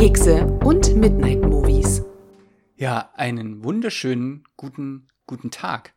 Kekse 0.00 0.46
und 0.64 0.96
Midnight 0.96 1.42
Movies. 1.42 2.02
Ja, 2.76 3.10
einen 3.16 3.62
wunderschönen 3.62 4.44
guten, 4.56 5.08
guten 5.26 5.50
Tag. 5.50 5.92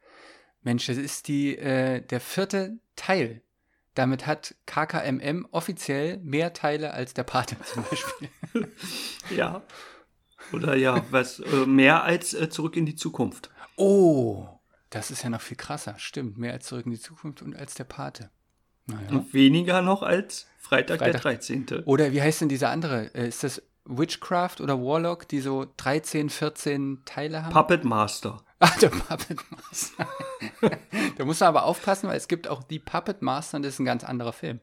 Mensch, 0.61 0.87
das 0.87 0.97
ist 0.97 1.29
die, 1.29 1.57
äh, 1.57 2.01
der 2.01 2.19
vierte 2.19 2.79
Teil. 2.97 3.43
Damit 3.93 4.27
hat 4.27 4.55
KKMM 4.65 5.47
offiziell 5.51 6.17
mehr 6.17 6.51
Teile 6.51 6.93
als 6.93 7.13
der 7.13 7.23
Pate 7.23 7.55
zum 7.63 7.85
Beispiel. 7.89 8.29
Ja. 9.37 9.63
Oder 10.51 10.75
ja, 10.75 11.05
was 11.09 11.39
äh, 11.39 11.65
mehr 11.65 12.03
als 12.03 12.33
äh, 12.33 12.49
zurück 12.49 12.75
in 12.75 12.85
die 12.85 12.95
Zukunft. 12.95 13.51
Oh, 13.77 14.49
das 14.89 15.11
ist 15.11 15.23
ja 15.23 15.29
noch 15.29 15.39
viel 15.39 15.55
krasser. 15.55 15.95
Stimmt, 15.97 16.37
mehr 16.37 16.51
als 16.51 16.65
zurück 16.65 16.85
in 16.85 16.91
die 16.91 16.99
Zukunft 16.99 17.41
und 17.41 17.55
als 17.55 17.73
der 17.75 17.85
Pate. 17.85 18.31
Naja. 18.85 19.11
Und 19.11 19.33
weniger 19.33 19.81
noch 19.81 20.03
als 20.03 20.47
Freitag, 20.59 20.99
Freitag. 20.99 21.21
der 21.21 21.21
13. 21.21 21.83
Oder 21.85 22.11
wie 22.11 22.21
heißt 22.21 22.41
denn 22.41 22.49
dieser 22.49 22.69
andere? 22.69 23.15
Äh, 23.15 23.29
Ist 23.29 23.45
das 23.45 23.61
Witchcraft 23.85 24.61
oder 24.61 24.79
Warlock, 24.79 25.27
die 25.27 25.41
so 25.41 25.67
13, 25.77 26.29
14 26.29 27.01
Teile 27.05 27.43
haben? 27.43 27.53
Puppet 27.53 27.83
Master. 27.83 28.41
Ach, 28.59 28.77
der 28.79 28.89
Puppet 28.89 29.39
Master. 29.51 30.07
da 31.17 31.25
muss 31.25 31.39
man 31.39 31.49
aber 31.49 31.63
aufpassen, 31.63 32.07
weil 32.07 32.17
es 32.17 32.27
gibt 32.27 32.47
auch 32.47 32.63
die 32.63 32.79
Puppet 32.79 33.21
Master 33.21 33.57
und 33.57 33.63
das 33.63 33.75
ist 33.75 33.79
ein 33.79 33.85
ganz 33.85 34.03
anderer 34.03 34.33
Film. 34.33 34.59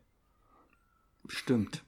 Stimmt. 1.29 1.85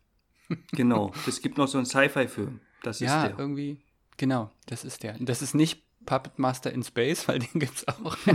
Genau. 0.72 1.12
Es 1.27 1.41
gibt 1.41 1.56
noch 1.56 1.68
so 1.68 1.78
einen 1.78 1.86
Sci-Fi-Film. 1.86 2.60
Das 2.82 2.96
ist 2.96 3.08
ja, 3.08 3.28
der. 3.28 3.38
irgendwie, 3.38 3.80
genau, 4.16 4.50
das 4.66 4.84
ist 4.84 5.02
der. 5.02 5.16
Das 5.19 5.41
ist 5.41 5.55
nicht 5.55 5.83
Puppet 6.05 6.38
Master 6.38 6.72
in 6.72 6.83
Space, 6.83 7.28
weil 7.28 7.38
den 7.38 7.60
gibt's 7.60 7.86
auch. 7.88 8.16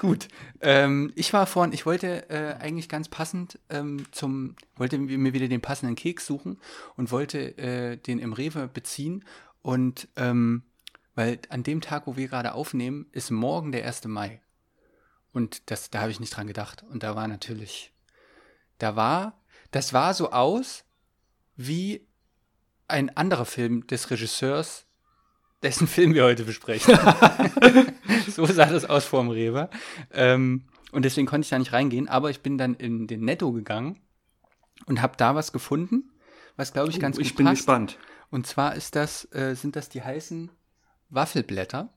Gut, 0.00 0.28
ähm, 0.62 1.12
ich 1.14 1.34
war 1.34 1.46
vorhin, 1.46 1.74
ich 1.74 1.84
wollte 1.84 2.30
äh, 2.30 2.54
eigentlich 2.58 2.88
ganz 2.88 3.10
passend 3.10 3.58
ähm, 3.68 4.06
zum, 4.12 4.56
wollte 4.76 4.96
mir 4.96 5.34
wieder 5.34 5.46
den 5.46 5.60
passenden 5.60 5.94
Keks 5.94 6.24
suchen 6.24 6.58
und 6.96 7.10
wollte 7.10 7.58
äh, 7.58 7.98
den 7.98 8.18
im 8.18 8.32
Rewe 8.32 8.66
beziehen 8.66 9.26
und 9.60 10.08
ähm, 10.16 10.62
weil 11.14 11.38
an 11.50 11.64
dem 11.64 11.82
Tag, 11.82 12.06
wo 12.06 12.16
wir 12.16 12.28
gerade 12.28 12.54
aufnehmen, 12.54 13.08
ist 13.12 13.30
morgen 13.30 13.72
der 13.72 13.84
1. 13.84 14.06
Mai. 14.06 14.40
Und 15.34 15.70
das, 15.70 15.90
da 15.90 16.00
habe 16.00 16.10
ich 16.10 16.18
nicht 16.18 16.34
dran 16.34 16.46
gedacht. 16.46 16.82
Und 16.90 17.02
da 17.02 17.14
war 17.14 17.28
natürlich, 17.28 17.92
da 18.78 18.96
war, 18.96 19.38
das 19.70 19.92
war 19.92 20.14
so 20.14 20.30
aus 20.30 20.84
wie 21.56 22.06
ein 22.88 23.14
anderer 23.18 23.44
Film 23.44 23.86
des 23.86 24.10
Regisseurs, 24.10 24.86
dessen 25.62 25.86
Film 25.86 26.14
wir 26.14 26.24
heute 26.24 26.44
besprechen. 26.44 26.96
so 28.28 28.46
sah 28.46 28.66
das 28.66 28.84
aus 28.84 29.04
vorm 29.04 29.28
Rewe. 29.30 29.68
Ähm, 30.12 30.64
und 30.92 31.04
deswegen 31.04 31.26
konnte 31.26 31.44
ich 31.44 31.50
da 31.50 31.58
nicht 31.58 31.72
reingehen, 31.72 32.08
aber 32.08 32.30
ich 32.30 32.40
bin 32.40 32.58
dann 32.58 32.74
in 32.74 33.06
den 33.06 33.24
Netto 33.24 33.52
gegangen 33.52 34.00
und 34.86 35.02
habe 35.02 35.16
da 35.16 35.34
was 35.34 35.52
gefunden, 35.52 36.10
was 36.56 36.72
glaube 36.72 36.90
ich 36.90 36.98
ganz 36.98 37.18
Oh, 37.18 37.20
ich 37.20 37.30
gut 37.30 37.36
bin 37.38 37.46
passt. 37.46 37.58
gespannt. 37.58 37.98
Und 38.30 38.46
zwar 38.46 38.74
ist 38.74 38.96
das, 38.96 39.24
äh, 39.32 39.54
sind 39.54 39.76
das 39.76 39.88
die 39.88 40.02
heißen 40.02 40.50
Waffelblätter. 41.10 41.92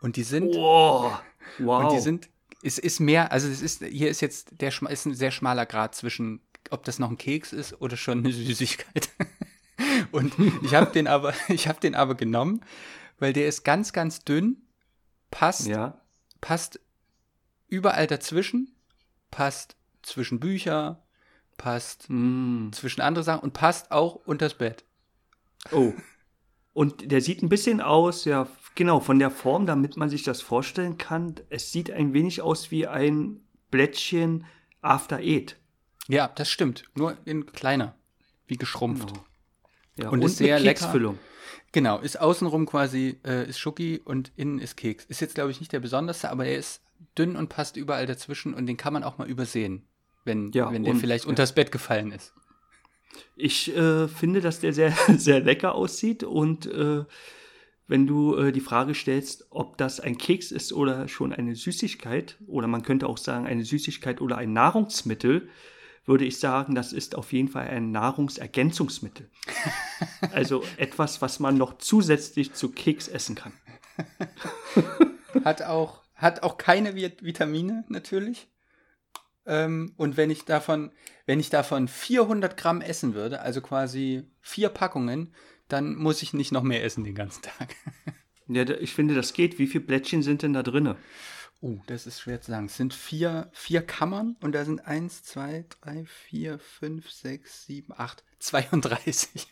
Und 0.00 0.16
die 0.16 0.22
sind, 0.24 0.54
Wow. 0.54 1.20
Wow. 1.58 1.84
und 1.84 1.92
die 1.92 2.00
sind, 2.00 2.28
es 2.62 2.78
ist 2.78 3.00
mehr, 3.00 3.32
also 3.32 3.48
es 3.48 3.62
ist, 3.62 3.84
hier 3.84 4.08
ist 4.10 4.20
jetzt, 4.20 4.60
der 4.60 4.68
ist 4.90 5.06
ein 5.06 5.14
sehr 5.14 5.30
schmaler 5.30 5.66
Grad 5.66 5.94
zwischen, 5.94 6.40
ob 6.70 6.84
das 6.84 6.98
noch 6.98 7.10
ein 7.10 7.18
Keks 7.18 7.52
ist 7.52 7.80
oder 7.80 7.96
schon 7.96 8.18
eine 8.18 8.32
Süßigkeit. 8.32 9.08
Und 10.12 10.34
ich 10.62 10.74
habe 10.74 10.92
den 10.92 11.06
aber, 11.06 11.34
ich 11.48 11.68
habe 11.68 11.80
den 11.80 11.94
aber 11.94 12.14
genommen, 12.14 12.62
weil 13.18 13.32
der 13.32 13.46
ist 13.46 13.64
ganz, 13.64 13.92
ganz 13.92 14.24
dünn, 14.24 14.62
passt, 15.30 15.66
ja. 15.66 16.00
passt 16.40 16.80
überall 17.68 18.06
dazwischen, 18.06 18.74
passt 19.30 19.76
zwischen 20.02 20.40
Bücher, 20.40 21.02
passt 21.56 22.06
Mm. 22.08 22.70
zwischen 22.72 23.00
andere 23.00 23.24
Sachen 23.24 23.42
und 23.42 23.52
passt 23.52 23.92
auch 23.92 24.16
unters 24.16 24.54
Bett. 24.54 24.84
Oh. 25.70 25.92
Und 26.72 27.12
der 27.12 27.20
sieht 27.20 27.42
ein 27.42 27.48
bisschen 27.48 27.80
aus, 27.80 28.24
ja, 28.24 28.48
genau, 28.74 29.00
von 29.00 29.18
der 29.18 29.30
Form, 29.30 29.66
damit 29.66 29.96
man 29.96 30.08
sich 30.08 30.22
das 30.22 30.40
vorstellen 30.40 30.98
kann. 30.98 31.34
Es 31.50 31.70
sieht 31.70 31.90
ein 31.90 32.14
wenig 32.14 32.40
aus 32.40 32.70
wie 32.70 32.86
ein 32.86 33.40
Blättchen 33.70 34.44
After 34.80 35.18
Eight. 35.18 35.56
Ja, 36.08 36.28
das 36.28 36.50
stimmt. 36.50 36.84
Nur 36.94 37.16
in 37.24 37.46
kleiner, 37.46 37.94
wie 38.46 38.56
geschrumpft. 38.56 39.08
Genau. 39.08 39.24
Ja, 40.02 40.08
Und 40.10 40.26
sehr. 40.28 40.60
Keksfüllung. 40.60 41.18
Genau, 41.72 41.98
ist 41.98 42.20
außenrum 42.20 42.66
quasi, 42.66 43.18
äh, 43.26 43.48
ist 43.48 43.58
Schoki 43.58 44.00
und 44.04 44.30
innen 44.36 44.58
ist 44.58 44.76
Keks. 44.76 45.06
Ist 45.06 45.20
jetzt, 45.20 45.34
glaube 45.34 45.50
ich, 45.50 45.60
nicht 45.60 45.72
der 45.72 45.80
besonderste, 45.80 46.30
aber 46.30 46.44
er 46.44 46.58
ist 46.58 46.82
dünn 47.16 47.34
und 47.36 47.48
passt 47.48 47.76
überall 47.76 48.06
dazwischen 48.06 48.52
und 48.54 48.66
den 48.66 48.76
kann 48.76 48.92
man 48.92 49.02
auch 49.04 49.16
mal 49.18 49.28
übersehen, 49.28 49.82
wenn, 50.24 50.52
Ja, 50.52 50.70
wenn 50.70 50.82
der 50.84 50.92
und- 50.92 51.00
vielleicht 51.00 51.24
ja. 51.24 51.30
unters 51.30 51.54
Bett 51.54 51.72
gefallen 51.72 52.12
ist. 52.12 52.34
Ich 53.36 53.74
äh, 53.76 54.08
finde, 54.08 54.40
dass 54.40 54.60
der 54.60 54.72
sehr, 54.72 54.92
sehr 55.16 55.40
lecker 55.40 55.74
aussieht 55.74 56.24
und 56.24 56.66
äh, 56.66 57.04
wenn 57.88 58.06
du 58.06 58.36
äh, 58.36 58.52
die 58.52 58.60
Frage 58.60 58.94
stellst, 58.94 59.46
ob 59.50 59.76
das 59.76 60.00
ein 60.00 60.16
Keks 60.16 60.50
ist 60.50 60.72
oder 60.72 61.08
schon 61.08 61.32
eine 61.32 61.54
Süßigkeit, 61.54 62.36
oder 62.46 62.66
man 62.68 62.82
könnte 62.82 63.06
auch 63.06 63.18
sagen 63.18 63.46
eine 63.46 63.64
Süßigkeit 63.64 64.20
oder 64.20 64.38
ein 64.38 64.52
Nahrungsmittel, 64.52 65.48
würde 66.04 66.24
ich 66.24 66.38
sagen, 66.40 66.74
das 66.74 66.92
ist 66.92 67.14
auf 67.14 67.32
jeden 67.32 67.48
Fall 67.48 67.68
ein 67.68 67.90
Nahrungsergänzungsmittel. 67.90 69.30
also 70.32 70.64
etwas, 70.76 71.22
was 71.22 71.38
man 71.40 71.56
noch 71.56 71.78
zusätzlich 71.78 72.52
zu 72.54 72.70
Keks 72.70 73.08
essen 73.08 73.34
kann. 73.34 73.52
Hat 75.44 75.62
auch, 75.62 76.02
hat 76.14 76.42
auch 76.42 76.58
keine 76.58 76.92
Vi- 76.92 77.22
Vitamine 77.22 77.84
natürlich. 77.88 78.48
Ähm, 79.46 79.92
und 79.96 80.16
wenn 80.16 80.30
ich 80.30 80.44
davon, 80.44 80.92
wenn 81.26 81.40
ich 81.40 81.50
davon 81.50 81.88
400 81.88 82.56
Gramm 82.56 82.80
essen 82.80 83.14
würde, 83.14 83.40
also 83.40 83.60
quasi 83.60 84.30
vier 84.40 84.68
Packungen, 84.68 85.34
dann 85.68 85.96
muss 85.96 86.22
ich 86.22 86.32
nicht 86.34 86.52
noch 86.52 86.62
mehr 86.62 86.84
essen 86.84 87.04
den 87.04 87.14
ganzen 87.14 87.42
Tag. 87.42 87.74
Ja, 88.48 88.68
ich 88.68 88.92
finde, 88.92 89.14
das 89.14 89.32
geht. 89.34 89.58
Wie 89.60 89.68
viele 89.68 89.84
Blättchen 89.84 90.22
sind 90.22 90.42
denn 90.42 90.52
da 90.52 90.62
drinne? 90.64 90.96
Oh, 91.64 91.78
das 91.86 92.08
ist 92.08 92.20
schwer 92.20 92.40
zu 92.40 92.50
sagen. 92.50 92.66
Es 92.66 92.76
sind 92.76 92.92
vier, 92.92 93.48
vier 93.52 93.82
Kammern 93.82 94.36
und 94.40 94.52
da 94.52 94.64
sind 94.64 94.84
eins, 94.84 95.22
zwei, 95.22 95.64
drei, 95.80 96.04
vier, 96.06 96.58
fünf, 96.58 97.08
sechs, 97.08 97.66
sieben, 97.66 97.92
acht, 97.96 98.24
32. 98.40 99.46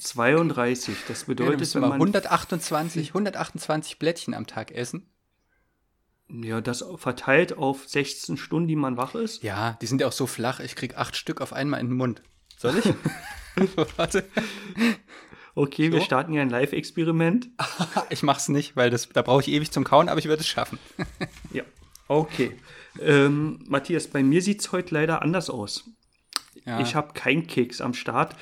32. 0.00 0.96
Das 1.06 1.20
Ja, 1.20 1.24
da 1.26 1.26
bedeutet, 1.26 1.60
müssen 1.60 1.74
wenn 1.74 1.82
wir 1.82 1.88
man 1.90 2.00
128, 2.00 3.08
128 3.08 3.98
Blättchen 3.98 4.32
am 4.32 4.46
Tag 4.46 4.72
essen. 4.72 5.10
ja, 6.30 6.62
das 6.62 6.82
verteilt 6.96 7.58
auf 7.58 7.86
16 7.86 8.38
Stunden, 8.38 8.66
die 8.66 8.76
man 8.76 8.96
wach 8.96 9.14
ist. 9.14 9.42
Ja, 9.42 9.76
die 9.82 9.86
sind 9.86 10.00
ja 10.00 10.06
auch 10.06 10.12
so 10.12 10.26
flach, 10.26 10.60
ich 10.60 10.76
krieg 10.76 10.96
acht 10.96 11.14
Stück 11.14 11.42
auf 11.42 11.52
einmal 11.52 11.80
in 11.80 11.88
den 11.88 11.98
Mund. 11.98 12.22
Soll 12.56 12.78
ich? 12.78 12.86
Warte. 13.98 14.24
Okay, 15.54 15.92
wir 15.92 16.00
So. 16.00 16.04
starten 16.06 16.32
hier 16.32 16.42
ein 16.42 16.50
Live-Experiment. 16.50 17.48
Ich 18.10 18.22
mach's 18.22 18.48
nicht, 18.48 18.76
weil 18.76 18.90
das, 18.90 19.08
da 19.08 19.22
brauche 19.22 19.40
ich 19.40 19.48
ewig 19.48 19.70
zum 19.70 19.84
Kauen, 19.84 20.08
aber 20.08 20.18
ich 20.18 20.26
würde 20.26 20.40
es 20.40 20.48
schaffen. 20.48 20.78
Ja, 21.52 21.62
okay. 22.08 22.52
Ähm, 23.00 23.60
Matthias, 23.68 24.08
bei 24.08 24.22
mir 24.22 24.42
sieht 24.42 24.60
es 24.60 24.72
heute 24.72 24.94
leider 24.94 25.22
anders 25.22 25.50
aus. 25.50 25.90
Ja. 26.64 26.80
Ich 26.80 26.94
habe 26.94 27.12
keinen 27.14 27.46
Keks 27.46 27.80
am 27.80 27.94
Start. 27.94 28.34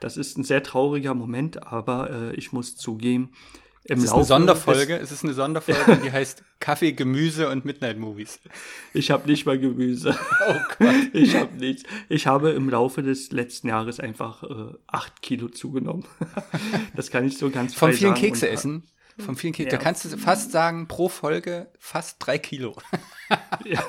Das 0.00 0.16
ist 0.16 0.38
ein 0.38 0.44
sehr 0.44 0.62
trauriger 0.62 1.14
Moment, 1.14 1.66
aber 1.66 2.10
äh, 2.10 2.34
ich 2.34 2.52
muss 2.52 2.76
zugeben, 2.76 3.32
im 3.84 3.98
es 3.98 4.04
ist 4.04 4.12
eine 4.12 4.24
Sonderfolge. 4.24 4.96
Es 4.98 5.10
ist 5.10 5.24
eine 5.24 5.32
Sonderfolge, 5.32 5.96
die 6.04 6.12
heißt 6.12 6.42
Kaffee, 6.60 6.92
Gemüse 6.92 7.48
und 7.48 7.64
Midnight 7.64 7.98
Movies. 7.98 8.38
Ich 8.92 9.10
habe 9.10 9.28
nicht 9.28 9.46
mal 9.46 9.58
Gemüse. 9.58 10.18
Oh 10.48 10.54
Gott. 10.78 10.94
Ich 11.12 11.36
habe 11.36 11.56
nichts. 11.56 11.84
Ich 12.08 12.26
habe 12.26 12.50
im 12.50 12.68
Laufe 12.68 13.02
des 13.02 13.30
letzten 13.30 13.68
Jahres 13.68 14.00
einfach 14.00 14.42
äh, 14.42 14.74
acht 14.86 15.22
Kilo 15.22 15.48
zugenommen. 15.48 16.04
das 16.96 17.10
kann 17.10 17.26
ich 17.26 17.38
so 17.38 17.50
ganz 17.50 17.74
frei 17.74 17.92
vielen 17.92 18.10
sagen. 18.10 18.20
Kekse 18.20 18.46
Und, 18.46 18.50
äh, 18.50 18.54
essen. 18.54 18.82
Vom 19.18 19.36
vielen 19.36 19.52
Kekse. 19.52 19.72
Ja. 19.72 19.78
Da 19.78 19.82
kannst 19.82 20.04
du 20.04 20.16
fast 20.16 20.50
sagen, 20.50 20.88
pro 20.88 21.08
Folge 21.08 21.68
fast 21.78 22.16
drei 22.18 22.38
Kilo. 22.38 22.76
Ja, 23.64 23.84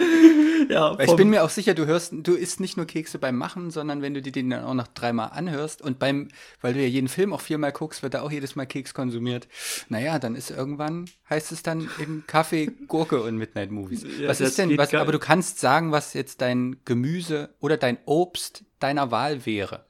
Weil 0.70 1.08
ich 1.08 1.16
bin 1.16 1.30
mir 1.30 1.44
auch 1.44 1.50
sicher, 1.50 1.74
du 1.74 1.86
hörst, 1.86 2.12
du 2.14 2.34
isst 2.34 2.60
nicht 2.60 2.76
nur 2.76 2.86
Kekse 2.86 3.18
beim 3.18 3.36
Machen, 3.36 3.70
sondern 3.70 4.02
wenn 4.02 4.14
du 4.14 4.22
dir 4.22 4.32
den 4.32 4.50
dann 4.50 4.64
auch 4.64 4.74
noch 4.74 4.86
dreimal 4.88 5.30
anhörst 5.32 5.82
und 5.82 5.98
beim, 5.98 6.28
weil 6.60 6.74
du 6.74 6.80
ja 6.80 6.86
jeden 6.86 7.08
Film 7.08 7.32
auch 7.32 7.40
viermal 7.40 7.72
guckst, 7.72 8.02
wird 8.02 8.14
da 8.14 8.22
auch 8.22 8.30
jedes 8.30 8.56
Mal 8.56 8.66
Keks 8.66 8.94
konsumiert. 8.94 9.48
Naja, 9.88 10.18
dann 10.18 10.34
ist 10.34 10.50
irgendwann, 10.50 11.06
heißt 11.28 11.52
es 11.52 11.62
dann 11.62 11.88
eben 12.00 12.24
Kaffee, 12.26 12.70
Gurke 12.88 13.22
und 13.22 13.36
Midnight 13.36 13.70
Movies. 13.70 14.04
Ja, 14.20 14.28
was 14.28 14.40
ist 14.40 14.58
denn, 14.58 14.76
was, 14.78 14.94
aber 14.94 15.12
du 15.12 15.18
kannst 15.18 15.60
sagen, 15.60 15.92
was 15.92 16.14
jetzt 16.14 16.40
dein 16.40 16.76
Gemüse 16.84 17.50
oder 17.60 17.76
dein 17.76 17.98
Obst 18.04 18.64
deiner 18.78 19.10
Wahl 19.10 19.46
wäre. 19.46 19.84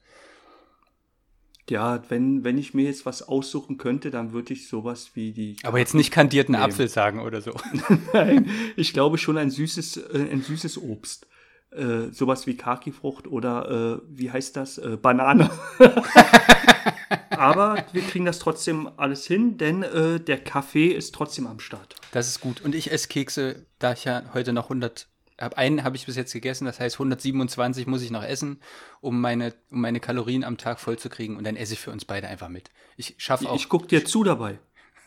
Ja, 1.71 2.03
wenn, 2.09 2.43
wenn 2.43 2.57
ich 2.57 2.73
mir 2.73 2.83
jetzt 2.83 3.05
was 3.05 3.25
aussuchen 3.25 3.77
könnte, 3.77 4.11
dann 4.11 4.33
würde 4.33 4.51
ich 4.51 4.67
sowas 4.67 5.11
wie 5.13 5.31
die. 5.31 5.55
Aber 5.63 5.79
jetzt 5.79 5.93
nicht 5.93 6.11
kandierten 6.11 6.55
Nee. 6.55 6.61
Apfel 6.61 6.89
sagen 6.89 7.21
oder 7.21 7.39
so. 7.39 7.53
Nein, 8.13 8.49
ich 8.75 8.91
glaube 8.91 9.17
schon 9.17 9.37
ein 9.37 9.49
süßes, 9.49 9.95
äh, 9.95 10.27
ein 10.29 10.41
süßes 10.41 10.77
Obst. 10.77 11.27
Äh, 11.71 12.11
sowas 12.11 12.45
wie 12.45 12.57
Kakifrucht 12.57 13.25
oder 13.25 14.01
äh, 14.01 14.01
wie 14.09 14.29
heißt 14.29 14.57
das? 14.57 14.79
Äh, 14.79 14.97
Banane. 15.01 15.49
Aber 17.29 17.85
wir 17.93 18.01
kriegen 18.01 18.25
das 18.25 18.39
trotzdem 18.39 18.89
alles 18.97 19.25
hin, 19.25 19.57
denn 19.57 19.83
äh, 19.83 20.19
der 20.19 20.39
Kaffee 20.39 20.87
ist 20.87 21.15
trotzdem 21.15 21.47
am 21.47 21.61
Start. 21.61 21.95
Das 22.11 22.27
ist 22.27 22.41
gut. 22.41 22.59
Und 22.59 22.75
ich 22.75 22.91
esse 22.91 23.07
Kekse, 23.07 23.65
da 23.79 23.93
ich 23.93 24.03
ja 24.03 24.23
heute 24.33 24.51
noch 24.51 24.65
100, 24.65 25.07
hab 25.41 25.57
einen 25.57 25.83
habe 25.83 25.95
ich 25.95 26.05
bis 26.05 26.15
jetzt 26.15 26.33
gegessen, 26.33 26.65
das 26.65 26.79
heißt 26.79 26.95
127 26.95 27.87
muss 27.87 28.01
ich 28.01 28.11
noch 28.11 28.23
essen, 28.23 28.61
um 28.99 29.19
meine, 29.19 29.53
um 29.69 29.81
meine 29.81 29.99
Kalorien 29.99 30.43
am 30.43 30.57
Tag 30.57 30.79
voll 30.79 30.97
zu 30.97 31.09
kriegen 31.09 31.37
und 31.37 31.43
dann 31.43 31.55
esse 31.55 31.73
ich 31.73 31.79
für 31.79 31.91
uns 31.91 32.05
beide 32.05 32.27
einfach 32.27 32.49
mit. 32.49 32.69
Ich 32.97 33.15
schaffe 33.17 33.49
auch. 33.49 33.55
Ich 33.55 33.67
gucke 33.69 33.87
dir 33.87 34.05
zu 34.05 34.23
dabei. 34.23 34.59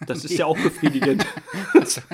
Das 0.07 0.25
ist 0.25 0.37
ja 0.37 0.47
auch 0.47 0.59
befriedigend. 0.63 1.25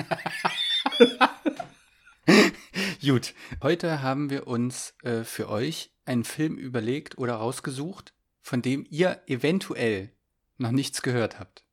Gut, 3.03 3.33
heute 3.63 4.01
haben 4.03 4.29
wir 4.29 4.47
uns 4.47 4.93
äh, 5.01 5.23
für 5.23 5.49
euch 5.49 5.91
einen 6.05 6.23
Film 6.23 6.57
überlegt 6.57 7.17
oder 7.17 7.33
rausgesucht, 7.35 8.13
von 8.41 8.61
dem 8.61 8.85
ihr 8.89 9.21
eventuell 9.25 10.11
noch 10.57 10.71
nichts 10.71 11.01
gehört 11.01 11.39
habt. 11.39 11.63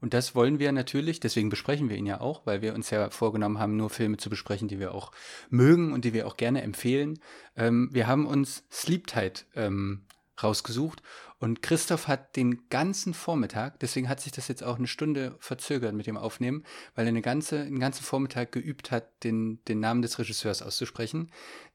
Und 0.00 0.14
das 0.14 0.34
wollen 0.34 0.58
wir 0.58 0.70
natürlich, 0.72 1.20
deswegen 1.20 1.48
besprechen 1.48 1.88
wir 1.88 1.96
ihn 1.96 2.06
ja 2.06 2.20
auch, 2.20 2.46
weil 2.46 2.62
wir 2.62 2.74
uns 2.74 2.90
ja 2.90 3.10
vorgenommen 3.10 3.58
haben, 3.58 3.76
nur 3.76 3.90
Filme 3.90 4.16
zu 4.16 4.30
besprechen, 4.30 4.68
die 4.68 4.78
wir 4.78 4.94
auch 4.94 5.10
mögen 5.50 5.92
und 5.92 6.04
die 6.04 6.12
wir 6.12 6.26
auch 6.26 6.36
gerne 6.36 6.62
empfehlen. 6.62 7.18
Ähm, 7.56 7.88
wir 7.92 8.06
haben 8.06 8.26
uns 8.26 8.64
Sleep 8.70 9.06
Tight 9.06 9.46
ähm, 9.56 10.02
rausgesucht 10.40 11.02
und 11.40 11.62
Christoph 11.62 12.08
hat 12.08 12.36
den 12.36 12.68
ganzen 12.68 13.14
Vormittag, 13.14 13.78
deswegen 13.78 14.08
hat 14.08 14.20
sich 14.20 14.32
das 14.32 14.48
jetzt 14.48 14.64
auch 14.64 14.76
eine 14.76 14.88
Stunde 14.88 15.36
verzögert 15.38 15.94
mit 15.94 16.06
dem 16.06 16.16
Aufnehmen, 16.16 16.64
weil 16.94 17.06
er 17.06 17.10
eine 17.10 17.22
ganze, 17.22 17.60
einen 17.60 17.78
ganzen 17.78 18.02
Vormittag 18.02 18.50
geübt 18.50 18.90
hat, 18.90 19.24
den, 19.24 19.62
den 19.66 19.78
Namen 19.78 20.02
des 20.02 20.18
Regisseurs 20.18 20.62
auszusprechen. 20.62 21.30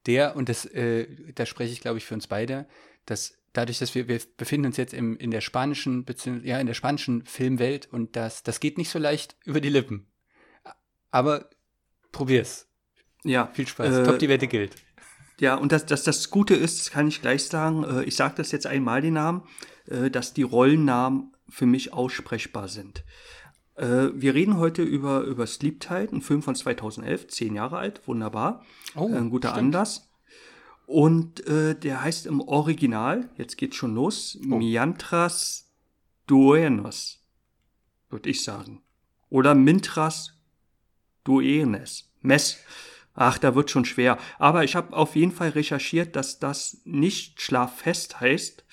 Der, 0.06 0.36
und 0.36 0.50
das, 0.50 0.66
äh, 0.66 1.08
da 1.34 1.46
spreche 1.46 1.72
ich 1.72 1.81
glaube 1.81 1.98
ich 1.98 2.06
für 2.06 2.14
uns 2.14 2.28
beide, 2.28 2.68
dass 3.06 3.38
dadurch, 3.54 3.80
dass 3.80 3.96
wir, 3.96 4.08
wir 4.08 4.20
befinden 4.38 4.68
uns 4.68 4.78
jetzt 4.78 4.94
im, 4.94 5.18
in 5.18 5.32
der 5.32 5.42
spanischen, 5.42 6.06
ja, 6.44 6.60
in 6.60 6.68
der 6.68 6.74
spanischen 6.74 7.26
Filmwelt 7.26 7.88
und 7.92 8.16
das, 8.16 8.44
das 8.44 8.60
geht 8.60 8.78
nicht 8.78 8.90
so 8.90 9.00
leicht 9.00 9.38
über 9.46 9.62
die 9.62 9.70
Lippen. 9.70 10.08
Aber 11.12 11.50
probier's. 12.12 12.68
Ja. 13.24 13.48
Viel 13.54 13.68
Spaß. 13.68 13.96
Äh, 13.96 14.04
Top, 14.04 14.20
die 14.20 14.30
Wette 14.30 14.48
gilt. 14.48 14.76
Ja, 15.40 15.56
und 15.56 15.72
das, 15.72 15.86
das, 15.86 16.04
das 16.04 16.30
Gute 16.30 16.56
ist, 16.56 16.80
das 16.80 16.92
kann 16.92 17.08
ich 17.08 17.22
gleich 17.22 17.46
sagen, 17.46 17.84
äh, 17.84 18.04
ich 18.04 18.16
sage 18.16 18.36
das 18.38 18.52
jetzt 18.52 18.68
einmal 18.68 19.02
den 19.02 19.14
Namen, 19.14 19.44
äh, 19.88 20.10
dass 20.10 20.34
die 20.34 20.44
Rollennamen 20.44 21.34
für 21.50 21.66
mich 21.66 21.94
aussprechbar 21.94 22.68
sind. 22.68 23.04
Äh, 23.76 24.10
wir 24.14 24.34
reden 24.34 24.58
heute 24.58 24.84
über, 24.84 25.22
über 25.22 25.48
Sleep 25.48 25.80
Tide, 25.80 26.10
ein 26.12 26.22
Film 26.22 26.42
von 26.42 26.56
2011, 26.56 27.28
zehn 27.28 27.56
Jahre 27.56 27.78
alt, 27.78 28.08
wunderbar. 28.08 28.64
Oh, 28.96 29.08
ein 29.08 29.30
guter 29.30 29.50
stimmt. 29.50 29.76
Anlass. 29.76 30.10
Und 30.85 31.45
äh, 31.47 31.75
der 31.75 32.01
heißt 32.01 32.25
im 32.25 32.41
Original, 32.41 33.30
jetzt 33.38 33.57
geht's 33.57 33.75
schon 33.75 33.95
los, 33.95 34.38
Oh. 34.44 34.57
Miantras 34.57 35.71
Duenos, 36.27 37.24
würde 38.09 38.30
ich 38.30 38.44
sagen. 38.44 38.81
Oder 39.30 39.56
Mintras 39.56 40.38
Duenes. 41.24 42.12
Mess. 42.21 42.57
Ach, 43.15 43.38
da 43.38 43.56
wird 43.56 43.69
schon 43.69 43.85
schwer. 43.85 44.18
Aber 44.39 44.63
ich 44.63 44.75
habe 44.75 44.95
auf 44.95 45.15
jeden 45.15 45.31
Fall 45.31 45.50
recherchiert, 45.50 46.15
dass 46.15 46.39
das 46.39 46.81
nicht 46.83 47.41
schlaffest 47.41 48.19
heißt, 48.19 48.65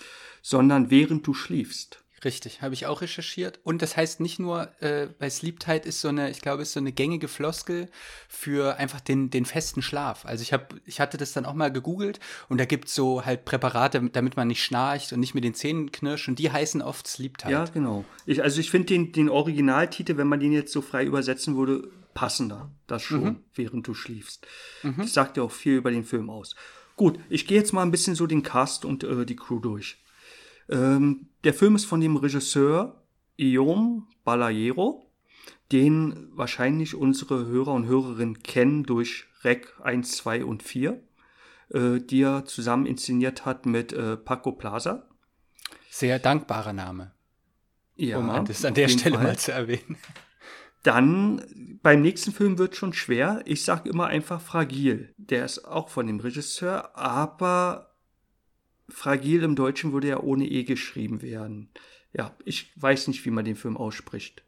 sondern 0.43 0.91
während 0.91 1.27
du 1.27 1.35
schliefst. 1.35 2.00
Richtig, 2.23 2.61
habe 2.61 2.75
ich 2.75 2.85
auch 2.85 3.01
recherchiert. 3.01 3.61
Und 3.65 3.81
das 3.81 3.97
heißt 3.97 4.21
nicht 4.21 4.39
nur, 4.39 4.69
äh, 4.83 5.09
bei 5.19 5.31
Sleep 5.31 5.59
Tight 5.59 5.87
ist 5.87 6.03
so 6.03 6.09
eine, 6.09 6.31
ich 6.31 6.43
glaube, 6.43 6.63
ist 6.63 6.75
so 6.75 6.81
eine 6.81 6.93
gängige 6.93 7.29
Floskel 7.29 7.89
für 8.29 8.77
einfach 8.77 9.01
den, 9.01 9.31
den 9.31 9.47
festen 9.47 9.81
Schlaf. 9.81 10.27
Also 10.27 10.43
ich 10.43 10.53
habe, 10.53 10.67
ich 10.85 11.01
hatte 11.01 11.17
das 11.17 11.33
dann 11.33 11.47
auch 11.47 11.55
mal 11.55 11.73
gegoogelt 11.73 12.21
und 12.51 12.59
da 12.59 12.67
gibt's 12.67 12.95
so 12.95 13.25
halt 13.25 13.47
Präparate, 13.47 14.11
damit 14.13 14.37
man 14.37 14.49
nicht 14.49 14.63
schnarcht 14.63 15.15
und 15.15 15.21
nicht 15.21 15.35
mit 15.35 15.45
den 15.45 15.55
Zähnen 15.55 15.93
knirscht 15.93 16.29
und 16.29 16.39
die 16.39 16.53
heißen 16.53 16.83
oft 16.83 17.07
Sleep 17.07 17.39
Tight. 17.39 17.53
Ja, 17.53 17.65
genau. 17.65 18.05
Ich, 18.27 18.43
also 18.43 18.61
ich 18.61 18.71
finde 18.71 18.89
den, 18.89 19.13
den 19.13 19.31
Originaltitel, 19.31 20.19
wenn 20.19 20.29
man 20.29 20.41
den 20.41 20.53
jetzt 20.53 20.73
so 20.73 20.83
frei 20.83 21.05
übersetzen 21.05 21.57
würde, 21.57 21.89
passender. 22.13 22.71
Das 22.87 23.03
schon, 23.03 23.45
während 23.55 23.87
du 23.87 23.95
schliefst. 23.95 24.47
Das 24.99 25.15
sagt 25.15 25.37
ja 25.37 25.43
auch 25.43 25.53
viel 25.53 25.77
über 25.77 25.91
den 25.91 26.05
Film 26.05 26.29
aus. 26.29 26.55
Gut, 26.97 27.19
ich 27.31 27.47
gehe 27.47 27.57
jetzt 27.57 27.73
mal 27.73 27.83
ein 27.83 27.91
bisschen 27.91 28.15
so 28.15 28.27
den 28.27 28.43
Cast 28.43 28.85
und 28.85 29.05
äh, 29.05 29.25
die 29.25 29.37
Crew 29.37 29.59
durch. 29.59 29.97
Ähm, 30.71 31.27
der 31.45 31.55
Film 31.55 31.75
ist 31.77 31.85
von 31.85 32.01
dem 32.01 32.17
Regisseur 32.17 33.03
Ion 33.37 34.07
Balaguero, 34.25 35.11
den 35.73 36.29
wahrscheinlich 36.33 36.95
unsere 36.95 37.47
Hörer 37.47 37.73
und 37.73 37.87
Hörerinnen 37.87 38.43
kennen 38.43 38.85
durch 38.85 39.27
Rec 39.43 39.73
1, 39.83 40.17
2 40.19 40.45
und 40.45 40.63
4, 40.63 41.03
äh, 41.71 41.99
die 42.01 42.23
er 42.23 42.45
zusammen 42.45 42.87
inszeniert 42.87 43.45
hat 43.45 43.67
mit 43.67 43.93
äh, 43.93 44.17
Paco 44.17 44.53
Plaza. 44.53 45.09
Sehr 45.91 46.19
dankbarer 46.19 46.73
Name, 46.73 47.13
Ja, 47.97 48.19
um 48.19 48.45
das 48.45 48.65
an 48.65 48.75
der 48.75 48.89
Stelle 48.89 49.17
Fall. 49.17 49.25
mal 49.25 49.39
zu 49.39 49.53
erwähnen. 49.53 49.97
Dann 50.83 51.79
beim 51.83 52.01
nächsten 52.01 52.33
Film 52.33 52.57
wird 52.59 52.75
schon 52.75 52.93
schwer. 52.93 53.43
Ich 53.45 53.65
sag 53.65 53.87
immer 53.87 54.07
einfach 54.07 54.41
Fragil. 54.41 55.13
Der 55.19 55.45
ist 55.45 55.65
auch 55.67 55.89
von 55.91 56.07
dem 56.07 56.21
Regisseur, 56.21 56.97
aber 56.97 57.90
Fragil 58.91 59.43
im 59.43 59.57
Deutschen 59.57 59.93
würde 59.93 60.09
ja 60.09 60.21
ohne 60.21 60.47
E 60.47 60.65
geschrieben 60.65 61.23
werden. 61.23 61.71
Ja, 62.13 62.35
ich 62.45 62.73
weiß 62.77 63.09
nicht, 63.09 63.25
wie 63.25 63.31
man 63.31 63.45
den 63.45 63.57
Film 63.57 63.77
ausspricht. 63.77 64.43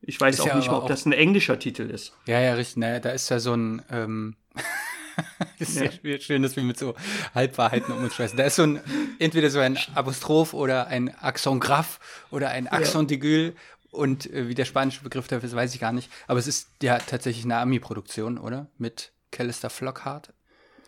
Ich 0.00 0.20
weiß 0.20 0.36
Ist 0.36 0.40
auch 0.42 0.46
ja 0.46 0.56
nicht 0.56 0.70
mal, 0.70 0.78
ob 0.78 0.88
das 0.88 1.06
ein 1.06 1.12
englischer 1.12 1.58
Titel 1.58 1.82
ist. 1.82 2.12
Ja, 2.26 2.40
ja, 2.40 2.54
richtig. 2.54 2.78
Naja, 2.78 3.00
da 3.00 3.10
ist 3.10 3.30
ja 3.30 3.38
so 3.40 3.54
ein, 3.54 3.82
ähm, 3.90 4.36
ist 5.58 5.76
ja. 5.76 5.90
Ja. 6.02 6.18
schön, 6.18 6.42
dass 6.42 6.56
wir 6.56 6.62
mit 6.62 6.78
so 6.78 6.94
Halbwahrheiten 7.34 7.92
um 7.92 8.04
uns 8.04 8.14
schmeißen. 8.14 8.36
Da 8.36 8.44
ist 8.44 8.56
so 8.56 8.64
ein, 8.64 8.80
entweder 9.18 9.48
so 9.50 9.60
ein 9.60 9.78
Apostroph 9.94 10.52
oder 10.52 10.88
ein 10.88 11.14
Accent 11.14 11.62
grave 11.62 11.88
oder 12.30 12.50
ein 12.50 12.68
Accent 12.68 13.10
d'aigu 13.10 13.52
und 13.90 14.30
äh, 14.32 14.48
wie 14.48 14.54
der 14.54 14.64
spanische 14.64 15.02
Begriff 15.02 15.28
dafür 15.28 15.48
ist, 15.48 15.54
weiß 15.54 15.74
ich 15.74 15.80
gar 15.80 15.92
nicht. 15.92 16.10
Aber 16.26 16.38
es 16.38 16.46
ist 16.46 16.68
ja 16.82 16.98
tatsächlich 16.98 17.44
eine 17.44 17.56
Ami-Produktion, 17.58 18.38
oder? 18.38 18.66
Mit 18.76 19.12
Callister 19.30 19.70
Flockhart. 19.70 20.32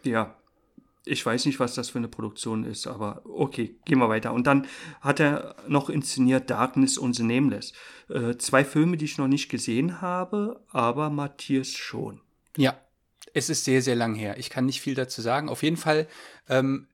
Ja. 0.03 0.37
Ich 1.09 1.25
weiß 1.25 1.47
nicht, 1.47 1.61
was 1.61 1.75
das 1.75 1.89
für 1.89 1.99
eine 1.99 2.09
Produktion 2.09 2.65
ist, 2.65 2.87
aber 2.87 3.23
okay, 3.25 3.79
gehen 3.85 3.99
wir 3.99 4.09
weiter. 4.09 4.33
Und 4.33 4.47
dann 4.47 4.67
hat 5.01 5.21
er 5.21 5.55
noch 5.69 5.89
inszeniert 5.89 6.51
Darkness 6.51 6.99
und 6.99 7.15
The 7.15 7.23
Nameless. 7.23 7.73
Äh, 8.09 8.37
zwei 8.37 8.65
Filme, 8.65 8.97
die 8.97 9.05
ich 9.05 9.17
noch 9.17 9.29
nicht 9.29 9.49
gesehen 9.49 10.01
habe, 10.01 10.61
aber 10.69 11.09
Matthias 11.09 11.71
schon. 11.71 12.21
Ja, 12.57 12.79
es 13.35 13.49
ist 13.49 13.65
sehr, 13.65 13.83
sehr 13.83 13.97
lang 13.97 14.15
her. 14.15 14.37
Ich 14.39 14.51
kann 14.51 14.67
nicht 14.67 14.81
viel 14.81 14.95
dazu 14.95 15.23
sagen. 15.23 15.49
Auf 15.49 15.63
jeden 15.63 15.77
Fall 15.77 16.09
ähm, 16.49 16.89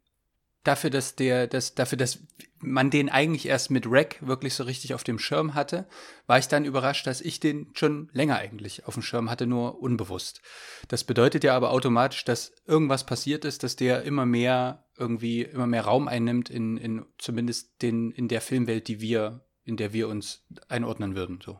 dafür, 0.65 0.91
dass 0.91 1.17
der, 1.17 1.47
dass, 1.47 1.75
dafür, 1.75 1.99
dass 1.99 2.21
man 2.61 2.91
den 2.91 3.09
eigentlich 3.09 3.47
erst 3.47 3.71
mit 3.71 3.87
Rack 3.89 4.19
wirklich 4.21 4.55
so 4.55 4.65
richtig 4.65 4.95
auf 4.95 5.05
dem 5.05 5.19
Schirm 5.19 5.55
hatte, 5.55 5.87
war 6.27 6.39
ich 6.39 6.49
dann 6.49 6.65
überrascht, 6.65 7.07
dass 7.07 7.21
ich 7.21 7.41
den 7.41 7.71
schon 7.75 8.09
länger 8.13 8.37
eigentlich 8.37 8.87
auf 8.87 8.95
dem 8.95 9.03
Schirm 9.03 9.31
hatte, 9.31 9.47
nur 9.47 9.81
unbewusst. 9.81 10.41
Das 10.89 11.05
bedeutet 11.05 11.45
ja 11.45 11.57
aber 11.57 11.71
automatisch, 11.71 12.25
dass 12.25 12.53
irgendwas 12.67 13.05
passiert 13.05 13.45
ist, 13.45 13.63
dass 13.63 13.77
der 13.77 14.03
immer 14.05 14.27
mehr 14.27 14.85
irgendwie 14.97 15.43
immer 15.43 15.67
mehr 15.67 15.85
Raum 15.85 16.07
einnimmt 16.07 16.51
in, 16.51 16.77
in 16.77 17.05
zumindest 17.19 17.83
den 17.83 18.13
in 18.13 18.29
der 18.29 18.41
Filmwelt, 18.41 18.89
die 18.89 19.01
wir 19.01 19.45
in 19.65 19.77
der 19.77 19.93
wir 19.93 20.09
uns 20.09 20.45
einordnen 20.69 21.15
würden. 21.15 21.41
So. 21.45 21.59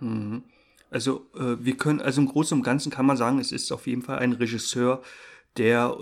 Mhm. 0.00 0.44
Also 0.90 1.26
äh, 1.34 1.56
wir 1.58 1.76
können, 1.76 2.00
also 2.00 2.20
im 2.20 2.28
Großen 2.28 2.56
und 2.56 2.64
Ganzen 2.64 2.90
kann 2.90 3.06
man 3.06 3.16
sagen, 3.16 3.38
es 3.38 3.52
ist 3.52 3.72
auf 3.72 3.86
jeden 3.86 4.02
Fall 4.02 4.18
ein 4.18 4.32
Regisseur, 4.32 5.02
der, 5.56 5.96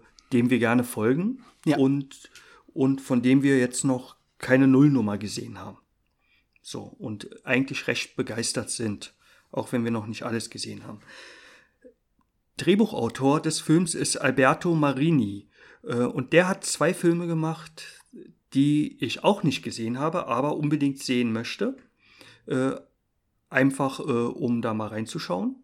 äh, 0.00 0.04
dem 0.32 0.50
wir 0.50 0.58
gerne 0.58 0.84
folgen 0.84 1.44
Ja. 1.64 1.76
und, 1.78 2.30
und 2.72 3.00
von 3.00 3.22
dem 3.22 3.42
wir 3.42 3.58
jetzt 3.58 3.84
noch 3.84 4.16
keine 4.38 4.66
Nullnummer 4.66 5.18
gesehen 5.18 5.58
haben. 5.58 5.78
So, 6.62 6.80
und 6.82 7.44
eigentlich 7.46 7.86
recht 7.86 8.16
begeistert 8.16 8.70
sind, 8.70 9.14
auch 9.52 9.72
wenn 9.72 9.84
wir 9.84 9.90
noch 9.90 10.06
nicht 10.06 10.22
alles 10.24 10.50
gesehen 10.50 10.84
haben. 10.86 11.00
Drehbuchautor 12.56 13.40
des 13.40 13.60
Films 13.60 13.94
ist 13.94 14.16
Alberto 14.16 14.74
Marini 14.74 15.48
äh, 15.82 15.96
und 15.96 16.32
der 16.32 16.48
hat 16.48 16.64
zwei 16.64 16.94
Filme 16.94 17.26
gemacht, 17.26 18.00
die 18.54 18.96
ich 19.04 19.24
auch 19.24 19.42
nicht 19.42 19.62
gesehen 19.62 19.98
habe, 19.98 20.26
aber 20.28 20.56
unbedingt 20.56 21.00
sehen 21.00 21.32
möchte. 21.32 21.76
Äh, 22.46 22.72
einfach 23.50 24.00
äh, 24.00 24.02
um 24.02 24.62
da 24.62 24.74
mal 24.74 24.88
reinzuschauen. 24.88 25.56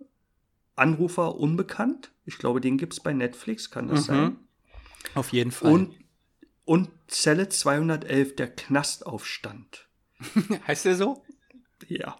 Anrufer 0.74 1.36
unbekannt. 1.36 2.10
Ich 2.24 2.38
glaube, 2.38 2.60
den 2.60 2.78
gibt 2.78 2.94
es 2.94 3.00
bei 3.00 3.12
Netflix, 3.12 3.70
kann 3.70 3.88
das 3.88 4.02
Mhm. 4.02 4.04
sein. 4.14 4.36
Auf 5.14 5.32
jeden 5.32 5.50
Fall. 5.50 5.72
Und, 5.72 5.94
und 6.64 6.90
Zelle 7.08 7.48
211, 7.48 8.36
der 8.36 8.48
Knastaufstand. 8.48 9.88
heißt 10.66 10.84
der 10.84 10.96
so? 10.96 11.24
Ja. 11.88 12.16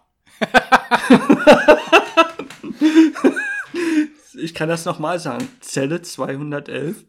ich 4.33 4.53
kann 4.53 4.69
das 4.69 4.85
nochmal 4.85 5.19
sagen. 5.19 5.47
Zelle 5.61 6.01
211, 6.01 7.05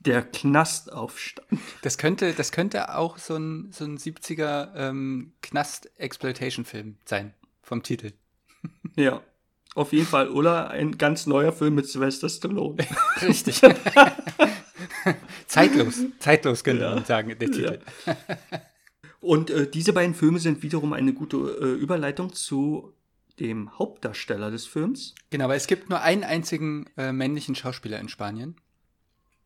der 0.00 0.22
Knastaufstand. 0.22 1.60
Das 1.82 1.98
könnte, 1.98 2.32
das 2.32 2.52
könnte 2.52 2.94
auch 2.96 3.18
so 3.18 3.36
ein, 3.36 3.70
so 3.72 3.84
ein 3.84 3.98
70er 3.98 4.74
ähm, 4.74 5.34
Knast-Exploitation-Film 5.42 6.96
sein, 7.04 7.34
vom 7.62 7.82
Titel. 7.82 8.12
Ja. 8.96 9.22
Auf 9.74 9.92
jeden 9.92 10.06
Fall. 10.06 10.28
Oder 10.30 10.70
ein 10.70 10.98
ganz 10.98 11.26
neuer 11.26 11.52
Film 11.52 11.76
mit 11.76 11.86
Sylvester 11.86 12.28
Stallone. 12.28 12.84
Richtig. 13.22 13.60
zeitlos, 15.46 16.00
zeitlos 16.18 16.64
könnte 16.64 16.82
Ja. 16.84 16.94
man 16.94 17.04
sagen, 17.04 17.28
der 17.38 17.50
Titel. 17.50 17.78
Und 19.20 19.50
äh, 19.50 19.68
diese 19.70 19.92
beiden 19.92 20.14
Filme 20.14 20.38
sind 20.38 20.62
wiederum 20.62 20.92
eine 20.94 21.12
gute 21.12 21.36
äh, 21.36 21.72
Überleitung 21.74 22.32
zu 22.32 22.94
dem 23.38 23.78
Hauptdarsteller 23.78 24.50
des 24.50 24.66
Films. 24.66 25.14
Genau, 25.30 25.44
aber 25.44 25.56
es 25.56 25.66
gibt 25.66 25.90
nur 25.90 26.00
einen 26.00 26.24
einzigen 26.24 26.86
äh, 26.96 27.12
männlichen 27.12 27.54
Schauspieler 27.54 27.98
in 28.00 28.08
Spanien. 28.08 28.56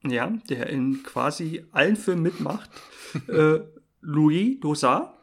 Ja, 0.05 0.33
der 0.49 0.69
in 0.69 1.03
quasi 1.03 1.65
allen 1.73 1.97
Filmen 1.97 2.23
mitmacht. 2.23 2.71
äh, 3.29 3.61
Louis 4.01 4.61
Dosa. 4.61 5.15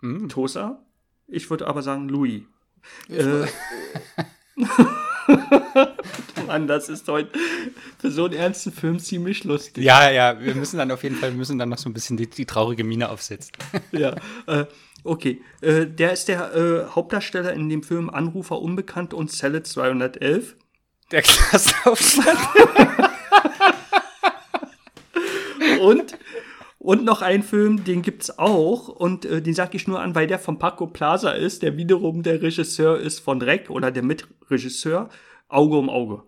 Mm. 0.00 0.28
Tosa. 0.28 0.82
Ich 1.26 1.48
würde 1.48 1.66
aber 1.66 1.82
sagen 1.82 2.08
Louis. 2.08 2.42
Äh, 3.08 3.46
Mann, 6.46 6.66
das 6.66 6.88
ist 6.88 7.08
heute 7.08 7.30
für 7.98 8.10
so 8.10 8.24
einen 8.24 8.34
ernsten 8.34 8.72
Film 8.72 8.98
ziemlich 8.98 9.44
lustig. 9.44 9.84
Ja, 9.84 10.10
ja, 10.10 10.40
wir 10.40 10.54
müssen 10.54 10.78
dann 10.78 10.90
auf 10.90 11.02
jeden 11.02 11.16
Fall, 11.16 11.30
wir 11.30 11.38
müssen 11.38 11.58
dann 11.58 11.68
noch 11.68 11.78
so 11.78 11.88
ein 11.88 11.92
bisschen 11.92 12.16
die, 12.16 12.28
die 12.28 12.46
traurige 12.46 12.84
Miene 12.84 13.08
aufsetzen. 13.08 13.52
ja, 13.92 14.14
äh, 14.46 14.66
okay. 15.02 15.42
Äh, 15.60 15.86
der 15.86 16.12
ist 16.12 16.28
der 16.28 16.54
äh, 16.54 16.94
Hauptdarsteller 16.94 17.52
in 17.52 17.68
dem 17.68 17.82
Film 17.82 18.10
Anrufer 18.10 18.60
Unbekannt 18.60 19.14
und 19.14 19.30
Zelle 19.30 19.62
211. 19.62 20.56
Der 21.10 21.22
Klassenaufstand. 21.22 22.38
und, 25.80 26.18
und 26.78 27.04
noch 27.04 27.22
ein 27.22 27.42
Film, 27.42 27.84
den 27.84 28.02
gibt's 28.02 28.38
auch. 28.38 28.88
Und 28.88 29.24
äh, 29.24 29.42
den 29.42 29.54
sag 29.54 29.74
ich 29.74 29.86
nur 29.86 30.00
an, 30.00 30.14
weil 30.14 30.26
der 30.26 30.38
von 30.38 30.58
Paco 30.58 30.86
Plaza 30.86 31.32
ist, 31.32 31.62
der 31.62 31.76
wiederum 31.76 32.22
der 32.22 32.42
Regisseur 32.42 32.98
ist 32.98 33.20
von 33.20 33.42
Rec 33.42 33.70
oder 33.70 33.90
der 33.90 34.02
Mitregisseur. 34.02 35.08
Auge 35.48 35.76
um 35.76 35.88
Auge. 35.88 36.22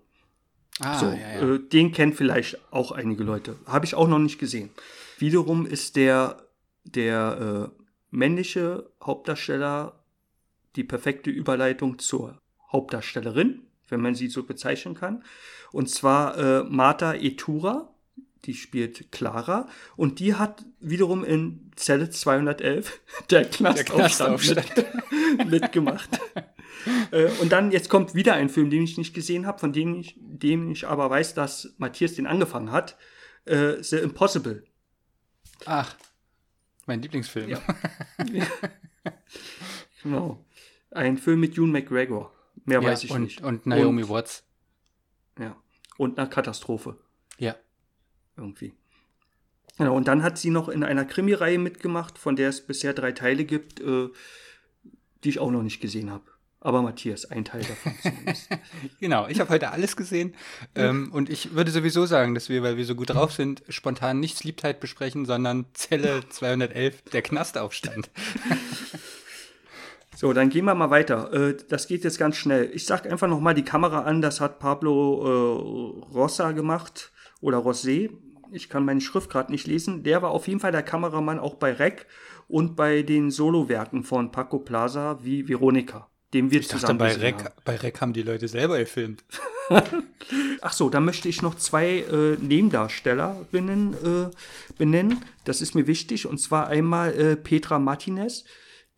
Ah, 0.80 0.98
so, 0.98 1.06
ja, 1.06 1.16
ja. 1.16 1.54
Äh, 1.54 1.58
den 1.60 1.92
kennen 1.92 2.12
vielleicht 2.12 2.58
auch 2.70 2.92
einige 2.92 3.24
Leute. 3.24 3.56
Habe 3.66 3.86
ich 3.86 3.94
auch 3.94 4.08
noch 4.08 4.18
nicht 4.18 4.38
gesehen. 4.38 4.70
Wiederum 5.18 5.66
ist 5.66 5.96
der, 5.96 6.42
der 6.84 7.70
äh, 7.72 7.82
männliche 8.10 8.90
Hauptdarsteller 9.02 10.04
die 10.76 10.84
perfekte 10.84 11.30
Überleitung 11.30 11.98
zur 11.98 12.38
Hauptdarstellerin, 12.70 13.62
wenn 13.88 14.00
man 14.00 14.14
sie 14.14 14.28
so 14.28 14.42
bezeichnen 14.42 14.94
kann. 14.94 15.24
Und 15.72 15.88
zwar 15.88 16.36
äh, 16.36 16.64
Marta 16.64 17.14
Etura, 17.14 17.94
die 18.44 18.54
spielt 18.54 19.10
Clara. 19.10 19.68
Und 19.96 20.20
die 20.20 20.34
hat 20.34 20.64
wiederum 20.80 21.24
in 21.24 21.70
Zelle 21.76 22.10
211 22.10 23.00
der 23.30 23.44
Knastaufstand, 23.46 24.36
Knastaufstand. 24.36 25.38
Mit, 25.38 25.50
mitgemacht. 25.50 26.20
Äh, 27.10 27.30
und 27.40 27.52
dann, 27.52 27.70
jetzt 27.70 27.88
kommt 27.88 28.14
wieder 28.14 28.34
ein 28.34 28.48
Film, 28.48 28.70
den 28.70 28.82
ich 28.82 28.98
nicht 28.98 29.14
gesehen 29.14 29.46
habe, 29.46 29.58
von 29.58 29.72
dem 29.72 29.94
ich, 29.94 30.16
dem 30.18 30.70
ich 30.70 30.86
aber 30.86 31.10
weiß, 31.10 31.34
dass 31.34 31.74
Matthias 31.78 32.14
den 32.14 32.26
angefangen 32.26 32.72
hat. 32.72 32.96
Äh, 33.44 33.82
The 33.82 33.96
Impossible. 33.96 34.64
Ach, 35.64 35.96
mein 36.86 37.02
Lieblingsfilm. 37.02 37.48
Ja. 37.48 37.60
Genau. 40.06 40.44
Ein 40.92 41.18
Film 41.18 41.40
mit 41.40 41.58
Ewan 41.58 41.72
McGregor. 41.72 42.32
Mehr 42.64 42.80
Ja, 42.80 42.88
weiß 42.88 43.04
ich 43.04 43.10
und, 43.10 43.22
nicht. 43.22 43.40
Und 43.42 43.66
Naomi 43.66 44.08
Watts. 44.08 44.44
Ja. 45.38 45.56
Und 45.96 46.18
eine 46.18 46.28
Katastrophe. 46.28 46.96
Ja. 47.38 47.56
Irgendwie. 48.36 48.72
Genau, 49.78 49.96
und 49.96 50.06
dann 50.06 50.22
hat 50.22 50.38
sie 50.38 50.50
noch 50.50 50.68
in 50.68 50.84
einer 50.84 51.04
Krimireihe 51.04 51.58
mitgemacht, 51.58 52.18
von 52.18 52.36
der 52.36 52.50
es 52.50 52.64
bisher 52.66 52.94
drei 52.94 53.12
Teile 53.12 53.44
gibt, 53.44 53.80
äh, 53.80 54.08
die 55.24 55.28
ich 55.28 55.38
auch 55.38 55.50
noch 55.50 55.62
nicht 55.62 55.80
gesehen 55.80 56.10
habe. 56.10 56.24
Aber 56.60 56.82
Matthias, 56.82 57.26
ein 57.26 57.44
Teil 57.44 57.62
davon 57.62 57.94
zumindest. 58.02 58.48
Genau, 59.00 59.28
ich 59.28 59.40
habe 59.40 59.50
heute 59.50 59.70
alles 59.70 59.96
gesehen. 59.96 60.34
Ähm, 60.74 61.12
und 61.12 61.28
ich 61.28 61.54
würde 61.54 61.70
sowieso 61.70 62.06
sagen, 62.06 62.34
dass 62.34 62.48
wir, 62.48 62.62
weil 62.62 62.76
wir 62.76 62.84
so 62.84 62.94
gut 62.94 63.10
drauf 63.10 63.32
sind, 63.32 63.62
spontan 63.68 64.20
nicht 64.20 64.38
Sleeptide 64.38 64.74
besprechen, 64.74 65.26
sondern 65.26 65.66
Zelle 65.74 66.28
211, 66.28 67.02
der 67.12 67.22
Knastaufstand. 67.22 68.10
So, 70.16 70.32
dann 70.32 70.48
gehen 70.48 70.64
wir 70.64 70.74
mal 70.74 70.88
weiter. 70.88 71.30
Äh, 71.30 71.58
das 71.68 71.88
geht 71.88 72.02
jetzt 72.02 72.18
ganz 72.18 72.36
schnell. 72.36 72.70
Ich 72.72 72.86
sag 72.86 73.04
einfach 73.04 73.28
noch 73.28 73.38
mal 73.38 73.52
die 73.52 73.66
Kamera 73.66 74.00
an. 74.04 74.22
Das 74.22 74.40
hat 74.40 74.58
Pablo 74.58 75.20
äh, 75.22 76.14
Rossa 76.14 76.52
gemacht 76.52 77.12
oder 77.42 77.58
Rosé. 77.58 78.08
Ich 78.50 78.70
kann 78.70 78.86
meine 78.86 79.02
Schrift 79.02 79.28
gerade 79.28 79.52
nicht 79.52 79.66
lesen. 79.66 80.04
Der 80.04 80.22
war 80.22 80.30
auf 80.30 80.48
jeden 80.48 80.58
Fall 80.58 80.72
der 80.72 80.82
Kameramann 80.82 81.38
auch 81.38 81.56
bei 81.56 81.70
Rec 81.70 82.06
und 82.48 82.76
bei 82.76 83.02
den 83.02 83.30
Solowerken 83.30 84.04
von 84.04 84.32
Paco 84.32 84.58
Plaza 84.58 85.18
wie 85.22 85.46
Veronika, 85.48 86.08
dem 86.34 86.50
wir 86.50 86.60
Ich 86.60 86.68
dachte, 86.68 86.94
bei 86.94 87.14
gesehen 87.14 87.34
haben. 87.34 87.42
Rec, 87.42 87.64
bei 87.64 87.76
Rec 87.76 88.00
haben 88.00 88.12
die 88.12 88.22
Leute 88.22 88.48
selber 88.48 88.78
gefilmt. 88.78 89.24
Ach 90.60 90.72
so, 90.72 90.90
dann 90.90 91.04
möchte 91.04 91.28
ich 91.28 91.42
noch 91.42 91.56
zwei 91.56 92.00
äh, 92.00 92.36
Nebendarstellerinnen 92.40 93.94
äh, 93.94 94.30
benennen. 94.78 95.24
Das 95.44 95.60
ist 95.60 95.74
mir 95.74 95.86
wichtig. 95.86 96.26
Und 96.26 96.38
zwar 96.38 96.68
einmal 96.68 97.14
äh, 97.14 97.36
Petra 97.36 97.78
Martinez. 97.78 98.44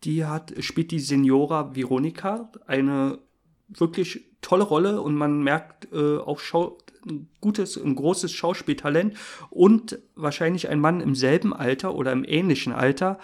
Die 0.03 0.25
hat, 0.25 0.53
spielt 0.59 0.91
die 0.91 0.99
Senora 0.99 1.75
Veronica. 1.75 2.51
Eine 2.65 3.19
wirklich 3.67 4.25
tolle 4.41 4.63
Rolle 4.63 5.01
und 5.01 5.15
man 5.15 5.43
merkt 5.43 5.91
äh, 5.91 6.17
auch 6.17 6.39
Schau 6.39 6.77
ein 7.07 7.29
gutes, 7.39 7.77
ein 7.77 7.95
großes 7.95 8.31
Schauspieltalent 8.31 9.15
und 9.49 9.99
wahrscheinlich 10.15 10.69
ein 10.69 10.79
Mann 10.79 11.01
im 11.01 11.15
selben 11.15 11.53
Alter 11.53 11.95
oder 11.95 12.11
im 12.11 12.25
ähnlichen 12.25 12.73
Alter, 12.73 13.19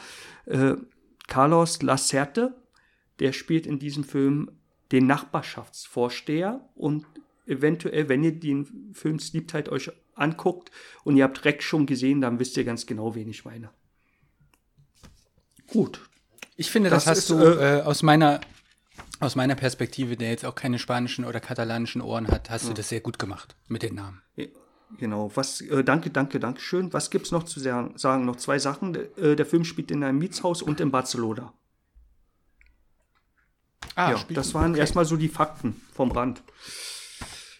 äh, 0.45 0.75
Carlos 1.27 1.81
Lacerte, 1.81 2.55
der 3.19 3.34
spielt 3.34 3.65
in 3.65 3.79
diesem 3.79 4.03
Film 4.03 4.51
den 4.91 5.07
Nachbarschaftsvorsteher 5.07 6.67
und 6.75 7.05
eventuell, 7.48 8.10
wenn 8.10 8.24
ihr 8.24 8.31
den 8.34 8.93
Film 8.93 9.19
Sleeptide 9.19 9.72
euch 9.72 9.91
anguckt 10.15 10.72
und 11.03 11.17
ihr 11.17 11.24
habt 11.24 11.43
Reck 11.45 11.62
schon 11.63 11.86
gesehen, 11.86 12.22
dann 12.22 12.39
wisst 12.39 12.55
ihr 12.57 12.63
ganz 12.63 12.86
genau, 12.86 13.15
wen 13.15 13.29
ich 13.29 13.45
meine. 13.45 13.69
Gut. 15.67 16.01
Ich 16.55 16.72
finde, 16.72 16.89
das, 16.89 17.05
Das 17.05 17.12
hast 17.12 17.17
ist, 17.17 17.29
du 17.31 17.38
äh, 17.39 17.79
äh, 17.79 17.81
aus 17.81 18.03
meiner 18.03 18.41
aus 19.22 19.36
meiner 19.36 19.55
Perspektive, 19.55 20.17
der 20.17 20.29
jetzt 20.29 20.45
auch 20.45 20.55
keine 20.55 20.77
spanischen 20.77 21.25
oder 21.25 21.39
katalanischen 21.39 22.01
Ohren 22.01 22.27
hat, 22.27 22.50
hast 22.50 22.67
du 22.67 22.74
das 22.74 22.89
sehr 22.89 23.00
gut 23.00 23.17
gemacht 23.17 23.55
mit 23.67 23.81
den 23.84 23.95
Namen. 23.95 24.22
Ja, 24.36 24.45
Genau, 25.00 25.31
was, 25.36 25.62
äh, 25.62 25.84
danke, 25.84 26.12
danke, 26.12 26.39
danke 26.39 26.62
schön. 26.62 26.93
Was 26.93 27.10
gibt's 27.10 27.31
noch 27.31 27.43
zu 27.43 27.60
sa- 27.60 27.89
sagen? 27.95 28.24
Noch 28.25 28.36
zwei 28.36 28.60
Sachen. 28.60 28.95
Äh, 29.17 29.36
der 29.36 29.45
Film 29.45 29.65
spielt 29.65 29.89
in 29.89 30.03
einem 30.03 30.19
Mietshaus 30.19 30.62
und 30.62 30.79
in 30.79 30.91
Barcelona. 30.91 31.53
Ah, 33.96 34.12
ja, 34.12 34.24
das 34.29 34.53
waren 34.53 34.75
erstmal 34.75 35.05
so 35.05 35.15
die 35.15 35.29
Fakten 35.29 35.82
vom 35.94 36.12
Rand. 36.12 36.41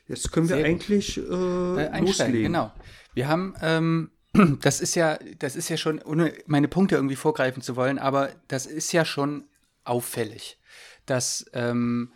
Jetzt 0.08 0.32
können 0.32 0.50
wir 0.50 0.58
Sehr 0.58 0.66
eigentlich 0.66 1.18
äh, 1.18 1.22
äh, 1.22 2.00
loslegen. 2.00 2.44
genau. 2.44 2.72
Wir 3.14 3.28
haben, 3.28 3.56
ähm, 3.62 4.12
das 4.62 4.82
ist 4.82 4.96
ja, 4.96 5.18
das 5.40 5.56
ist 5.56 5.70
ja 5.70 5.78
schon, 5.78 6.02
ohne 6.02 6.34
meine 6.46 6.68
Punkte 6.68 6.96
irgendwie 6.96 7.16
vorgreifen 7.16 7.62
zu 7.62 7.76
wollen, 7.76 7.98
aber 7.98 8.30
das 8.48 8.66
ist 8.66 8.92
ja 8.92 9.06
schon 9.06 9.46
auffällig, 9.84 10.60
dass, 11.06 11.46
ähm, 11.54 12.12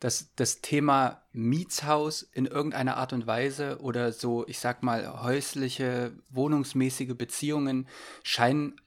dass 0.00 0.34
das 0.36 0.60
Thema 0.60 1.22
Mietshaus 1.32 2.22
in 2.22 2.46
irgendeiner 2.46 2.96
Art 2.96 3.12
und 3.12 3.26
Weise 3.26 3.78
oder 3.80 4.12
so, 4.12 4.46
ich 4.46 4.58
sag 4.58 4.82
mal, 4.82 5.22
häusliche, 5.22 6.12
wohnungsmäßige 6.30 7.14
Beziehungen 7.14 7.88
scheinen 8.22 8.80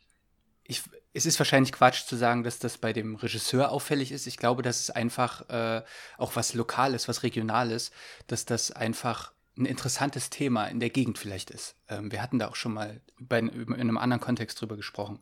ich, 0.68 0.84
es 1.18 1.26
ist 1.26 1.40
wahrscheinlich 1.40 1.72
Quatsch 1.72 2.06
zu 2.06 2.16
sagen, 2.16 2.44
dass 2.44 2.60
das 2.60 2.78
bei 2.78 2.94
dem 2.94 3.16
Regisseur 3.16 3.72
auffällig 3.72 4.12
ist. 4.12 4.28
Ich 4.28 4.38
glaube, 4.38 4.62
dass 4.62 4.80
es 4.82 4.92
einfach 4.92 5.50
äh, 5.50 5.84
auch 6.18 6.36
was 6.36 6.54
Lokales, 6.54 7.08
was 7.08 7.24
Regionales, 7.24 7.92
dass 8.28 8.46
das 8.46 8.72
einfach 8.72 9.34
ein 9.58 9.66
interessantes 9.66 10.30
Thema 10.30 10.68
in 10.68 10.80
der 10.80 10.92
Gegend 10.92 11.18
vielleicht 11.18 11.50
ist. 11.50 11.76
Ähm, 11.90 12.12
wir 12.12 12.22
hatten 12.22 12.38
da 12.38 12.48
auch 12.48 12.56
schon 12.56 12.74
mal 12.74 13.02
bei, 13.20 13.40
in 13.40 13.74
einem 13.74 13.98
anderen 13.98 14.22
Kontext 14.22 14.62
drüber 14.62 14.76
gesprochen. 14.76 15.20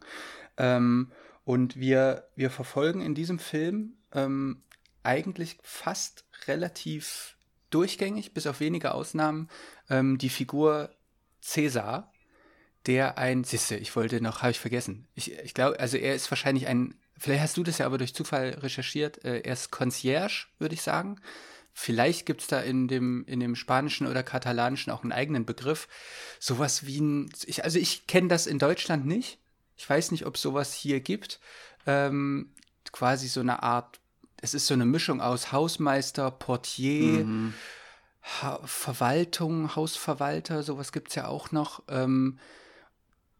Ähm, 0.57 1.13
und 1.45 1.77
wir, 1.77 2.27
wir 2.35 2.49
verfolgen 2.49 2.99
in 2.99 3.15
diesem 3.15 3.39
Film 3.39 3.93
ähm, 4.11 4.63
eigentlich 5.03 5.57
fast 5.63 6.25
relativ 6.47 7.37
durchgängig, 7.69 8.33
bis 8.33 8.47
auf 8.47 8.59
wenige 8.59 8.93
Ausnahmen, 8.93 9.47
ähm, 9.89 10.17
die 10.17 10.29
Figur 10.29 10.89
Cäsar, 11.41 12.11
der 12.87 13.17
ein, 13.17 13.43
siehste, 13.43 13.75
ich 13.77 13.95
wollte 13.95 14.21
noch, 14.21 14.41
habe 14.41 14.51
ich 14.51 14.59
vergessen. 14.59 15.07
Ich, 15.15 15.31
ich 15.31 15.53
glaube, 15.53 15.79
also 15.79 15.97
er 15.97 16.15
ist 16.15 16.29
wahrscheinlich 16.31 16.67
ein, 16.67 16.95
vielleicht 17.17 17.41
hast 17.41 17.57
du 17.57 17.63
das 17.63 17.77
ja 17.79 17.85
aber 17.85 17.97
durch 17.97 18.13
Zufall 18.13 18.49
recherchiert, 18.61 19.23
äh, 19.25 19.39
er 19.41 19.53
ist 19.53 19.71
Concierge, 19.71 20.47
würde 20.59 20.75
ich 20.75 20.81
sagen. 20.81 21.19
Vielleicht 21.73 22.25
gibt 22.25 22.41
es 22.41 22.47
da 22.47 22.61
in 22.61 22.87
dem, 22.87 23.25
in 23.25 23.41
dem 23.41 23.55
Spanischen 23.55 24.07
oder 24.07 24.23
Katalanischen 24.23 24.93
auch 24.93 25.03
einen 25.03 25.11
eigenen 25.11 25.45
Begriff. 25.45 25.89
Sowas 26.39 26.85
wie 26.85 26.99
ein, 27.01 27.29
ich, 27.45 27.65
also 27.65 27.77
ich 27.79 28.07
kenne 28.07 28.29
das 28.29 28.47
in 28.47 28.59
Deutschland 28.59 29.05
nicht. 29.05 29.39
Ich 29.75 29.89
weiß 29.89 30.11
nicht, 30.11 30.25
ob 30.25 30.37
sowas 30.37 30.73
hier 30.73 31.01
gibt. 31.01 31.41
Ähm, 31.85 32.53
quasi 32.93 33.27
so 33.27 33.41
eine 33.41 33.61
Art, 33.61 33.99
es 34.41 34.53
ist 34.53 34.67
so 34.67 34.73
eine 34.73 34.85
Mischung 34.85 35.19
aus 35.19 35.51
Hausmeister, 35.51 36.31
Portier, 36.31 37.25
Mhm. 37.25 37.53
ha 38.41 38.61
Verwaltung, 38.63 39.75
Hausverwalter, 39.75 40.63
sowas 40.63 40.93
gibt 40.93 41.09
es 41.09 41.15
ja 41.15 41.27
auch 41.27 41.51
noch. 41.51 41.83
Ähm, 41.89 42.39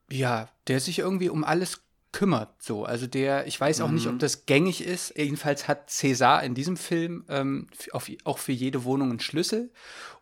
ja, 0.10 0.50
der 0.68 0.80
sich 0.80 1.00
irgendwie 1.00 1.30
um 1.30 1.44
alles 1.44 1.82
kümmert. 2.16 2.62
So, 2.62 2.86
also 2.86 3.08
der, 3.08 3.46
ich 3.46 3.60
weiß 3.60 3.82
auch 3.82 3.92
nicht, 3.92 4.08
ob 4.08 4.20
das 4.20 4.46
gängig 4.46 4.82
ist. 4.82 5.18
Jedenfalls 5.18 5.68
hat 5.68 5.90
César 5.90 6.44
in 6.44 6.56
diesem 6.56 6.78
Film 6.78 7.26
ähm, 7.28 7.68
auf, 7.92 8.10
auch 8.24 8.38
für 8.38 8.54
jede 8.54 8.86
Wohnung 8.86 9.10
einen 9.10 9.20
Schlüssel 9.20 9.70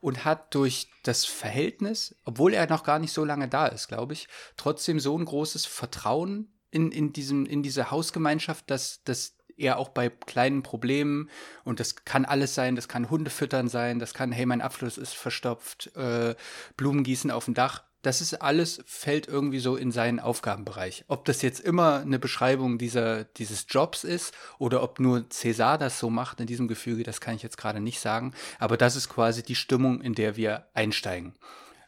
und 0.02 0.26
hat 0.26 0.56
durch 0.56 0.88
das 1.04 1.24
Verhältnis, 1.24 2.16
obwohl 2.26 2.56
er 2.56 2.68
noch 2.68 2.84
gar 2.84 2.98
nicht 2.98 3.14
so 3.14 3.24
lange 3.24 3.48
da 3.48 3.68
ist, 3.68 3.90
glaube 3.90 4.14
ich, 4.14 4.28
trotzdem 4.58 5.00
so 5.00 5.16
ein 5.16 5.26
großes 5.26 5.68
Vertrauen 5.68 6.52
in, 6.72 6.92
in, 6.92 7.14
diesem, 7.14 7.46
in 7.46 7.62
diese 7.62 7.92
Hausgemeinschaft, 7.92 8.72
dass, 8.72 9.04
dass 9.04 9.38
eher 9.56 9.78
auch 9.78 9.90
bei 9.90 10.10
kleinen 10.10 10.64
Problemen 10.64 11.30
und 11.64 11.80
das 11.80 12.06
kann 12.06 12.26
alles 12.26 12.56
sein, 12.56 12.76
das 12.76 12.88
kann 12.88 13.12
Hundefüttern 13.12 13.68
sein, 13.68 14.00
das 14.00 14.16
kann, 14.16 14.32
hey, 14.32 14.48
mein 14.48 14.62
Abfluss 14.62 14.98
ist 14.98 15.14
verstopft, 15.14 15.96
äh, 15.96 16.34
Blumen 16.76 17.04
gießen 17.04 17.30
auf 17.30 17.46
dem 17.46 17.54
Dach. 17.54 17.84
Das 18.04 18.20
ist 18.20 18.36
alles, 18.36 18.84
fällt 18.86 19.28
irgendwie 19.28 19.60
so 19.60 19.78
in 19.78 19.92
seinen 19.92 20.20
Aufgabenbereich. 20.20 21.06
Ob 21.08 21.24
das 21.24 21.42
jetzt 21.42 21.62
immer 21.62 22.02
eine 22.02 22.20
Beschreibung 22.20 22.78
dieser, 22.78 23.24
dieses 23.24 23.66
Jobs 23.70 24.04
ist 24.04 24.34
oder 24.60 24.84
ob 24.84 25.00
nur 25.00 25.30
Cäsar 25.30 25.78
das 25.78 26.00
so 26.00 26.10
macht 26.10 26.42
in 26.42 26.46
diesem 26.46 26.68
Gefüge, 26.68 27.04
das 27.04 27.22
kann 27.22 27.36
ich 27.36 27.44
jetzt 27.44 27.58
gerade 27.58 27.80
nicht 27.80 28.02
sagen. 28.02 28.34
Aber 28.60 28.76
das 28.76 28.98
ist 28.98 29.08
quasi 29.08 29.42
die 29.42 29.56
Stimmung, 29.56 30.02
in 30.02 30.14
der 30.14 30.36
wir 30.36 30.68
einsteigen. 30.74 31.34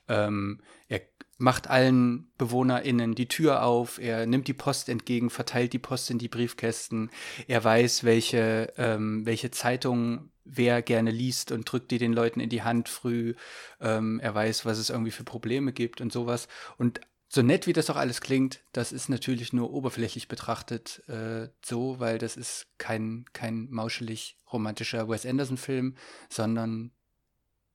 Ähm, 0.07 0.61
er 0.87 1.01
macht 1.37 1.69
allen 1.69 2.31
BewohnerInnen 2.37 3.13
die 3.13 3.27
Tür 3.27 3.63
auf, 3.63 3.99
er 3.99 4.25
nimmt 4.25 4.47
die 4.47 4.53
Post 4.53 4.87
entgegen, 4.87 5.29
verteilt 5.29 5.73
die 5.73 5.79
Post 5.79 6.11
in 6.11 6.17
die 6.17 6.29
Briefkästen, 6.29 7.11
er 7.47 7.61
weiß, 7.61 8.05
welche, 8.05 8.73
ähm, 8.77 9.25
welche 9.25 9.51
Zeitungen 9.51 10.31
wer 10.45 10.81
gerne 10.81 11.11
liest 11.11 11.51
und 11.51 11.69
drückt 11.69 11.91
die 11.91 11.97
den 11.97 12.13
Leuten 12.13 12.39
in 12.39 12.49
die 12.49 12.63
Hand 12.63 12.87
früh, 12.87 13.33
ähm, 13.81 14.19
er 14.19 14.33
weiß, 14.33 14.65
was 14.65 14.77
es 14.77 14.89
irgendwie 14.89 15.11
für 15.11 15.23
Probleme 15.23 15.73
gibt 15.73 16.01
und 16.01 16.13
sowas. 16.13 16.47
Und 16.77 17.01
so 17.27 17.41
nett 17.41 17.67
wie 17.67 17.73
das 17.73 17.89
auch 17.89 17.95
alles 17.95 18.21
klingt, 18.21 18.63
das 18.71 18.91
ist 18.91 19.09
natürlich 19.09 19.51
nur 19.51 19.73
oberflächlich 19.73 20.27
betrachtet 20.27 21.03
äh, 21.09 21.49
so, 21.63 21.99
weil 21.99 22.17
das 22.17 22.37
ist 22.37 22.67
kein, 22.77 23.25
kein 23.33 23.69
mauschelig 23.71 24.37
romantischer 24.53 25.09
Wes 25.09 25.25
Anderson-Film, 25.25 25.95
sondern 26.29 26.91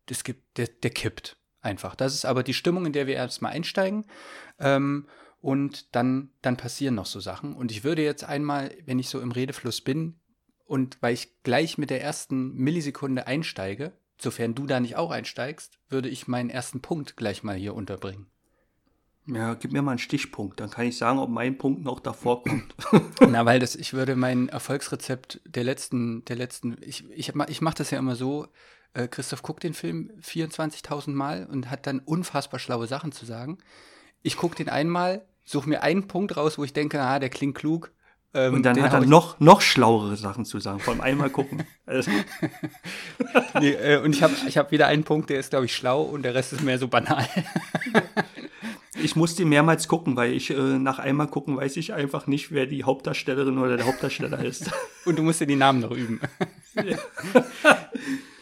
es 0.08 0.24
gibt, 0.24 0.56
der, 0.56 0.68
der 0.68 0.90
kippt 0.90 1.36
einfach. 1.60 1.94
Das 1.94 2.14
ist 2.14 2.24
aber 2.24 2.42
die 2.42 2.54
Stimmung, 2.54 2.86
in 2.86 2.92
der 2.92 3.06
wir 3.06 3.14
erstmal 3.14 3.52
einsteigen. 3.52 4.06
Ähm, 4.58 5.08
und 5.40 5.94
dann, 5.94 6.30
dann 6.42 6.56
passieren 6.56 6.94
noch 6.94 7.06
so 7.06 7.18
Sachen. 7.18 7.54
Und 7.54 7.72
ich 7.72 7.82
würde 7.82 8.02
jetzt 8.02 8.24
einmal, 8.24 8.74
wenn 8.84 8.98
ich 8.98 9.08
so 9.08 9.20
im 9.20 9.32
Redefluss 9.32 9.80
bin 9.80 10.19
und 10.70 10.98
weil 11.00 11.14
ich 11.14 11.42
gleich 11.42 11.78
mit 11.78 11.90
der 11.90 12.00
ersten 12.00 12.54
Millisekunde 12.54 13.26
einsteige, 13.26 13.92
sofern 14.18 14.54
du 14.54 14.68
da 14.68 14.78
nicht 14.78 14.94
auch 14.94 15.10
einsteigst, 15.10 15.80
würde 15.88 16.08
ich 16.08 16.28
meinen 16.28 16.48
ersten 16.48 16.80
Punkt 16.80 17.16
gleich 17.16 17.42
mal 17.42 17.56
hier 17.56 17.74
unterbringen. 17.74 18.26
Ja, 19.26 19.54
gib 19.54 19.72
mir 19.72 19.82
mal 19.82 19.92
einen 19.92 19.98
Stichpunkt, 19.98 20.60
dann 20.60 20.70
kann 20.70 20.86
ich 20.86 20.96
sagen, 20.96 21.18
ob 21.18 21.28
mein 21.28 21.58
Punkt 21.58 21.82
noch 21.82 21.98
davor 21.98 22.44
kommt. 22.44 22.72
Na, 23.20 23.44
weil 23.44 23.58
das, 23.58 23.74
ich 23.74 23.94
würde 23.94 24.14
mein 24.14 24.48
Erfolgsrezept 24.48 25.40
der 25.44 25.64
letzten, 25.64 26.24
der 26.26 26.36
letzten, 26.36 26.76
ich, 26.82 27.10
ich, 27.10 27.32
ich 27.48 27.60
mache 27.60 27.78
das 27.78 27.90
ja 27.90 27.98
immer 27.98 28.14
so, 28.14 28.46
äh, 28.94 29.08
Christoph 29.08 29.42
guckt 29.42 29.64
den 29.64 29.74
Film 29.74 30.12
24.000 30.22 31.10
Mal 31.10 31.46
und 31.46 31.68
hat 31.68 31.88
dann 31.88 31.98
unfassbar 31.98 32.60
schlaue 32.60 32.86
Sachen 32.86 33.10
zu 33.10 33.26
sagen. 33.26 33.58
Ich 34.22 34.36
gucke 34.36 34.54
den 34.54 34.68
einmal, 34.68 35.26
suche 35.44 35.68
mir 35.68 35.82
einen 35.82 36.06
Punkt 36.06 36.36
raus, 36.36 36.58
wo 36.58 36.64
ich 36.64 36.72
denke, 36.72 37.00
ah, 37.00 37.18
der 37.18 37.30
klingt 37.30 37.56
klug. 37.56 37.92
Ähm, 38.32 38.54
und 38.54 38.62
dann 38.62 38.80
hat 38.80 38.92
er 38.92 39.00
noch, 39.00 39.40
noch 39.40 39.60
schlauere 39.60 40.16
Sachen 40.16 40.44
zu 40.44 40.60
sagen, 40.60 40.78
vor 40.78 40.94
allem 40.94 41.00
einmal 41.00 41.30
gucken. 41.30 41.64
Also. 41.86 42.12
nee, 43.58 43.70
äh, 43.72 44.00
und 44.00 44.14
ich 44.14 44.22
habe 44.22 44.32
ich 44.46 44.56
hab 44.56 44.70
wieder 44.70 44.86
einen 44.86 45.02
Punkt, 45.02 45.28
der 45.28 45.40
ist, 45.40 45.50
glaube 45.50 45.64
ich, 45.66 45.74
schlau 45.74 46.02
und 46.02 46.22
der 46.22 46.36
Rest 46.36 46.52
ist 46.52 46.62
mehr 46.62 46.78
so 46.78 46.86
banal. 46.86 47.26
ich 49.02 49.16
musste 49.16 49.44
mehrmals 49.44 49.88
gucken, 49.88 50.14
weil 50.14 50.32
ich 50.32 50.50
äh, 50.50 50.78
nach 50.78 51.00
einmal 51.00 51.26
gucken 51.26 51.56
weiß 51.56 51.76
ich 51.78 51.92
einfach 51.92 52.28
nicht, 52.28 52.52
wer 52.52 52.66
die 52.66 52.84
Hauptdarstellerin 52.84 53.58
oder 53.58 53.76
der 53.76 53.86
Hauptdarsteller 53.86 54.38
ist. 54.44 54.70
und 55.04 55.18
du 55.18 55.24
musst 55.24 55.40
dir 55.40 55.48
die 55.48 55.56
Namen 55.56 55.80
noch 55.80 55.90
üben. 55.90 56.20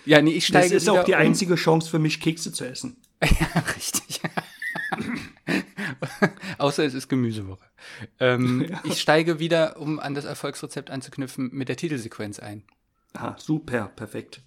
Ja. 0.04 0.20
Nee, 0.20 0.32
ich 0.32 0.46
steige 0.46 0.74
Das 0.74 0.82
ist 0.82 0.88
auch 0.90 1.04
die 1.04 1.14
um. 1.14 1.20
einzige 1.20 1.54
Chance 1.54 1.88
für 1.88 1.98
mich, 1.98 2.20
Kekse 2.20 2.52
zu 2.52 2.66
essen. 2.66 2.98
ja, 3.22 3.62
richtig. 3.76 4.20
Außer 6.58 6.84
es 6.84 6.94
ist 6.94 7.08
Gemüsewoche. 7.08 7.64
Ähm, 8.20 8.66
ja. 8.70 8.80
Ich 8.84 9.00
steige 9.00 9.38
wieder, 9.38 9.78
um 9.78 9.98
an 9.98 10.14
das 10.14 10.24
Erfolgsrezept 10.24 10.90
anzuknüpfen, 10.90 11.50
mit 11.52 11.68
der 11.68 11.76
Titelsequenz 11.76 12.38
ein. 12.38 12.64
Ah, 13.14 13.36
super, 13.38 13.90
perfekt. 13.94 14.42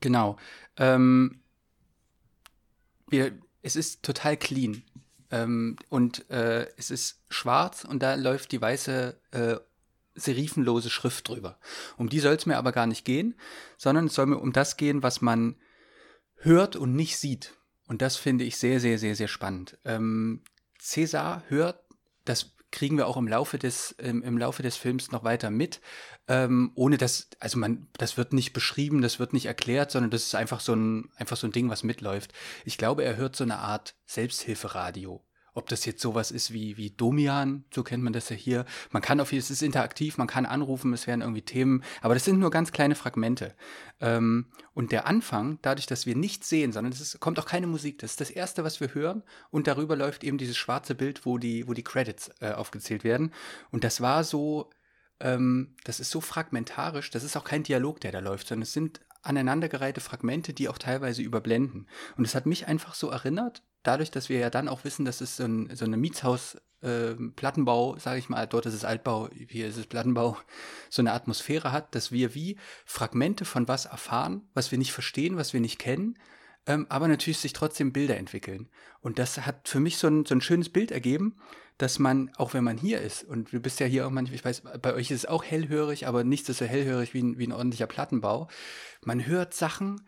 Genau. 0.00 0.36
Ähm, 0.76 1.40
wir, 3.08 3.32
es 3.62 3.76
ist 3.76 4.02
total 4.02 4.36
clean. 4.36 4.82
Ähm, 5.30 5.76
und 5.88 6.28
äh, 6.30 6.68
es 6.76 6.90
ist 6.90 7.22
schwarz 7.28 7.84
und 7.84 8.02
da 8.02 8.14
läuft 8.14 8.52
die 8.52 8.60
weiße 8.60 9.20
äh, 9.32 9.56
serifenlose 10.14 10.90
Schrift 10.90 11.28
drüber. 11.28 11.58
Um 11.96 12.08
die 12.08 12.20
soll 12.20 12.34
es 12.34 12.46
mir 12.46 12.56
aber 12.56 12.72
gar 12.72 12.86
nicht 12.86 13.04
gehen, 13.04 13.34
sondern 13.76 14.06
es 14.06 14.14
soll 14.14 14.26
mir 14.26 14.38
um 14.38 14.52
das 14.52 14.76
gehen, 14.76 15.02
was 15.02 15.20
man 15.20 15.56
hört 16.36 16.76
und 16.76 16.94
nicht 16.94 17.18
sieht. 17.18 17.54
Und 17.88 18.02
das 18.02 18.16
finde 18.16 18.44
ich 18.44 18.56
sehr, 18.56 18.80
sehr, 18.80 18.98
sehr, 18.98 19.14
sehr 19.14 19.28
spannend. 19.28 19.78
Ähm, 19.84 20.42
Cäsar 20.86 21.42
hört, 21.48 21.82
das 22.24 22.56
kriegen 22.70 22.96
wir 22.96 23.06
auch 23.06 23.16
im 23.16 23.28
Laufe 23.28 23.58
des, 23.58 23.94
ähm, 23.98 24.22
im 24.22 24.38
Laufe 24.38 24.62
des 24.62 24.76
Films 24.76 25.10
noch 25.10 25.24
weiter 25.24 25.50
mit, 25.50 25.80
ähm, 26.28 26.72
ohne 26.74 26.96
dass, 26.96 27.28
also 27.40 27.58
man, 27.58 27.88
das 27.94 28.16
wird 28.16 28.32
nicht 28.32 28.52
beschrieben, 28.52 29.02
das 29.02 29.18
wird 29.18 29.32
nicht 29.32 29.46
erklärt, 29.46 29.90
sondern 29.90 30.10
das 30.10 30.24
ist 30.24 30.34
einfach 30.34 30.60
so 30.60 30.74
ein, 30.74 31.10
einfach 31.16 31.36
so 31.36 31.46
ein 31.46 31.52
Ding, 31.52 31.70
was 31.70 31.82
mitläuft. 31.82 32.32
Ich 32.64 32.78
glaube, 32.78 33.04
er 33.04 33.16
hört 33.16 33.34
so 33.34 33.44
eine 33.44 33.58
Art 33.58 33.96
Selbsthilferadio 34.04 35.25
ob 35.56 35.68
das 35.68 35.86
jetzt 35.86 36.02
sowas 36.02 36.30
ist 36.30 36.52
wie, 36.52 36.76
wie 36.76 36.90
Domian, 36.90 37.64
so 37.74 37.82
kennt 37.82 38.04
man 38.04 38.12
das 38.12 38.28
ja 38.28 38.36
hier. 38.36 38.66
Man 38.90 39.00
kann 39.00 39.20
auf 39.20 39.32
es 39.32 39.50
ist 39.50 39.62
interaktiv, 39.62 40.18
man 40.18 40.26
kann 40.26 40.44
anrufen, 40.44 40.92
es 40.92 41.06
werden 41.06 41.22
irgendwie 41.22 41.42
Themen, 41.42 41.82
aber 42.02 42.14
das 42.14 42.26
sind 42.26 42.38
nur 42.38 42.50
ganz 42.50 42.72
kleine 42.72 42.94
Fragmente. 42.94 43.54
Ähm, 44.00 44.46
und 44.74 44.92
der 44.92 45.06
Anfang, 45.06 45.58
dadurch, 45.62 45.86
dass 45.86 46.04
wir 46.04 46.14
nichts 46.14 46.50
sehen, 46.50 46.72
sondern 46.72 46.92
es 46.92 47.00
ist, 47.00 47.20
kommt 47.20 47.38
auch 47.38 47.46
keine 47.46 47.66
Musik, 47.66 47.98
das 47.98 48.12
ist 48.12 48.20
das 48.20 48.30
Erste, 48.30 48.64
was 48.64 48.80
wir 48.80 48.92
hören 48.94 49.22
und 49.50 49.66
darüber 49.66 49.96
läuft 49.96 50.24
eben 50.24 50.36
dieses 50.36 50.58
schwarze 50.58 50.94
Bild, 50.94 51.24
wo 51.24 51.38
die, 51.38 51.66
wo 51.66 51.72
die 51.72 51.84
Credits 51.84 52.30
äh, 52.40 52.52
aufgezählt 52.52 53.02
werden. 53.02 53.32
Und 53.70 53.82
das 53.82 54.02
war 54.02 54.24
so, 54.24 54.68
ähm, 55.20 55.74
das 55.84 56.00
ist 56.00 56.10
so 56.10 56.20
fragmentarisch, 56.20 57.10
das 57.10 57.24
ist 57.24 57.36
auch 57.36 57.44
kein 57.44 57.62
Dialog, 57.62 58.00
der 58.00 58.12
da 58.12 58.18
läuft, 58.18 58.48
sondern 58.48 58.64
es 58.64 58.74
sind 58.74 59.00
aneinandergereihte 59.26 60.00
Fragmente, 60.00 60.52
die 60.52 60.68
auch 60.68 60.78
teilweise 60.78 61.22
überblenden. 61.22 61.86
Und 62.16 62.24
es 62.24 62.34
hat 62.34 62.46
mich 62.46 62.66
einfach 62.66 62.94
so 62.94 63.10
erinnert 63.10 63.62
dadurch, 63.86 64.10
dass 64.10 64.28
wir 64.28 64.38
ja 64.38 64.50
dann 64.50 64.68
auch 64.68 64.84
wissen, 64.84 65.04
dass 65.04 65.20
es 65.20 65.36
so, 65.36 65.44
ein, 65.44 65.74
so 65.74 65.84
eine 65.84 65.96
Mietshaus 65.96 66.56
äh, 66.82 67.14
sage 67.98 68.18
ich 68.18 68.28
mal, 68.28 68.46
dort 68.46 68.66
ist 68.66 68.74
es 68.74 68.84
Altbau, 68.84 69.28
hier 69.48 69.68
ist 69.68 69.76
es 69.76 69.86
Plattenbau, 69.86 70.36
so 70.90 71.02
eine 71.02 71.12
Atmosphäre 71.12 71.72
hat, 71.72 71.94
dass 71.94 72.12
wir 72.12 72.34
wie 72.34 72.56
Fragmente 72.84 73.44
von 73.44 73.68
was 73.68 73.86
erfahren, 73.86 74.42
was 74.54 74.70
wir 74.70 74.78
nicht 74.78 74.92
verstehen, 74.92 75.36
was 75.36 75.52
wir 75.52 75.60
nicht 75.60 75.78
kennen, 75.78 76.18
ähm, 76.66 76.86
aber 76.88 77.08
natürlich 77.08 77.38
sich 77.38 77.52
trotzdem 77.52 77.92
Bilder 77.92 78.16
entwickeln. 78.16 78.68
Und 79.00 79.18
das 79.18 79.38
hat 79.46 79.68
für 79.68 79.80
mich 79.80 79.98
so 79.98 80.08
ein, 80.08 80.26
so 80.26 80.34
ein 80.34 80.40
schönes 80.40 80.68
Bild 80.68 80.90
ergeben, 80.90 81.36
dass 81.78 81.98
man, 81.98 82.30
auch 82.36 82.54
wenn 82.54 82.64
man 82.64 82.78
hier 82.78 83.00
ist, 83.00 83.24
und 83.24 83.52
du 83.52 83.60
bist 83.60 83.80
ja 83.80 83.86
hier 83.86 84.06
auch 84.06 84.10
manchmal, 84.10 84.36
ich 84.36 84.44
weiß, 84.44 84.62
bei 84.80 84.94
euch 84.94 85.10
ist 85.10 85.24
es 85.24 85.26
auch 85.26 85.44
hellhörig, 85.44 86.06
aber 86.06 86.24
nichts 86.24 86.48
ist 86.48 86.58
so 86.58 86.64
hellhörig 86.64 87.14
wie 87.14 87.22
ein, 87.22 87.38
wie 87.38 87.46
ein 87.46 87.52
ordentlicher 87.52 87.86
Plattenbau. 87.86 88.48
Man 89.02 89.26
hört 89.26 89.54
Sachen, 89.54 90.00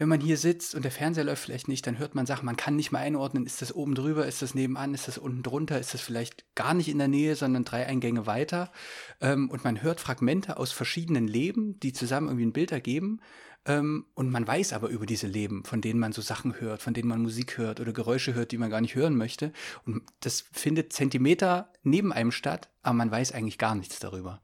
wenn 0.00 0.08
man 0.08 0.20
hier 0.20 0.38
sitzt 0.38 0.74
und 0.74 0.82
der 0.82 0.92
Fernseher 0.92 1.24
läuft 1.24 1.42
vielleicht 1.42 1.68
nicht, 1.68 1.86
dann 1.86 1.98
hört 1.98 2.14
man 2.14 2.24
Sachen, 2.24 2.46
man 2.46 2.56
kann 2.56 2.74
nicht 2.74 2.90
mal 2.90 3.00
einordnen, 3.00 3.44
ist 3.44 3.60
das 3.60 3.74
oben 3.74 3.94
drüber, 3.94 4.24
ist 4.24 4.40
das 4.40 4.54
nebenan, 4.54 4.94
ist 4.94 5.08
das 5.08 5.18
unten 5.18 5.42
drunter, 5.42 5.78
ist 5.78 5.92
das 5.92 6.00
vielleicht 6.00 6.46
gar 6.54 6.72
nicht 6.72 6.88
in 6.88 6.96
der 6.96 7.08
Nähe, 7.08 7.36
sondern 7.36 7.64
drei 7.64 7.86
Eingänge 7.86 8.24
weiter. 8.24 8.72
Ähm, 9.20 9.50
und 9.50 9.62
man 9.62 9.82
hört 9.82 10.00
Fragmente 10.00 10.56
aus 10.56 10.72
verschiedenen 10.72 11.28
Leben, 11.28 11.78
die 11.80 11.92
zusammen 11.92 12.28
irgendwie 12.28 12.46
ein 12.46 12.54
Bild 12.54 12.72
ergeben. 12.72 13.20
Ähm, 13.66 14.06
und 14.14 14.30
man 14.30 14.46
weiß 14.46 14.72
aber 14.72 14.88
über 14.88 15.06
diese 15.06 15.26
Leben, 15.26 15.64
von 15.64 15.80
denen 15.80 16.00
man 16.00 16.12
so 16.12 16.22
Sachen 16.22 16.60
hört, 16.60 16.82
von 16.82 16.94
denen 16.94 17.08
man 17.08 17.20
Musik 17.20 17.58
hört 17.58 17.80
oder 17.80 17.92
Geräusche 17.92 18.34
hört, 18.34 18.52
die 18.52 18.58
man 18.58 18.70
gar 18.70 18.80
nicht 18.80 18.94
hören 18.94 19.16
möchte. 19.16 19.52
Und 19.84 20.02
das 20.20 20.46
findet 20.52 20.92
Zentimeter 20.92 21.72
neben 21.82 22.12
einem 22.12 22.32
statt, 22.32 22.70
aber 22.82 22.94
man 22.94 23.10
weiß 23.10 23.32
eigentlich 23.32 23.58
gar 23.58 23.74
nichts 23.74 23.98
darüber. 23.98 24.40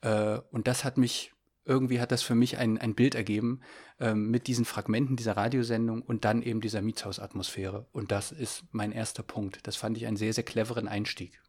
Äh, 0.00 0.38
und 0.50 0.66
das 0.66 0.84
hat 0.84 0.98
mich 0.98 1.32
irgendwie 1.66 2.00
hat 2.00 2.12
das 2.12 2.22
für 2.22 2.34
mich 2.34 2.58
ein, 2.58 2.78
ein 2.78 2.94
Bild 2.94 3.14
ergeben 3.14 3.60
ähm, 3.98 4.30
mit 4.30 4.46
diesen 4.46 4.64
Fragmenten 4.64 5.16
dieser 5.16 5.36
Radiosendung 5.36 6.00
und 6.00 6.24
dann 6.24 6.42
eben 6.42 6.60
dieser 6.60 6.80
Mietshausatmosphäre. 6.80 7.86
Und 7.92 8.12
das 8.12 8.32
ist 8.32 8.64
mein 8.70 8.92
erster 8.92 9.22
Punkt. 9.22 9.66
Das 9.66 9.76
fand 9.76 9.96
ich 9.96 10.06
einen 10.06 10.16
sehr, 10.16 10.32
sehr 10.32 10.44
cleveren 10.44 10.88
Einstieg. 10.88 11.42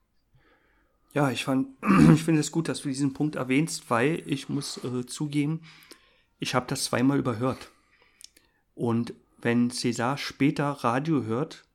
Ja, 1.13 1.29
ich 1.31 1.47
ich 2.13 2.23
finde 2.23 2.41
es 2.41 2.51
gut, 2.51 2.67
dass 2.67 2.81
du 2.81 2.89
diesen 2.89 3.13
Punkt 3.13 3.35
erwähnst, 3.35 3.89
weil 3.89 4.23
ich 4.25 4.49
muss 4.49 4.83
äh, 4.83 5.05
zugeben, 5.05 5.61
ich 6.39 6.55
habe 6.55 6.67
das 6.67 6.85
zweimal 6.85 7.19
überhört. 7.19 7.71
Und 8.75 9.13
wenn 9.39 9.69
César 9.71 10.17
später 10.17 10.65
Radio 10.65 11.23
hört, 11.23 11.65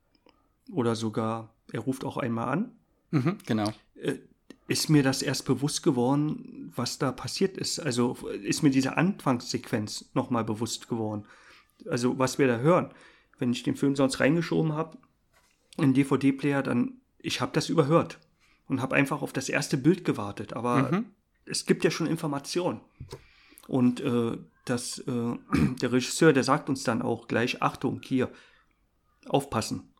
oder 0.71 0.95
sogar, 0.95 1.53
er 1.71 1.81
ruft 1.81 2.05
auch 2.05 2.17
einmal 2.17 2.49
an, 2.49 2.71
mhm, 3.11 3.37
genau. 3.45 3.73
Äh, 3.95 4.15
ist 4.67 4.89
mir 4.89 5.03
das 5.03 5.21
erst 5.21 5.45
bewusst 5.45 5.83
geworden, 5.83 6.71
was 6.75 6.97
da 6.97 7.11
passiert 7.11 7.57
ist. 7.57 7.79
Also 7.79 8.13
ist 8.43 8.63
mir 8.63 8.69
diese 8.69 8.95
Anfangssequenz 8.95 10.09
nochmal 10.13 10.45
bewusst 10.45 10.87
geworden. 10.87 11.25
Also 11.89 12.17
was 12.17 12.39
wir 12.39 12.47
da 12.47 12.57
hören. 12.57 12.91
Wenn 13.39 13.51
ich 13.51 13.63
den 13.63 13.75
Film 13.75 13.95
sonst 13.95 14.19
reingeschoben 14.19 14.73
habe, 14.73 14.97
in 15.77 15.93
DVD-Player, 15.93 16.63
dann, 16.63 17.01
ich 17.19 17.41
habe 17.41 17.51
das 17.53 17.67
überhört 17.67 18.19
und 18.67 18.81
habe 18.81 18.95
einfach 18.95 19.21
auf 19.21 19.33
das 19.33 19.49
erste 19.49 19.75
Bild 19.75 20.05
gewartet. 20.05 20.53
Aber 20.53 20.91
mhm. 20.91 21.05
es 21.45 21.65
gibt 21.65 21.83
ja 21.83 21.91
schon 21.91 22.07
Informationen. 22.07 22.79
Und 23.67 24.01
äh, 24.01 24.37
das, 24.65 24.99
äh, 24.99 25.37
der 25.81 25.91
Regisseur, 25.91 26.33
der 26.33 26.43
sagt 26.43 26.69
uns 26.69 26.83
dann 26.83 27.01
auch 27.01 27.27
gleich, 27.27 27.61
Achtung, 27.61 28.01
hier, 28.03 28.31
aufpassen. 29.25 29.93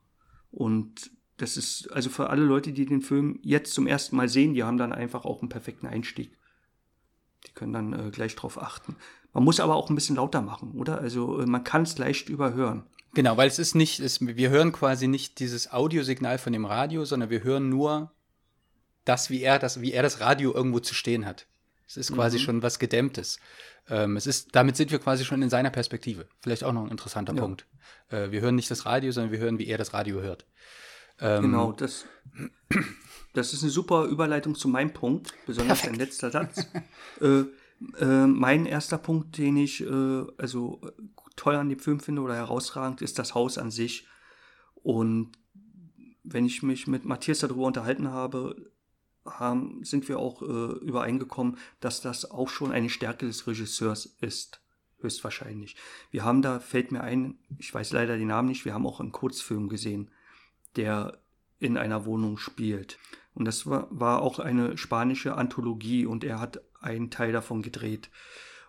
Und 0.51 1.11
das 1.37 1.57
ist 1.57 1.91
also 1.91 2.09
für 2.09 2.29
alle 2.29 2.43
Leute, 2.43 2.73
die 2.73 2.85
den 2.85 3.01
Film 3.01 3.39
jetzt 3.41 3.73
zum 3.73 3.87
ersten 3.87 4.15
Mal 4.15 4.29
sehen, 4.29 4.53
die 4.53 4.63
haben 4.63 4.77
dann 4.77 4.93
einfach 4.93 5.25
auch 5.25 5.41
einen 5.41 5.49
perfekten 5.49 5.87
Einstieg. 5.87 6.37
Die 7.47 7.51
können 7.53 7.73
dann 7.73 7.93
äh, 7.93 8.11
gleich 8.11 8.35
drauf 8.35 8.61
achten. 8.61 8.95
Man 9.33 9.43
muss 9.43 9.59
aber 9.59 9.75
auch 9.75 9.89
ein 9.89 9.95
bisschen 9.95 10.15
lauter 10.15 10.41
machen, 10.41 10.73
oder? 10.73 10.99
Also 10.99 11.39
äh, 11.39 11.45
man 11.45 11.63
kann 11.63 11.83
es 11.83 11.97
leicht 11.97 12.29
überhören. 12.29 12.83
Genau, 13.13 13.37
weil 13.37 13.47
es 13.47 13.59
ist 13.59 13.75
nicht, 13.75 13.99
es, 13.99 14.25
wir 14.25 14.49
hören 14.49 14.71
quasi 14.71 15.07
nicht 15.07 15.39
dieses 15.39 15.71
Audiosignal 15.71 16.37
von 16.37 16.53
dem 16.53 16.65
Radio, 16.65 17.05
sondern 17.05 17.29
wir 17.29 17.43
hören 17.43 17.69
nur 17.69 18.11
das, 19.05 19.29
wie 19.29 19.41
er 19.41 19.59
das, 19.59 19.81
wie 19.81 19.91
er 19.91 20.03
das 20.03 20.19
Radio 20.19 20.53
irgendwo 20.53 20.79
zu 20.79 20.95
stehen 20.95 21.25
hat. 21.25 21.47
Es 21.97 22.09
ist 22.09 22.13
quasi 22.13 22.37
mhm. 22.37 22.41
schon 22.41 22.63
was 22.63 22.79
Gedämmtes. 22.79 23.39
Ähm, 23.89 24.17
es 24.17 24.27
ist, 24.27 24.55
damit 24.55 24.75
sind 24.77 24.91
wir 24.91 24.99
quasi 24.99 25.25
schon 25.25 25.41
in 25.41 25.49
seiner 25.49 25.69
Perspektive. 25.69 26.27
Vielleicht 26.41 26.63
auch 26.63 26.73
noch 26.73 26.85
ein 26.85 26.91
interessanter 26.91 27.33
ja. 27.35 27.41
Punkt. 27.41 27.67
Äh, 28.09 28.31
wir 28.31 28.41
hören 28.41 28.55
nicht 28.55 28.71
das 28.71 28.85
Radio, 28.85 29.11
sondern 29.11 29.31
wir 29.31 29.39
hören, 29.39 29.59
wie 29.59 29.67
er 29.67 29.77
das 29.77 29.93
Radio 29.93 30.21
hört. 30.21 30.45
Ähm, 31.19 31.43
genau, 31.43 31.71
das, 31.71 32.05
das 33.33 33.53
ist 33.53 33.61
eine 33.61 33.71
super 33.71 34.05
Überleitung 34.05 34.55
zu 34.55 34.67
meinem 34.67 34.93
Punkt, 34.93 35.33
besonders 35.45 35.81
Perfekt. 35.81 35.99
dein 35.99 36.07
letzter 36.07 36.31
Satz. 36.31 36.67
äh, 37.21 37.43
äh, 37.99 38.27
mein 38.27 38.65
erster 38.65 38.97
Punkt, 38.97 39.37
den 39.37 39.57
ich 39.57 39.81
äh, 39.81 40.25
also 40.37 40.81
toll 41.35 41.55
an 41.55 41.69
dem 41.69 41.79
Film 41.79 41.99
finde 41.99 42.21
oder 42.21 42.35
herausragend, 42.35 43.01
ist 43.01 43.19
das 43.19 43.35
Haus 43.35 43.57
an 43.57 43.71
sich. 43.71 44.07
Und 44.75 45.31
wenn 46.23 46.45
ich 46.45 46.63
mich 46.63 46.87
mit 46.87 47.05
Matthias 47.05 47.39
darüber 47.39 47.65
unterhalten 47.65 48.09
habe, 48.09 48.71
haben, 49.25 49.83
sind 49.83 50.07
wir 50.09 50.19
auch 50.19 50.41
äh, 50.41 50.77
übereingekommen, 50.79 51.57
dass 51.79 52.01
das 52.01 52.29
auch 52.29 52.49
schon 52.49 52.71
eine 52.71 52.89
Stärke 52.89 53.25
des 53.25 53.47
Regisseurs 53.47 54.17
ist. 54.21 54.61
Höchstwahrscheinlich. 54.99 55.75
Wir 56.11 56.23
haben 56.23 56.41
da, 56.41 56.59
fällt 56.59 56.91
mir 56.91 57.01
ein, 57.01 57.37
ich 57.57 57.73
weiß 57.73 57.91
leider 57.91 58.17
den 58.17 58.27
Namen 58.27 58.47
nicht, 58.47 58.63
wir 58.63 58.73
haben 58.73 58.87
auch 58.87 59.01
einen 59.01 59.11
Kurzfilm 59.11 59.67
gesehen, 59.67 60.09
der 60.75 61.19
in 61.59 61.77
einer 61.77 62.05
Wohnung 62.05 62.37
spielt. 62.37 62.97
Und 63.33 63.45
das 63.45 63.65
war, 63.67 63.87
war 63.89 64.21
auch 64.21 64.39
eine 64.39 64.77
spanische 64.77 65.35
Anthologie 65.35 66.05
und 66.05 66.23
er 66.23 66.39
hat 66.39 66.61
einen 66.79 67.09
Teil 67.09 67.31
davon 67.31 67.61
gedreht. 67.61 68.09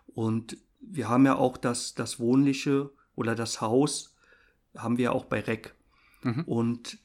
Und 0.07 0.57
wir 0.79 1.09
haben 1.09 1.25
ja 1.25 1.35
auch 1.35 1.57
das, 1.57 1.93
das 1.93 2.19
Wohnliche 2.19 2.91
oder 3.15 3.35
das 3.35 3.61
Haus, 3.61 4.15
haben 4.75 4.97
wir 4.97 5.13
auch 5.13 5.25
bei 5.25 5.39
Rec. 5.39 5.73
Mhm. 6.23 6.43
Und 6.43 6.97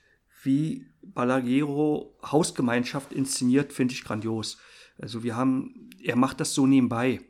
wie 0.42 0.86
Balaguero 1.02 2.16
Hausgemeinschaft 2.22 3.12
inszeniert, 3.12 3.72
finde 3.72 3.94
ich 3.94 4.04
grandios. 4.04 4.58
Also 4.98 5.22
wir 5.22 5.36
haben, 5.36 5.90
er 6.02 6.16
macht 6.16 6.40
das 6.40 6.54
so 6.54 6.66
nebenbei. 6.66 7.20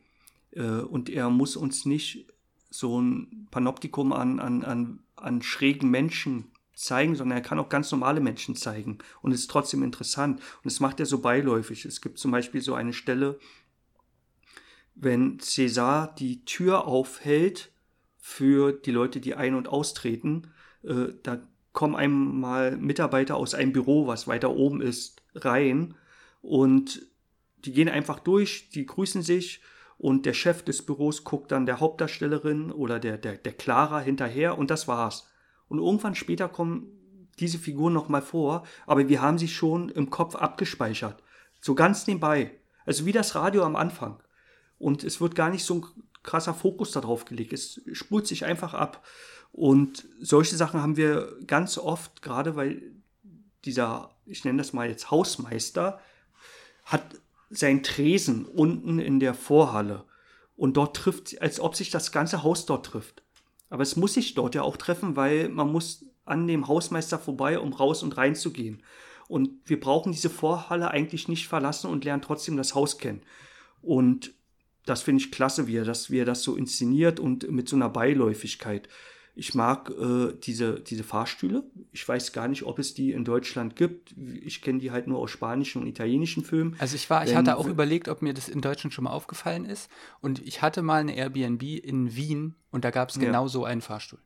Äh, 0.53 0.63
und 0.63 1.09
er 1.09 1.31
muss 1.31 1.57
uns 1.57 1.87
nicht 1.87 2.27
so 2.71 3.01
ein 3.01 3.49
Panoptikum 3.51 4.13
an, 4.13 4.39
an, 4.41 4.65
an, 4.65 5.01
an 5.17 5.43
schrägen 5.43 5.91
Menschen 5.91 6.51
zeigen, 6.75 7.15
sondern 7.15 7.39
er 7.39 7.43
kann 7.43 7.59
auch 7.59 7.69
ganz 7.69 7.91
normale 7.91 8.21
Menschen 8.21 8.57
zeigen 8.57 8.99
und 9.21 9.33
es 9.33 9.41
ist 9.41 9.51
trotzdem 9.51 9.83
interessant. 9.83 10.41
Und 10.41 10.65
das 10.65 10.81
macht 10.81 10.99
er 10.99 11.07
so 11.07 11.19
beiläufig. 11.19 11.85
Es 11.85 12.01
gibt 12.01 12.19
zum 12.19 12.31
Beispiel 12.31 12.63
so 12.63 12.75
eine 12.75 12.93
Stelle, 12.93 13.39
wenn 14.95 15.39
César 15.41 16.15
die 16.15 16.45
Tür 16.45 16.87
aufhält 16.87 17.73
für 18.19 18.73
die 18.73 18.93
Leute, 18.93 19.21
die 19.21 19.35
ein- 19.35 19.55
und 19.55 19.69
austreten, 19.69 20.53
äh, 20.83 21.09
da 21.23 21.41
kommen 21.73 21.97
einmal 21.97 22.77
Mitarbeiter 22.77 23.37
aus 23.37 23.55
einem 23.55 23.73
Büro, 23.73 24.07
was 24.07 24.27
weiter 24.27 24.51
oben 24.51 24.81
ist, 24.81 25.23
rein 25.35 25.95
und 26.43 27.07
die 27.59 27.73
gehen 27.73 27.89
einfach 27.89 28.21
durch, 28.21 28.71
die 28.71 28.87
grüßen 28.87 29.23
sich 29.23 29.61
und 29.99 30.25
der 30.25 30.33
Chef 30.33 30.63
des 30.63 30.85
Büros 30.85 31.25
guckt 31.25 31.53
dann 31.53 31.67
der 31.67 31.81
Hauptdarstellerin 31.81 32.73
oder 32.73 32.99
der, 32.99 33.19
der, 33.19 33.37
der 33.37 33.53
Clara 33.53 34.01
hinterher 34.01 34.57
und 34.57 34.71
das 34.71 34.89
war's. 34.89 35.29
Und 35.69 35.79
irgendwann 35.79 36.15
später 36.15 36.49
kommen 36.49 37.29
diese 37.39 37.59
Figuren 37.59 37.93
nochmal 37.93 38.23
vor, 38.23 38.65
aber 38.87 39.09
wir 39.09 39.21
haben 39.21 39.39
sie 39.39 39.49
schon 39.49 39.89
im 39.91 40.11
Kopf 40.11 40.35
abgespeichert. 40.35 41.23
So 41.61 41.75
ganz 41.75 42.07
nebenbei. 42.07 42.53
Also 42.87 43.07
wie 43.07 43.13
das 43.13 43.35
Radio 43.35 43.63
am 43.63 43.77
Anfang. 43.77 44.23
Und 44.79 45.05
es 45.05 45.21
wird 45.21 45.35
gar 45.35 45.51
nicht 45.51 45.65
so 45.65 45.75
ein 45.75 45.87
krasser 46.23 46.55
Fokus 46.55 46.93
darauf 46.93 47.25
gelegt. 47.25 47.53
Es 47.53 47.81
spult 47.93 48.27
sich 48.27 48.45
einfach 48.45 48.75
ab. 48.75 49.05
Und 49.53 50.07
solche 50.21 50.57
Sachen 50.57 50.81
haben 50.81 50.97
wir 50.97 51.37
ganz 51.47 51.77
oft, 51.79 52.23
gerade 52.23 52.57
weil 52.57 52.83
dieser, 53.65 54.11
ich 54.27 54.45
nenne 54.45 54.59
das 54.59 54.73
mal 54.73 54.89
jetzt 54.89 55.11
Hausmeister, 55.11 56.01
hat 56.85 57.03
sein 57.51 57.83
Tresen 57.83 58.47
unten 58.47 58.99
in 58.99 59.21
der 59.21 59.35
Vorhalle. 59.35 60.05
Und 60.57 60.77
dort 60.77 60.97
trifft, 60.97 61.41
als 61.41 61.59
ob 61.59 61.75
sich 61.75 61.91
das 61.91 62.13
ganze 62.13 62.43
Haus 62.43 62.67
dort 62.67 62.87
trifft. 62.87 63.23
Aber 63.71 63.83
es 63.83 63.97
muss 63.97 64.15
sich 64.15 64.35
dort 64.35 64.55
ja 64.55 64.63
auch 64.63 64.77
treffen, 64.77 65.17
weil 65.17 65.49
man 65.49 65.71
muss 65.71 66.05
an 66.25 66.47
dem 66.47 66.69
Hausmeister 66.69 67.19
vorbei, 67.19 67.59
um 67.59 67.73
raus 67.73 68.03
und 68.03 68.17
rein 68.17 68.35
zu 68.35 68.53
gehen. 68.53 68.83
Und 69.29 69.51
wir 69.65 69.81
brauchen 69.81 70.13
diese 70.13 70.31
Vorhalle 70.31 70.91
eigentlich 70.91 71.29
nicht 71.29 71.49
verlassen 71.49 71.89
und 71.89 72.05
lernen 72.05 72.23
trotzdem 72.23 72.57
das 72.57 72.75
Haus 72.75 72.99
kennen. 72.99 73.23
Und 73.81 74.33
das 74.87 75.03
finde 75.03 75.23
ich 75.23 75.31
klasse, 75.31 75.67
wie 75.67 75.77
er 75.77 75.85
das, 75.85 76.11
wie 76.11 76.25
das 76.25 76.43
so 76.43 76.57
inszeniert 76.57 77.21
und 77.21 77.51
mit 77.51 77.69
so 77.69 77.77
einer 77.77 77.89
Beiläufigkeit. 77.89 78.89
Ich 79.35 79.55
mag 79.55 79.91
äh, 79.91 80.35
diese, 80.43 80.81
diese 80.81 81.05
Fahrstühle. 81.05 81.65
Ich 81.93 82.07
weiß 82.07 82.33
gar 82.33 82.49
nicht, 82.49 82.65
ob 82.65 82.79
es 82.79 82.95
die 82.95 83.13
in 83.13 83.25
Deutschland 83.25 83.77
gibt. 83.77 84.15
Ich 84.43 84.61
kenne 84.61 84.79
die 84.81 84.91
halt 84.91 85.07
nur 85.07 85.19
aus 85.19 85.31
spanischen 85.31 85.81
und 85.81 85.89
italienischen 85.89 86.45
Filmen. 86.45 86.77
Also 86.79 86.97
ich 86.97 87.09
war, 87.09 87.25
ich 87.25 87.35
hatte 87.35 87.57
auch 87.57 87.67
überlegt, 87.67 88.09
ob 88.09 88.23
mir 88.23 88.35
das 88.35 88.49
in 88.49 88.61
Deutschland 88.61 88.93
schon 88.93 89.05
mal 89.05 89.13
aufgefallen 89.13 89.65
ist. 89.65 89.91
Und 90.21 90.41
ich 90.47 90.63
hatte 90.63 90.83
mal 90.83 91.01
eine 91.01 91.17
Airbnb 91.17 91.63
in 91.63 92.15
Wien 92.17 92.55
und 92.71 92.85
da 92.85 92.91
gab 92.91 93.11
es 93.11 93.19
genau 93.19 93.45
ja. 93.45 93.49
so 93.49 93.65
einen 93.65 93.81
Fahrstuhl. 93.81 94.21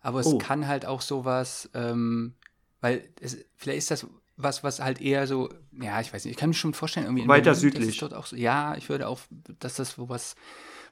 Aber 0.00 0.20
es 0.20 0.26
oh. 0.26 0.38
kann 0.38 0.66
halt 0.66 0.86
auch 0.86 1.00
sowas, 1.00 1.70
ähm, 1.74 2.34
weil 2.80 3.08
es, 3.20 3.38
vielleicht 3.56 3.78
ist 3.78 3.90
das 3.90 4.06
was, 4.36 4.62
was 4.62 4.80
halt 4.80 5.00
eher 5.00 5.26
so, 5.26 5.48
ja, 5.72 6.00
ich 6.00 6.12
weiß 6.12 6.24
nicht, 6.24 6.32
ich 6.32 6.36
kann 6.38 6.50
mir 6.50 6.54
schon 6.54 6.74
vorstellen, 6.74 7.06
irgendwie 7.06 7.26
weiter 7.26 7.52
Berlin, 7.52 7.60
südlich. 7.60 7.98
So, 7.98 8.36
ja, 8.36 8.76
ich 8.76 8.88
würde 8.88 9.08
auch, 9.08 9.20
dass 9.58 9.76
das 9.76 9.98
wo 9.98 10.08
was 10.08 10.36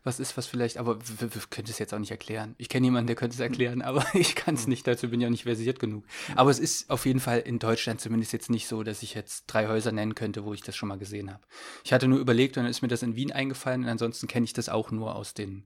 was 0.04 0.20
ist, 0.20 0.36
was 0.36 0.46
vielleicht, 0.46 0.76
aber 0.76 0.98
wir, 1.00 1.34
wir 1.34 1.42
können 1.48 1.66
es 1.68 1.78
jetzt 1.78 1.94
auch 1.94 1.98
nicht 1.98 2.10
erklären. 2.10 2.54
Ich 2.58 2.68
kenne 2.68 2.86
jemanden, 2.86 3.06
der 3.06 3.16
könnte 3.16 3.34
es 3.34 3.40
erklären, 3.40 3.80
aber 3.80 4.04
ich 4.14 4.34
kann 4.34 4.54
es 4.54 4.66
nicht, 4.66 4.86
dazu 4.86 5.08
bin 5.08 5.20
ich 5.20 5.26
auch 5.26 5.30
nicht 5.30 5.44
versiert 5.44 5.78
genug. 5.78 6.04
Aber 6.36 6.50
es 6.50 6.58
ist 6.58 6.90
auf 6.90 7.06
jeden 7.06 7.20
Fall 7.20 7.40
in 7.40 7.58
Deutschland 7.58 8.02
zumindest 8.02 8.34
jetzt 8.34 8.50
nicht 8.50 8.68
so, 8.68 8.82
dass 8.82 9.02
ich 9.02 9.14
jetzt 9.14 9.44
drei 9.46 9.66
Häuser 9.66 9.92
nennen 9.92 10.14
könnte, 10.14 10.44
wo 10.44 10.52
ich 10.52 10.60
das 10.60 10.76
schon 10.76 10.90
mal 10.90 10.98
gesehen 10.98 11.32
habe. 11.32 11.42
Ich 11.84 11.92
hatte 11.94 12.06
nur 12.06 12.18
überlegt 12.18 12.56
und 12.58 12.64
dann 12.64 12.70
ist 12.70 12.82
mir 12.82 12.88
das 12.88 13.02
in 13.02 13.16
Wien 13.16 13.32
eingefallen 13.32 13.84
und 13.84 13.88
ansonsten 13.88 14.28
kenne 14.28 14.44
ich 14.44 14.52
das 14.52 14.68
auch 14.68 14.90
nur 14.90 15.16
aus 15.16 15.32
den, 15.32 15.64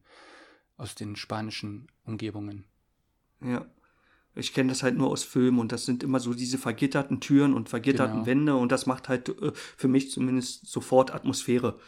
aus 0.76 0.94
den 0.94 1.16
spanischen 1.16 1.88
Umgebungen. 2.04 2.64
Ja. 3.44 3.66
Ich 4.36 4.54
kenne 4.54 4.68
das 4.68 4.84
halt 4.84 4.96
nur 4.96 5.10
aus 5.10 5.24
Filmen 5.24 5.58
und 5.58 5.72
das 5.72 5.84
sind 5.84 6.04
immer 6.04 6.20
so 6.20 6.32
diese 6.32 6.58
vergitterten 6.58 7.20
Türen 7.20 7.54
und 7.54 7.68
vergitterten 7.68 8.18
genau. 8.18 8.26
Wände 8.26 8.54
und 8.54 8.70
das 8.70 8.86
macht 8.86 9.08
halt 9.08 9.30
äh, 9.30 9.50
für 9.52 9.88
mich 9.88 10.12
zumindest 10.12 10.68
sofort 10.68 11.12
Atmosphäre. 11.12 11.80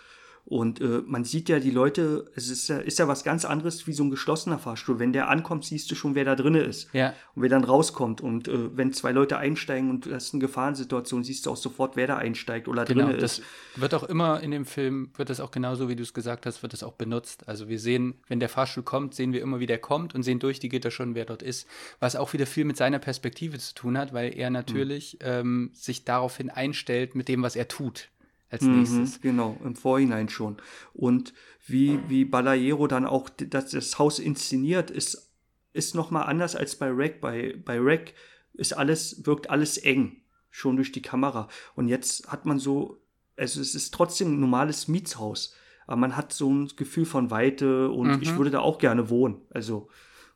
Und 0.44 0.80
äh, 0.80 1.02
man 1.06 1.24
sieht 1.24 1.48
ja 1.48 1.60
die 1.60 1.70
Leute, 1.70 2.24
es 2.34 2.50
ist 2.50 2.68
ja, 2.68 2.78
ist 2.78 2.98
ja 2.98 3.06
was 3.06 3.22
ganz 3.22 3.44
anderes 3.44 3.86
wie 3.86 3.92
so 3.92 4.02
ein 4.02 4.10
geschlossener 4.10 4.58
Fahrstuhl. 4.58 4.98
Wenn 4.98 5.12
der 5.12 5.28
ankommt, 5.28 5.64
siehst 5.64 5.90
du 5.90 5.94
schon, 5.94 6.14
wer 6.14 6.24
da 6.24 6.34
drin 6.34 6.54
ist. 6.54 6.92
Ja. 6.92 7.14
Und 7.34 7.42
wer 7.42 7.48
dann 7.48 7.62
rauskommt. 7.62 8.20
Und 8.20 8.48
äh, 8.48 8.76
wenn 8.76 8.92
zwei 8.92 9.12
Leute 9.12 9.38
einsteigen 9.38 9.90
und 9.90 10.06
du 10.06 10.14
hast 10.14 10.34
eine 10.34 10.40
Gefahrensituation, 10.40 11.22
siehst 11.22 11.46
du 11.46 11.50
auch 11.50 11.56
sofort, 11.56 11.94
wer 11.96 12.06
da 12.06 12.16
einsteigt 12.16 12.66
oder 12.66 12.84
genau, 12.84 13.06
drin 13.06 13.16
ist. 13.16 13.38
Das 13.38 13.42
wird 13.80 13.94
auch 13.94 14.02
immer 14.02 14.40
in 14.40 14.50
dem 14.50 14.64
Film, 14.64 15.10
wird 15.16 15.30
das 15.30 15.40
auch 15.40 15.50
genauso, 15.50 15.88
wie 15.88 15.96
du 15.96 16.02
es 16.02 16.14
gesagt 16.14 16.46
hast, 16.46 16.62
wird 16.62 16.72
das 16.72 16.82
auch 16.82 16.94
benutzt. 16.94 17.48
Also 17.48 17.68
wir 17.68 17.78
sehen, 17.78 18.14
wenn 18.26 18.40
der 18.40 18.48
Fahrstuhl 18.48 18.82
kommt, 18.82 19.14
sehen 19.14 19.32
wir 19.32 19.42
immer, 19.42 19.60
wie 19.60 19.66
der 19.66 19.78
kommt 19.78 20.14
und 20.14 20.22
sehen 20.22 20.40
durch 20.40 20.58
die 20.58 20.68
Gitter 20.68 20.90
schon, 20.90 21.14
wer 21.14 21.26
dort 21.26 21.42
ist. 21.42 21.68
Was 22.00 22.16
auch 22.16 22.32
wieder 22.32 22.46
viel 22.46 22.64
mit 22.64 22.76
seiner 22.76 22.98
Perspektive 22.98 23.58
zu 23.58 23.74
tun 23.74 23.96
hat, 23.96 24.12
weil 24.12 24.36
er 24.36 24.50
natürlich 24.50 25.18
mhm. 25.20 25.26
ähm, 25.26 25.70
sich 25.74 26.04
daraufhin 26.04 26.50
einstellt 26.50 27.14
mit 27.14 27.28
dem, 27.28 27.42
was 27.42 27.54
er 27.54 27.68
tut 27.68 28.08
als 28.50 28.62
mhm, 28.62 28.78
nächstes. 28.78 29.20
Genau, 29.20 29.56
im 29.64 29.76
Vorhinein 29.76 30.28
schon. 30.28 30.56
Und 30.92 31.32
wie, 31.66 32.00
wie 32.08 32.24
Balaero 32.24 32.86
dann 32.86 33.06
auch 33.06 33.28
das, 33.28 33.70
das 33.70 33.98
Haus 33.98 34.18
inszeniert, 34.18 34.90
ist, 34.90 35.32
ist 35.72 35.94
nochmal 35.94 36.24
anders 36.24 36.56
als 36.56 36.76
bei 36.76 36.90
Rack. 36.90 37.20
Bei, 37.20 37.56
bei 37.64 37.78
Rack 37.80 38.12
ist 38.54 38.76
alles, 38.76 39.24
wirkt 39.24 39.50
alles 39.50 39.78
eng, 39.78 40.22
schon 40.50 40.76
durch 40.76 40.92
die 40.92 41.02
Kamera. 41.02 41.48
Und 41.76 41.88
jetzt 41.88 42.30
hat 42.30 42.44
man 42.44 42.58
so, 42.58 43.00
also 43.36 43.60
es 43.60 43.74
ist 43.74 43.94
trotzdem 43.94 44.34
ein 44.34 44.40
normales 44.40 44.88
Mietshaus, 44.88 45.54
aber 45.86 45.96
man 45.96 46.16
hat 46.16 46.32
so 46.32 46.52
ein 46.52 46.70
Gefühl 46.76 47.06
von 47.06 47.30
Weite 47.30 47.90
und 47.90 48.16
mhm. 48.16 48.22
ich 48.22 48.36
würde 48.36 48.50
da 48.50 48.60
auch 48.60 48.78
gerne 48.78 49.10
wohnen. 49.10 49.42
Also, 49.50 49.88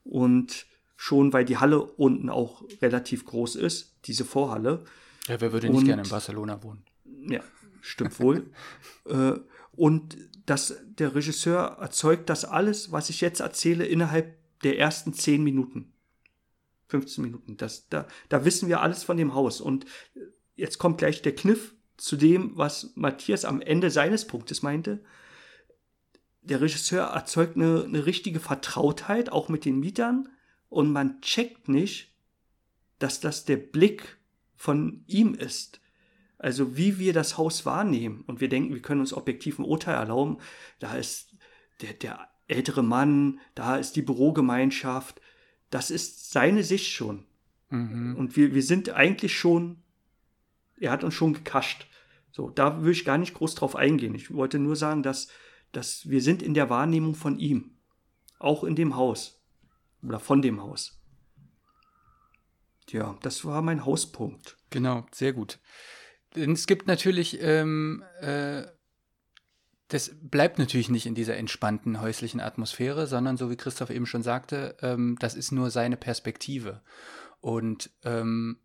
und 0.05 0.67
schon, 0.97 1.33
weil 1.33 1.45
die 1.45 1.59
Halle 1.59 1.83
unten 1.83 2.29
auch 2.29 2.65
relativ 2.81 3.25
groß 3.25 3.57
ist, 3.57 3.97
diese 4.05 4.25
Vorhalle. 4.25 4.85
Ja, 5.29 5.41
wer 5.41 5.53
würde 5.53 5.69
nicht 5.69 5.79
und, 5.79 5.85
gerne 5.85 6.03
in 6.03 6.09
Barcelona 6.09 6.63
wohnen? 6.63 6.85
Ja, 7.29 7.41
stimmt 7.85 8.19
wohl. 8.21 8.51
äh, 9.07 9.35
und 9.73 10.17
das, 10.47 10.77
der 10.85 11.15
Regisseur 11.15 11.79
erzeugt 11.81 12.29
das 12.31 12.45
alles, 12.45 12.93
was 12.93 13.11
ich 13.11 13.21
jetzt 13.21 13.41
erzähle, 13.41 13.87
innerhalb 13.87 14.37
der 14.63 14.79
ersten 14.79 15.15
zehn 15.15 15.43
Minuten. 15.43 15.93
15 16.89 17.25
Minuten. 17.25 17.57
Das, 17.57 17.89
da, 17.89 18.07
da 18.29 18.45
wissen 18.45 18.69
wir 18.69 18.81
alles 18.81 19.03
von 19.03 19.17
dem 19.17 19.35
Haus. 19.35 19.61
Und 19.61 19.87
jetzt 20.55 20.79
kommt 20.79 20.99
gleich 20.99 21.23
der 21.23 21.35
Kniff 21.35 21.75
zu 21.97 22.17
dem, 22.17 22.57
was 22.57 22.93
Matthias 22.95 23.45
am 23.45 23.61
Ende 23.61 23.91
seines 23.91 24.27
Punktes 24.27 24.63
meinte. 24.63 25.03
Der 26.43 26.61
Regisseur 26.61 27.05
erzeugt 27.07 27.57
eine, 27.57 27.85
eine 27.85 28.07
richtige 28.07 28.39
Vertrautheit, 28.39 29.33
auch 29.33 29.49
mit 29.49 29.65
den 29.65 29.81
Mietern, 29.81 30.29
und 30.69 30.93
man 30.93 31.21
checkt 31.21 31.69
nicht, 31.69 32.13
dass 32.99 33.21
das 33.21 33.45
der 33.45 33.57
Blick 33.57 34.19
von 34.57 35.05
ihm 35.07 35.35
ist. 35.35 35.81
Also 36.45 36.77
wie 36.77 36.99
wir 36.99 37.15
das 37.15 37.39
Haus 37.39 37.65
wahrnehmen 37.65 38.23
und 38.27 38.43
wir 38.43 38.51
denken, 38.51 38.75
wir 38.75 38.83
können 38.83 39.01
uns 39.01 39.15
objektiv 39.15 39.59
ein 39.59 39.65
Urteil 39.65 39.95
erlauben, 39.95 40.37
da 40.79 40.95
ist 40.95 41.35
der, 41.81 41.95
der 41.95 42.29
ältere 42.49 42.83
Mann, 42.83 43.41
da 43.55 43.79
ist 43.79 43.97
die 43.97 44.03
Bürogemeinschaft, 44.03 45.23
das 45.71 45.91
ist 45.91 46.33
seine 46.33 46.63
Sicht 46.63 46.93
schon. 46.93 47.25
Mhm. 47.71 48.17
Und 48.17 48.37
wir, 48.37 48.55
wir 48.55 48.63
sind 48.63 48.91
eigentlich 48.91 49.35
schon, 49.35 49.83
er 50.77 50.91
hat 50.91 51.03
uns 51.03 51.15
schon 51.15 51.33
gekascht. 51.33 51.89
So, 52.31 52.51
da 52.51 52.85
will 52.85 52.93
ich 52.93 53.07
gar 53.07 53.17
nicht 53.17 53.33
groß 53.33 53.55
drauf 53.55 53.75
eingehen. 53.75 54.15
Ich 54.15 54.31
wollte 54.35 54.59
nur 54.59 54.77
sagen, 54.77 55.03
dass, 55.03 55.29
dass 55.73 56.11
wir 56.11 56.21
sind 56.21 56.43
in 56.43 56.53
der 56.53 56.69
Wahrnehmung 56.69 57.15
von 57.15 57.39
ihm. 57.39 57.71
Auch 58.39 58.65
in 58.65 58.77
dem 58.77 58.97
Haus. 58.97 59.43
Oder 60.03 60.21
von 60.21 60.43
dem 60.43 60.63
Haus. 60.63 61.01
Ja, 62.91 63.17
das 63.23 63.47
war 63.47 63.63
mein 63.63 63.87
Hauspunkt. 63.87 64.59
Genau, 64.69 65.07
sehr 65.11 65.33
gut. 65.33 65.59
Es 66.35 66.67
gibt 66.67 66.87
natürlich, 66.87 67.41
ähm, 67.41 68.05
äh, 68.21 68.65
das 69.89 70.11
bleibt 70.21 70.59
natürlich 70.59 70.89
nicht 70.89 71.07
in 71.07 71.15
dieser 71.15 71.37
entspannten 71.37 72.01
häuslichen 72.01 72.41
Atmosphäre, 72.41 73.07
sondern 73.07 73.37
so 73.37 73.51
wie 73.51 73.57
Christoph 73.57 73.91
eben 73.91 74.07
schon 74.07 74.23
sagte, 74.23 74.77
ähm, 74.83 75.17
das 75.21 75.35
ist 75.35 75.53
nur 75.53 75.71
seine 75.71 75.97
Perspektive. 75.97 76.83
Und 77.41 77.91
ähm, 78.03 78.59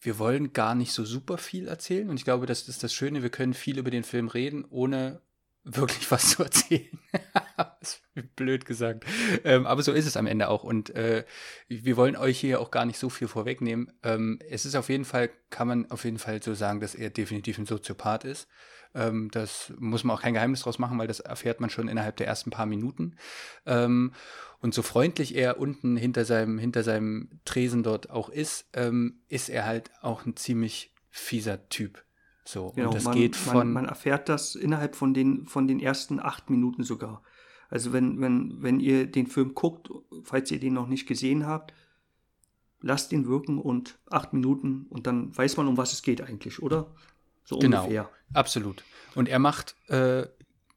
wir 0.00 0.18
wollen 0.18 0.52
gar 0.52 0.74
nicht 0.74 0.92
so 0.92 1.04
super 1.04 1.38
viel 1.38 1.68
erzählen. 1.68 2.08
Und 2.08 2.16
ich 2.16 2.24
glaube, 2.24 2.46
das 2.46 2.68
ist 2.68 2.82
das 2.82 2.94
Schöne, 2.94 3.22
wir 3.22 3.30
können 3.30 3.54
viel 3.54 3.78
über 3.78 3.90
den 3.90 4.04
Film 4.04 4.28
reden, 4.28 4.64
ohne 4.68 5.20
wirklich 5.64 6.10
was 6.10 6.30
zu 6.30 6.42
erzählen. 6.42 6.98
blöd 8.36 8.64
gesagt. 8.64 9.04
Ähm, 9.44 9.66
aber 9.66 9.82
so 9.82 9.92
ist 9.92 10.06
es 10.06 10.16
am 10.16 10.26
Ende 10.26 10.48
auch. 10.48 10.64
Und 10.64 10.90
äh, 10.90 11.24
wir 11.68 11.96
wollen 11.96 12.16
euch 12.16 12.38
hier 12.38 12.60
auch 12.60 12.70
gar 12.70 12.84
nicht 12.84 12.98
so 12.98 13.08
viel 13.08 13.28
vorwegnehmen. 13.28 13.92
Ähm, 14.02 14.38
es 14.48 14.64
ist 14.64 14.74
auf 14.74 14.88
jeden 14.88 15.04
Fall, 15.04 15.30
kann 15.50 15.68
man 15.68 15.90
auf 15.90 16.04
jeden 16.04 16.18
Fall 16.18 16.42
so 16.42 16.54
sagen, 16.54 16.80
dass 16.80 16.94
er 16.94 17.10
definitiv 17.10 17.58
ein 17.58 17.66
Soziopath 17.66 18.24
ist. 18.24 18.48
Ähm, 18.94 19.30
das 19.30 19.72
muss 19.78 20.04
man 20.04 20.16
auch 20.16 20.22
kein 20.22 20.34
Geheimnis 20.34 20.62
draus 20.62 20.78
machen, 20.78 20.98
weil 20.98 21.06
das 21.06 21.20
erfährt 21.20 21.60
man 21.60 21.70
schon 21.70 21.88
innerhalb 21.88 22.16
der 22.16 22.26
ersten 22.26 22.50
paar 22.50 22.66
Minuten. 22.66 23.16
Ähm, 23.66 24.12
und 24.58 24.74
so 24.74 24.82
freundlich 24.82 25.36
er 25.36 25.58
unten 25.58 25.96
hinter 25.96 26.24
seinem, 26.24 26.58
hinter 26.58 26.82
seinem 26.82 27.40
Tresen 27.44 27.82
dort 27.82 28.10
auch 28.10 28.28
ist, 28.28 28.68
ähm, 28.74 29.22
ist 29.28 29.48
er 29.48 29.64
halt 29.64 29.90
auch 30.02 30.26
ein 30.26 30.36
ziemlich 30.36 30.94
fieser 31.08 31.68
Typ. 31.68 32.04
So, 32.50 32.72
genau, 32.72 32.88
und 32.88 32.96
das 32.96 33.04
man, 33.04 33.14
geht 33.14 33.36
von. 33.36 33.56
Man, 33.56 33.72
man, 33.72 33.84
erfährt 33.84 34.28
das 34.28 34.56
innerhalb 34.56 34.96
von 34.96 35.14
den, 35.14 35.46
von 35.46 35.68
den 35.68 35.78
ersten 35.78 36.18
acht 36.18 36.50
Minuten 36.50 36.82
sogar. 36.82 37.22
Also 37.68 37.92
wenn, 37.92 38.20
wenn, 38.20 38.60
wenn 38.60 38.80
ihr 38.80 39.06
den 39.06 39.28
Film 39.28 39.54
guckt, 39.54 39.88
falls 40.24 40.50
ihr 40.50 40.58
den 40.58 40.74
noch 40.74 40.88
nicht 40.88 41.06
gesehen 41.06 41.46
habt, 41.46 41.72
lasst 42.80 43.12
ihn 43.12 43.28
wirken 43.28 43.58
und 43.58 44.00
acht 44.10 44.32
Minuten 44.32 44.86
und 44.90 45.06
dann 45.06 45.36
weiß 45.36 45.58
man, 45.58 45.68
um 45.68 45.76
was 45.76 45.92
es 45.92 46.02
geht 46.02 46.22
eigentlich, 46.22 46.60
oder? 46.60 46.92
So 47.44 47.60
genau, 47.60 47.82
ungefähr. 47.82 48.10
Absolut. 48.32 48.82
Und 49.14 49.28
er 49.28 49.38
macht 49.38 49.76
äh, 49.88 50.26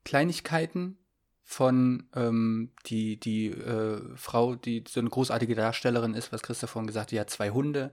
Kleinigkeiten, 0.06 1.00
von 1.46 2.08
ähm, 2.16 2.72
die, 2.86 3.20
die 3.20 3.48
äh, 3.48 4.02
Frau, 4.16 4.56
die 4.56 4.84
so 4.88 5.02
eine 5.02 5.10
großartige 5.10 5.56
Darstellerin 5.56 6.14
ist, 6.14 6.32
was 6.32 6.42
Christoph 6.42 6.72
vorhin 6.72 6.88
gesagt 6.88 7.08
hat, 7.08 7.12
die 7.12 7.20
hat 7.20 7.30
zwei 7.30 7.50
Hunde 7.50 7.92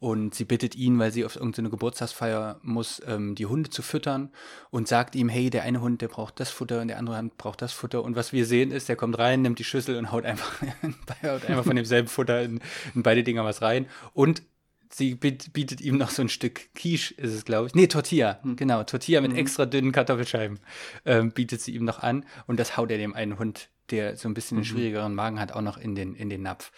und 0.00 0.34
sie 0.34 0.44
bittet 0.44 0.74
ihn, 0.74 0.98
weil 0.98 1.12
sie 1.12 1.24
auf 1.24 1.36
irgendeine 1.36 1.70
Geburtstagsfeier 1.70 2.58
muss, 2.62 3.00
ähm, 3.06 3.36
die 3.36 3.46
Hunde 3.46 3.70
zu 3.70 3.82
füttern 3.82 4.30
und 4.70 4.88
sagt 4.88 5.14
ihm, 5.14 5.28
hey, 5.28 5.48
der 5.48 5.62
eine 5.62 5.80
Hund, 5.80 6.02
der 6.02 6.08
braucht 6.08 6.40
das 6.40 6.50
Futter 6.50 6.80
und 6.80 6.88
der 6.88 6.98
andere 6.98 7.18
Hund 7.18 7.38
braucht 7.38 7.62
das 7.62 7.72
Futter. 7.72 8.02
Und 8.02 8.16
was 8.16 8.32
wir 8.32 8.44
sehen 8.44 8.72
ist, 8.72 8.88
der 8.88 8.96
kommt 8.96 9.16
rein, 9.18 9.42
nimmt 9.42 9.60
die 9.60 9.64
Schüssel 9.64 9.96
und 9.96 10.10
haut 10.10 10.24
einfach, 10.24 10.60
haut 11.22 11.44
einfach 11.46 11.64
von 11.64 11.76
demselben 11.76 12.08
Futter 12.08 12.42
in, 12.42 12.60
in 12.94 13.02
beide 13.04 13.22
Dinger 13.22 13.44
was 13.44 13.62
rein. 13.62 13.86
Und 14.12 14.42
sie 14.90 15.14
bietet 15.14 15.80
ihm 15.80 15.96
noch 15.96 16.10
so 16.10 16.22
ein 16.22 16.28
Stück 16.28 16.74
Quiche, 16.74 17.14
ist 17.14 17.34
es, 17.34 17.44
glaube 17.44 17.68
ich. 17.68 17.74
Nee, 17.74 17.86
Tortilla, 17.86 18.40
hm. 18.42 18.56
genau. 18.56 18.84
Tortilla 18.84 19.20
mit 19.20 19.32
mhm. 19.32 19.38
extra 19.38 19.66
dünnen 19.66 19.92
Kartoffelscheiben 19.92 20.58
ähm, 21.04 21.32
bietet 21.32 21.60
sie 21.60 21.74
ihm 21.74 21.84
noch 21.84 22.00
an. 22.00 22.24
Und 22.46 22.58
das 22.58 22.76
haut 22.76 22.90
er 22.90 22.98
dem 22.98 23.14
einen 23.14 23.38
Hund, 23.38 23.68
der 23.90 24.16
so 24.16 24.28
ein 24.28 24.34
bisschen 24.34 24.58
einen 24.58 24.66
mhm. 24.66 24.70
schwierigeren 24.70 25.14
Magen 25.14 25.40
hat, 25.40 25.52
auch 25.52 25.60
noch 25.60 25.78
in 25.78 25.94
den, 25.94 26.14
in 26.14 26.30
den 26.30 26.42
Napf. 26.42 26.72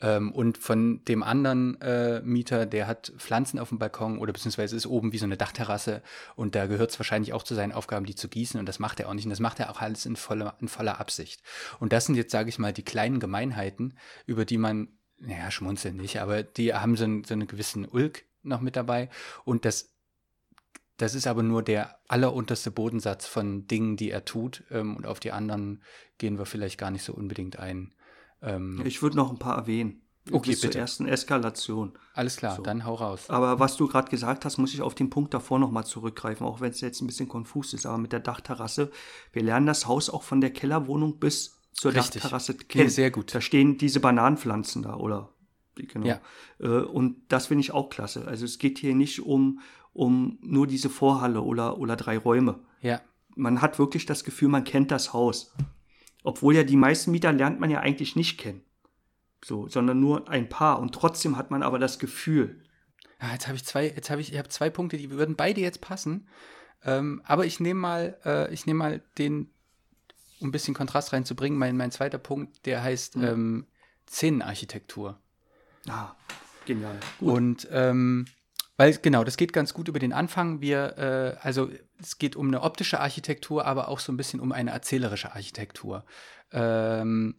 Ähm, 0.00 0.32
und 0.32 0.58
von 0.58 1.04
dem 1.04 1.22
anderen 1.22 1.80
äh, 1.80 2.20
Mieter, 2.22 2.66
der 2.66 2.86
hat 2.86 3.12
Pflanzen 3.18 3.58
auf 3.58 3.70
dem 3.70 3.78
Balkon 3.78 4.18
oder 4.18 4.32
beziehungsweise 4.32 4.76
ist 4.76 4.86
oben 4.86 5.12
wie 5.12 5.18
so 5.18 5.24
eine 5.24 5.36
Dachterrasse. 5.36 6.02
Und 6.34 6.54
da 6.54 6.66
gehört 6.66 6.90
es 6.90 6.98
wahrscheinlich 6.98 7.32
auch 7.32 7.42
zu 7.42 7.54
seinen 7.54 7.72
Aufgaben, 7.72 8.06
die 8.06 8.14
zu 8.14 8.28
gießen. 8.28 8.60
Und 8.60 8.66
das 8.66 8.78
macht 8.78 9.00
er 9.00 9.08
auch 9.08 9.14
nicht. 9.14 9.24
Und 9.24 9.30
das 9.30 9.40
macht 9.40 9.60
er 9.60 9.70
auch 9.70 9.80
alles 9.80 10.06
in 10.06 10.16
voller, 10.16 10.56
in 10.60 10.68
voller 10.68 11.00
Absicht. 11.00 11.42
Und 11.80 11.92
das 11.92 12.06
sind 12.06 12.14
jetzt, 12.16 12.32
sage 12.32 12.48
ich 12.48 12.58
mal, 12.58 12.72
die 12.72 12.84
kleinen 12.84 13.20
Gemeinheiten, 13.20 13.96
über 14.26 14.44
die 14.44 14.58
man 14.58 14.88
naja, 15.18 15.50
schmunzeln 15.50 15.96
nicht, 15.96 16.20
aber 16.20 16.42
die 16.42 16.74
haben 16.74 16.96
so, 16.96 17.04
einen, 17.04 17.24
so 17.24 17.34
einen 17.34 17.46
gewissen 17.46 17.86
Ulk 17.86 18.24
noch 18.42 18.60
mit 18.60 18.76
dabei. 18.76 19.08
Und 19.44 19.64
das, 19.64 19.94
das 20.96 21.14
ist 21.14 21.26
aber 21.26 21.42
nur 21.42 21.62
der 21.62 21.98
allerunterste 22.08 22.70
Bodensatz 22.70 23.26
von 23.26 23.66
Dingen, 23.66 23.96
die 23.96 24.10
er 24.10 24.24
tut. 24.24 24.64
Ähm, 24.70 24.96
und 24.96 25.06
auf 25.06 25.20
die 25.20 25.32
anderen 25.32 25.82
gehen 26.18 26.38
wir 26.38 26.46
vielleicht 26.46 26.78
gar 26.78 26.90
nicht 26.90 27.02
so 27.02 27.12
unbedingt 27.12 27.58
ein. 27.58 27.94
Ähm, 28.42 28.82
ich 28.84 29.02
würde 29.02 29.16
noch 29.16 29.30
ein 29.30 29.38
paar 29.38 29.56
erwähnen. 29.56 30.02
Okay, 30.32 30.50
Bis 30.50 30.60
bitte. 30.60 30.72
zur 30.72 30.80
ersten 30.80 31.06
Eskalation. 31.06 31.96
Alles 32.12 32.36
klar, 32.36 32.56
so. 32.56 32.62
dann 32.62 32.84
hau 32.84 32.94
raus. 32.94 33.30
Aber 33.30 33.60
was 33.60 33.76
du 33.76 33.86
gerade 33.86 34.10
gesagt 34.10 34.44
hast, 34.44 34.58
muss 34.58 34.74
ich 34.74 34.82
auf 34.82 34.96
den 34.96 35.08
Punkt 35.08 35.32
davor 35.32 35.60
nochmal 35.60 35.86
zurückgreifen, 35.86 36.44
auch 36.44 36.60
wenn 36.60 36.72
es 36.72 36.80
jetzt 36.80 37.00
ein 37.00 37.06
bisschen 37.06 37.28
konfus 37.28 37.72
ist. 37.74 37.86
Aber 37.86 37.98
mit 37.98 38.12
der 38.12 38.20
Dachterrasse, 38.20 38.90
wir 39.32 39.42
lernen 39.42 39.66
das 39.66 39.86
Haus 39.86 40.10
auch 40.10 40.24
von 40.24 40.40
der 40.40 40.52
Kellerwohnung 40.52 41.20
bis 41.20 41.55
zur 41.76 41.94
Richtig. 41.94 42.22
Dachterrasse 42.22 42.54
kennen. 42.54 42.84
Nee, 42.84 42.90
sehr 42.90 43.10
gut. 43.10 43.34
Da 43.34 43.40
stehen 43.40 43.78
diese 43.78 44.00
Bananenpflanzen 44.00 44.82
da, 44.82 44.96
oder? 44.96 45.30
Genau. 45.74 46.06
Ja. 46.06 46.20
Äh, 46.58 46.84
und 46.84 47.16
das 47.28 47.46
finde 47.46 47.60
ich 47.60 47.72
auch 47.72 47.90
klasse. 47.90 48.26
Also 48.26 48.46
es 48.46 48.58
geht 48.58 48.78
hier 48.78 48.94
nicht 48.94 49.20
um, 49.20 49.60
um 49.92 50.38
nur 50.40 50.66
diese 50.66 50.88
Vorhalle 50.88 51.42
oder, 51.42 51.78
oder 51.78 51.96
drei 51.96 52.16
Räume. 52.16 52.60
Ja. 52.80 53.02
Man 53.34 53.60
hat 53.60 53.78
wirklich 53.78 54.06
das 54.06 54.24
Gefühl, 54.24 54.48
man 54.48 54.64
kennt 54.64 54.90
das 54.90 55.12
Haus. 55.12 55.54
Obwohl 56.24 56.56
ja 56.56 56.64
die 56.64 56.76
meisten 56.76 57.10
Mieter 57.10 57.32
lernt 57.32 57.60
man 57.60 57.70
ja 57.70 57.80
eigentlich 57.80 58.16
nicht 58.16 58.38
kennen. 58.38 58.62
So, 59.44 59.68
sondern 59.68 60.00
nur 60.00 60.28
ein 60.30 60.48
paar. 60.48 60.80
Und 60.80 60.94
trotzdem 60.94 61.36
hat 61.36 61.50
man 61.50 61.62
aber 61.62 61.78
das 61.78 61.98
Gefühl. 61.98 62.62
Ja, 63.20 63.32
jetzt 63.32 63.46
habe 63.46 63.56
ich 63.56 63.64
zwei, 63.64 63.84
jetzt 63.84 64.10
habe 64.10 64.20
ich, 64.22 64.32
ich 64.32 64.38
habe 64.38 64.48
zwei 64.48 64.70
Punkte, 64.70 64.96
die 64.96 65.10
würden 65.10 65.36
beide 65.36 65.60
jetzt 65.60 65.82
passen. 65.82 66.26
Ähm, 66.84 67.20
aber 67.24 67.44
ich 67.44 67.60
nehme 67.60 67.80
mal, 67.80 68.18
äh, 68.24 68.52
ich 68.52 68.66
nehme 68.66 68.78
mal 68.78 69.02
den, 69.18 69.50
um 70.40 70.48
ein 70.48 70.52
bisschen 70.52 70.74
Kontrast 70.74 71.12
reinzubringen, 71.12 71.58
mein, 71.58 71.76
mein 71.76 71.90
zweiter 71.90 72.18
Punkt, 72.18 72.66
der 72.66 72.82
heißt 72.82 73.16
mhm. 73.16 73.24
ähm, 73.24 73.66
Szenenarchitektur. 74.08 75.18
Ah, 75.88 76.14
genial. 76.64 76.98
Gut. 77.18 77.28
Und 77.28 77.68
ähm, 77.70 78.26
weil 78.76 78.92
genau, 78.98 79.24
das 79.24 79.36
geht 79.36 79.52
ganz 79.52 79.72
gut 79.72 79.88
über 79.88 79.98
den 79.98 80.12
Anfang. 80.12 80.60
Wir, 80.60 80.98
äh, 80.98 81.46
also 81.46 81.70
es 81.98 82.18
geht 82.18 82.36
um 82.36 82.48
eine 82.48 82.62
optische 82.62 83.00
Architektur, 83.00 83.64
aber 83.64 83.88
auch 83.88 84.00
so 84.00 84.12
ein 84.12 84.16
bisschen 84.16 84.40
um 84.40 84.52
eine 84.52 84.70
erzählerische 84.70 85.32
Architektur. 85.32 86.04
Ähm, 86.52 87.36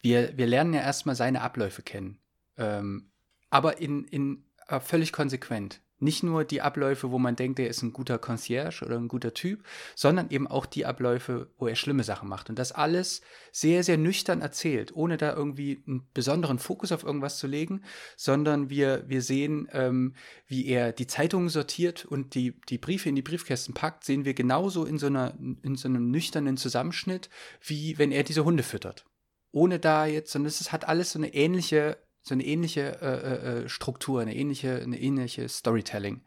wir, 0.00 0.36
wir 0.36 0.46
lernen 0.46 0.74
ja 0.74 0.80
erstmal 0.80 1.16
seine 1.16 1.42
Abläufe 1.42 1.82
kennen, 1.82 2.18
ähm, 2.56 3.10
aber 3.50 3.78
in, 3.78 4.04
in 4.04 4.44
äh, 4.68 4.80
völlig 4.80 5.12
konsequent 5.12 5.80
nicht 6.02 6.22
nur 6.22 6.44
die 6.44 6.60
Abläufe, 6.60 7.10
wo 7.10 7.18
man 7.18 7.36
denkt, 7.36 7.58
er 7.58 7.68
ist 7.68 7.82
ein 7.82 7.92
guter 7.92 8.18
Concierge 8.18 8.84
oder 8.84 8.96
ein 8.96 9.08
guter 9.08 9.32
Typ, 9.32 9.64
sondern 9.94 10.30
eben 10.30 10.46
auch 10.46 10.66
die 10.66 10.84
Abläufe, 10.84 11.48
wo 11.58 11.68
er 11.68 11.76
schlimme 11.76 12.04
Sachen 12.04 12.28
macht. 12.28 12.50
Und 12.50 12.58
das 12.58 12.72
alles 12.72 13.22
sehr, 13.52 13.84
sehr 13.84 13.96
nüchtern 13.96 14.40
erzählt, 14.40 14.94
ohne 14.94 15.16
da 15.16 15.34
irgendwie 15.34 15.82
einen 15.86 16.08
besonderen 16.12 16.58
Fokus 16.58 16.92
auf 16.92 17.04
irgendwas 17.04 17.38
zu 17.38 17.46
legen, 17.46 17.82
sondern 18.16 18.68
wir, 18.68 19.04
wir 19.08 19.22
sehen, 19.22 19.68
ähm, 19.72 20.14
wie 20.46 20.66
er 20.66 20.92
die 20.92 21.06
Zeitungen 21.06 21.48
sortiert 21.48 22.04
und 22.04 22.34
die, 22.34 22.60
die 22.68 22.78
Briefe 22.78 23.08
in 23.08 23.14
die 23.14 23.22
Briefkästen 23.22 23.74
packt, 23.74 24.04
sehen 24.04 24.24
wir 24.24 24.34
genauso 24.34 24.84
in 24.84 24.98
so, 24.98 25.06
einer, 25.06 25.34
in 25.62 25.76
so 25.76 25.88
einem 25.88 26.10
nüchternen 26.10 26.56
Zusammenschnitt, 26.56 27.30
wie 27.60 27.98
wenn 27.98 28.12
er 28.12 28.24
diese 28.24 28.44
Hunde 28.44 28.62
füttert. 28.62 29.04
Ohne 29.52 29.78
da 29.78 30.06
jetzt, 30.06 30.32
sondern 30.32 30.48
es 30.48 30.72
hat 30.72 30.88
alles 30.88 31.12
so 31.12 31.18
eine 31.18 31.34
ähnliche 31.34 31.98
so 32.22 32.34
eine 32.34 32.44
ähnliche 32.44 33.00
äh, 33.00 33.06
äh, 33.06 33.64
äh, 33.64 33.68
Struktur, 33.68 34.20
eine 34.20 34.34
ähnliche, 34.34 34.80
eine 34.80 35.00
ähnliche 35.00 35.48
Storytelling. 35.48 36.22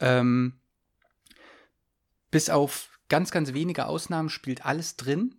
Ähm, 0.00 0.54
bis 2.30 2.50
auf 2.50 2.98
ganz, 3.08 3.30
ganz 3.30 3.52
wenige 3.52 3.86
Ausnahmen 3.86 4.30
spielt 4.30 4.64
alles 4.64 4.96
drin. 4.96 5.34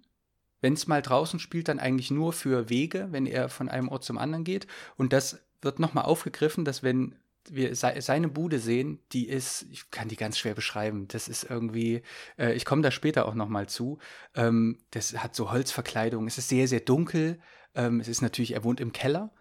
Wenn 0.62 0.74
es 0.74 0.88
mal 0.88 1.02
draußen 1.02 1.40
spielt, 1.40 1.70
dann 1.70 1.80
eigentlich 1.80 2.12
nur 2.12 2.34
für 2.34 2.70
Wege, 2.70 3.08
wenn 3.12 3.26
er 3.26 3.50
von 3.50 3.70
einem 3.70 3.90
Ort 3.90 4.04
zum 4.04 4.18
anderen 4.18 4.44
geht. 4.44 4.68
Und 4.98 5.14
das 5.14 5.40
wird 5.62 5.80
nochmal 5.80 6.06
aufgegriffen, 6.06 6.66
dass 6.66 6.84
wenn 6.84 7.16
wir 7.50 7.76
seine 7.76 8.28
Bude 8.28 8.60
sehen, 8.60 9.00
die 9.12 9.28
ist, 9.28 9.66
ich 9.72 9.90
kann 9.90 10.08
die 10.08 10.18
ganz 10.18 10.38
schwer 10.38 10.54
beschreiben. 10.54 11.08
Das 11.08 11.28
ist 11.28 11.50
irgendwie, 11.50 12.04
äh, 12.38 12.54
ich 12.54 12.66
komme 12.66 12.82
da 12.82 12.92
später 12.92 13.26
auch 13.28 13.34
nochmal 13.34 13.68
zu. 13.68 13.98
Ähm, 14.36 14.78
das 14.92 15.18
hat 15.18 15.36
so 15.36 15.52
Holzverkleidung. 15.52 16.28
Es 16.28 16.38
ist 16.38 16.50
sehr, 16.50 16.68
sehr 16.68 16.82
dunkel. 16.82 17.40
Ähm, 17.74 18.02
es 18.02 18.08
ist 18.08 18.22
natürlich, 18.22 18.54
er 18.54 18.64
wohnt 18.64 18.80
im 18.80 18.94
Keller. 18.94 19.32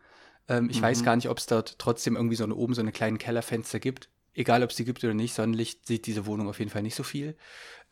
Ähm, 0.49 0.69
ich 0.71 0.79
mhm. 0.79 0.85
weiß 0.85 1.05
gar 1.05 1.17
nicht, 1.17 1.29
ob 1.29 1.39
es 1.39 1.47
dort 1.47 1.79
trotzdem 1.79 2.17
irgendwie 2.17 2.37
so 2.37 2.45
eine, 2.45 2.55
oben 2.55 2.75
so 2.75 2.81
eine 2.81 2.93
kleinen 2.93 3.19
Kellerfenster 3.19 3.81
gibt. 3.81 4.09
Egal, 4.35 4.63
ob 4.63 4.71
es 4.71 4.77
die 4.77 4.85
gibt 4.85 5.03
oder 5.03 5.15
nicht, 5.15 5.35
Sonnenlicht 5.35 5.87
sieht 5.87 6.07
diese 6.07 6.27
Wohnung 6.27 6.49
auf 6.49 6.59
jeden 6.61 6.71
Fall 6.71 6.83
nicht 6.83 6.95
so 6.95 7.03
viel. 7.03 7.37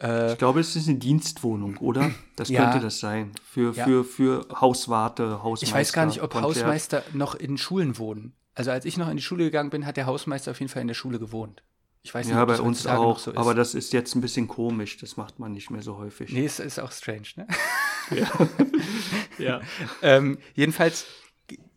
Äh, 0.01 0.33
ich 0.33 0.39
glaube, 0.39 0.61
es 0.61 0.77
ist 0.77 0.89
eine 0.89 0.99
Dienstwohnung, 0.99 1.77
oder? 1.79 2.11
Das 2.37 2.49
ja, 2.49 2.63
könnte 2.63 2.85
das 2.85 3.01
sein. 3.01 3.33
Für, 3.45 3.73
ja. 3.75 3.85
für, 3.85 4.05
für 4.05 4.47
Hauswarte, 4.61 5.43
Hausmeister. 5.43 5.67
Ich 5.67 5.75
weiß 5.75 5.93
gar 5.93 6.07
nicht, 6.07 6.23
ob 6.23 6.31
Konzert. 6.31 6.65
Hausmeister 6.65 7.03
noch 7.13 7.35
in 7.35 7.59
Schulen 7.59 7.99
wohnen. 7.99 8.35
Also 8.55 8.71
als 8.71 8.85
ich 8.85 8.97
noch 8.97 9.09
in 9.09 9.17
die 9.17 9.23
Schule 9.23 9.45
gegangen 9.45 9.71
bin, 9.71 9.85
hat 9.87 9.97
der 9.97 10.07
Hausmeister 10.07 10.53
auf 10.53 10.61
jeden 10.61 10.71
Fall 10.71 10.83
in 10.83 10.89
der 10.89 10.95
Schule 10.95 11.19
gewohnt. 11.19 11.63
Ich 12.03 12.15
weiß 12.15 12.27
nicht, 12.27 12.37
Ja, 12.37 12.43
ob 12.43 12.49
bei 12.49 12.61
uns 12.61 12.87
auch. 12.87 13.19
so 13.19 13.33
ist. 13.33 13.37
aber 13.37 13.55
das 13.55 13.75
ist 13.75 13.93
jetzt 13.93 14.15
ein 14.15 14.21
bisschen 14.21 14.47
komisch. 14.47 14.97
Das 14.99 15.17
macht 15.17 15.41
man 15.41 15.53
nicht 15.53 15.71
mehr 15.71 15.83
so 15.83 15.99
häufig. 15.99 16.33
nee, 16.33 16.45
es 16.45 16.61
ist 16.61 16.79
auch 16.79 16.93
strange, 16.93 17.27
ne? 17.35 17.47
Ja. 18.11 18.29
ja. 19.39 19.61
ähm, 20.03 20.39
jedenfalls 20.55 21.07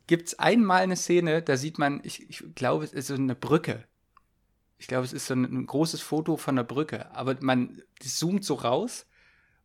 gibt 0.10 0.30
es 0.30 0.40
einmal 0.40 0.82
eine 0.82 0.96
Szene, 0.96 1.44
da 1.44 1.56
sieht 1.56 1.78
man, 1.78 2.02
ich, 2.04 2.28
ich 2.28 2.44
glaube, 2.56 2.84
es 2.84 2.94
ist 2.94 3.08
so 3.08 3.14
eine 3.14 3.36
Brücke. 3.36 3.84
Ich 4.80 4.88
glaube, 4.88 5.06
es 5.06 5.14
ist 5.14 5.28
so 5.28 5.36
ein, 5.36 5.44
ein 5.44 5.66
großes 5.68 6.02
Foto 6.02 6.36
von 6.36 6.56
der 6.56 6.64
Brücke, 6.64 7.12
aber 7.16 7.38
man 7.42 7.84
zoomt 8.00 8.44
so 8.44 8.56
raus 8.56 9.06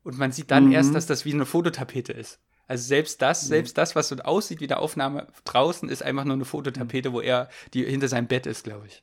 und 0.02 0.18
man 0.18 0.32
sieht 0.32 0.50
dann 0.50 0.66
Mhm. 0.66 0.72
erst, 0.72 0.94
dass 0.94 1.06
das 1.06 1.24
wie 1.24 1.32
eine 1.32 1.46
Fototapete 1.46 2.12
ist. 2.12 2.40
Also 2.66 2.86
selbst 2.86 3.22
das, 3.22 3.46
selbst 3.46 3.78
das, 3.78 3.96
was 3.96 4.08
so 4.08 4.16
aussieht 4.16 4.60
wie 4.60 4.68
eine 4.68 4.80
Aufnahme 4.80 5.28
draußen, 5.44 5.88
ist 5.88 6.02
einfach 6.02 6.24
nur 6.24 6.34
eine 6.34 6.44
Fototapete, 6.44 7.14
wo 7.14 7.22
er 7.22 7.48
die 7.72 7.82
hinter 7.86 8.08
seinem 8.08 8.26
Bett 8.26 8.44
ist, 8.44 8.64
glaube 8.64 8.86
ich. 8.86 9.02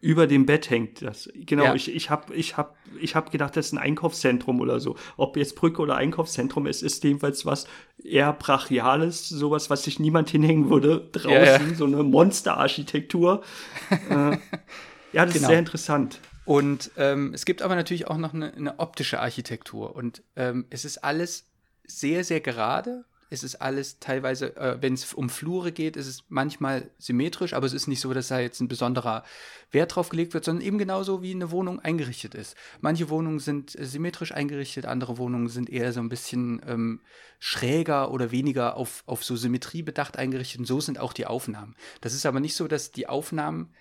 Über 0.00 0.26
dem 0.26 0.46
Bett 0.46 0.68
hängt 0.70 1.02
das. 1.02 1.28
Genau, 1.34 1.64
Ja. 1.64 1.74
ich, 1.74 1.94
ich 1.94 2.10
habe 2.10 2.34
ich 2.34 2.56
hab, 2.56 2.76
ich 3.00 3.14
hab 3.14 3.30
gedacht, 3.30 3.56
das 3.56 3.66
ist 3.66 3.72
ein 3.72 3.78
Einkaufszentrum 3.78 4.60
oder 4.60 4.80
so. 4.80 4.96
Ob 5.16 5.36
jetzt 5.36 5.54
Brücke 5.54 5.80
oder 5.80 5.94
Einkaufszentrum 5.96 6.66
ist, 6.66 6.82
ist 6.82 7.04
jedenfalls 7.04 7.46
was 7.46 7.66
eher 8.02 8.32
Brachiales, 8.32 9.28
sowas, 9.28 9.70
was 9.70 9.84
sich 9.84 10.00
niemand 10.00 10.30
hinhängen 10.30 10.70
würde. 10.70 11.08
Draußen, 11.12 11.30
Ja, 11.30 11.44
ja. 11.44 11.74
so 11.76 11.84
eine 11.84 12.02
Monsterarchitektur. 12.02 13.42
äh, 13.90 14.14
ja, 15.12 15.24
das 15.24 15.34
Genau. 15.34 15.34
ist 15.34 15.46
sehr 15.46 15.58
interessant. 15.58 16.20
Und 16.44 16.90
ähm, 16.96 17.32
es 17.34 17.44
gibt 17.44 17.62
aber 17.62 17.76
natürlich 17.76 18.08
auch 18.08 18.16
noch 18.18 18.34
eine, 18.34 18.52
eine 18.54 18.78
optische 18.80 19.20
Architektur. 19.20 19.94
Und 19.94 20.22
ähm, 20.34 20.66
es 20.70 20.84
ist 20.84 20.98
alles 21.04 21.46
sehr, 21.86 22.24
sehr 22.24 22.40
gerade. 22.40 23.04
Es 23.32 23.42
ist 23.42 23.56
alles 23.56 23.98
teilweise, 23.98 24.56
äh, 24.56 24.80
wenn 24.80 24.94
es 24.94 25.14
um 25.14 25.28
Flure 25.28 25.72
geht, 25.72 25.96
ist 25.96 26.06
es 26.06 26.24
manchmal 26.28 26.90
symmetrisch, 26.98 27.54
aber 27.54 27.66
es 27.66 27.72
ist 27.72 27.86
nicht 27.86 28.00
so, 28.00 28.12
dass 28.12 28.28
da 28.28 28.38
jetzt 28.38 28.60
ein 28.60 28.68
besonderer 28.68 29.24
Wert 29.70 29.94
drauf 29.94 30.08
gelegt 30.08 30.34
wird, 30.34 30.44
sondern 30.44 30.64
eben 30.64 30.78
genauso 30.78 31.22
wie 31.22 31.32
eine 31.32 31.50
Wohnung 31.50 31.80
eingerichtet 31.80 32.34
ist. 32.34 32.56
Manche 32.80 33.08
Wohnungen 33.08 33.38
sind 33.38 33.78
äh, 33.78 33.84
symmetrisch 33.84 34.32
eingerichtet, 34.32 34.86
andere 34.86 35.18
Wohnungen 35.18 35.48
sind 35.48 35.70
eher 35.70 35.92
so 35.92 36.00
ein 36.00 36.08
bisschen 36.08 36.60
ähm, 36.66 37.00
schräger 37.38 38.10
oder 38.12 38.30
weniger 38.30 38.76
auf, 38.76 39.02
auf 39.06 39.24
so 39.24 39.34
Symmetrie 39.34 39.82
bedacht 39.82 40.16
eingerichtet. 40.16 40.60
Und 40.60 40.66
so 40.66 40.80
sind 40.80 40.98
auch 40.98 41.12
die 41.12 41.26
Aufnahmen. 41.26 41.74
Das 42.00 42.14
ist 42.14 42.26
aber 42.26 42.40
nicht 42.40 42.54
so, 42.54 42.68
dass 42.68 42.92
die 42.92 43.08
Aufnahmen 43.08 43.74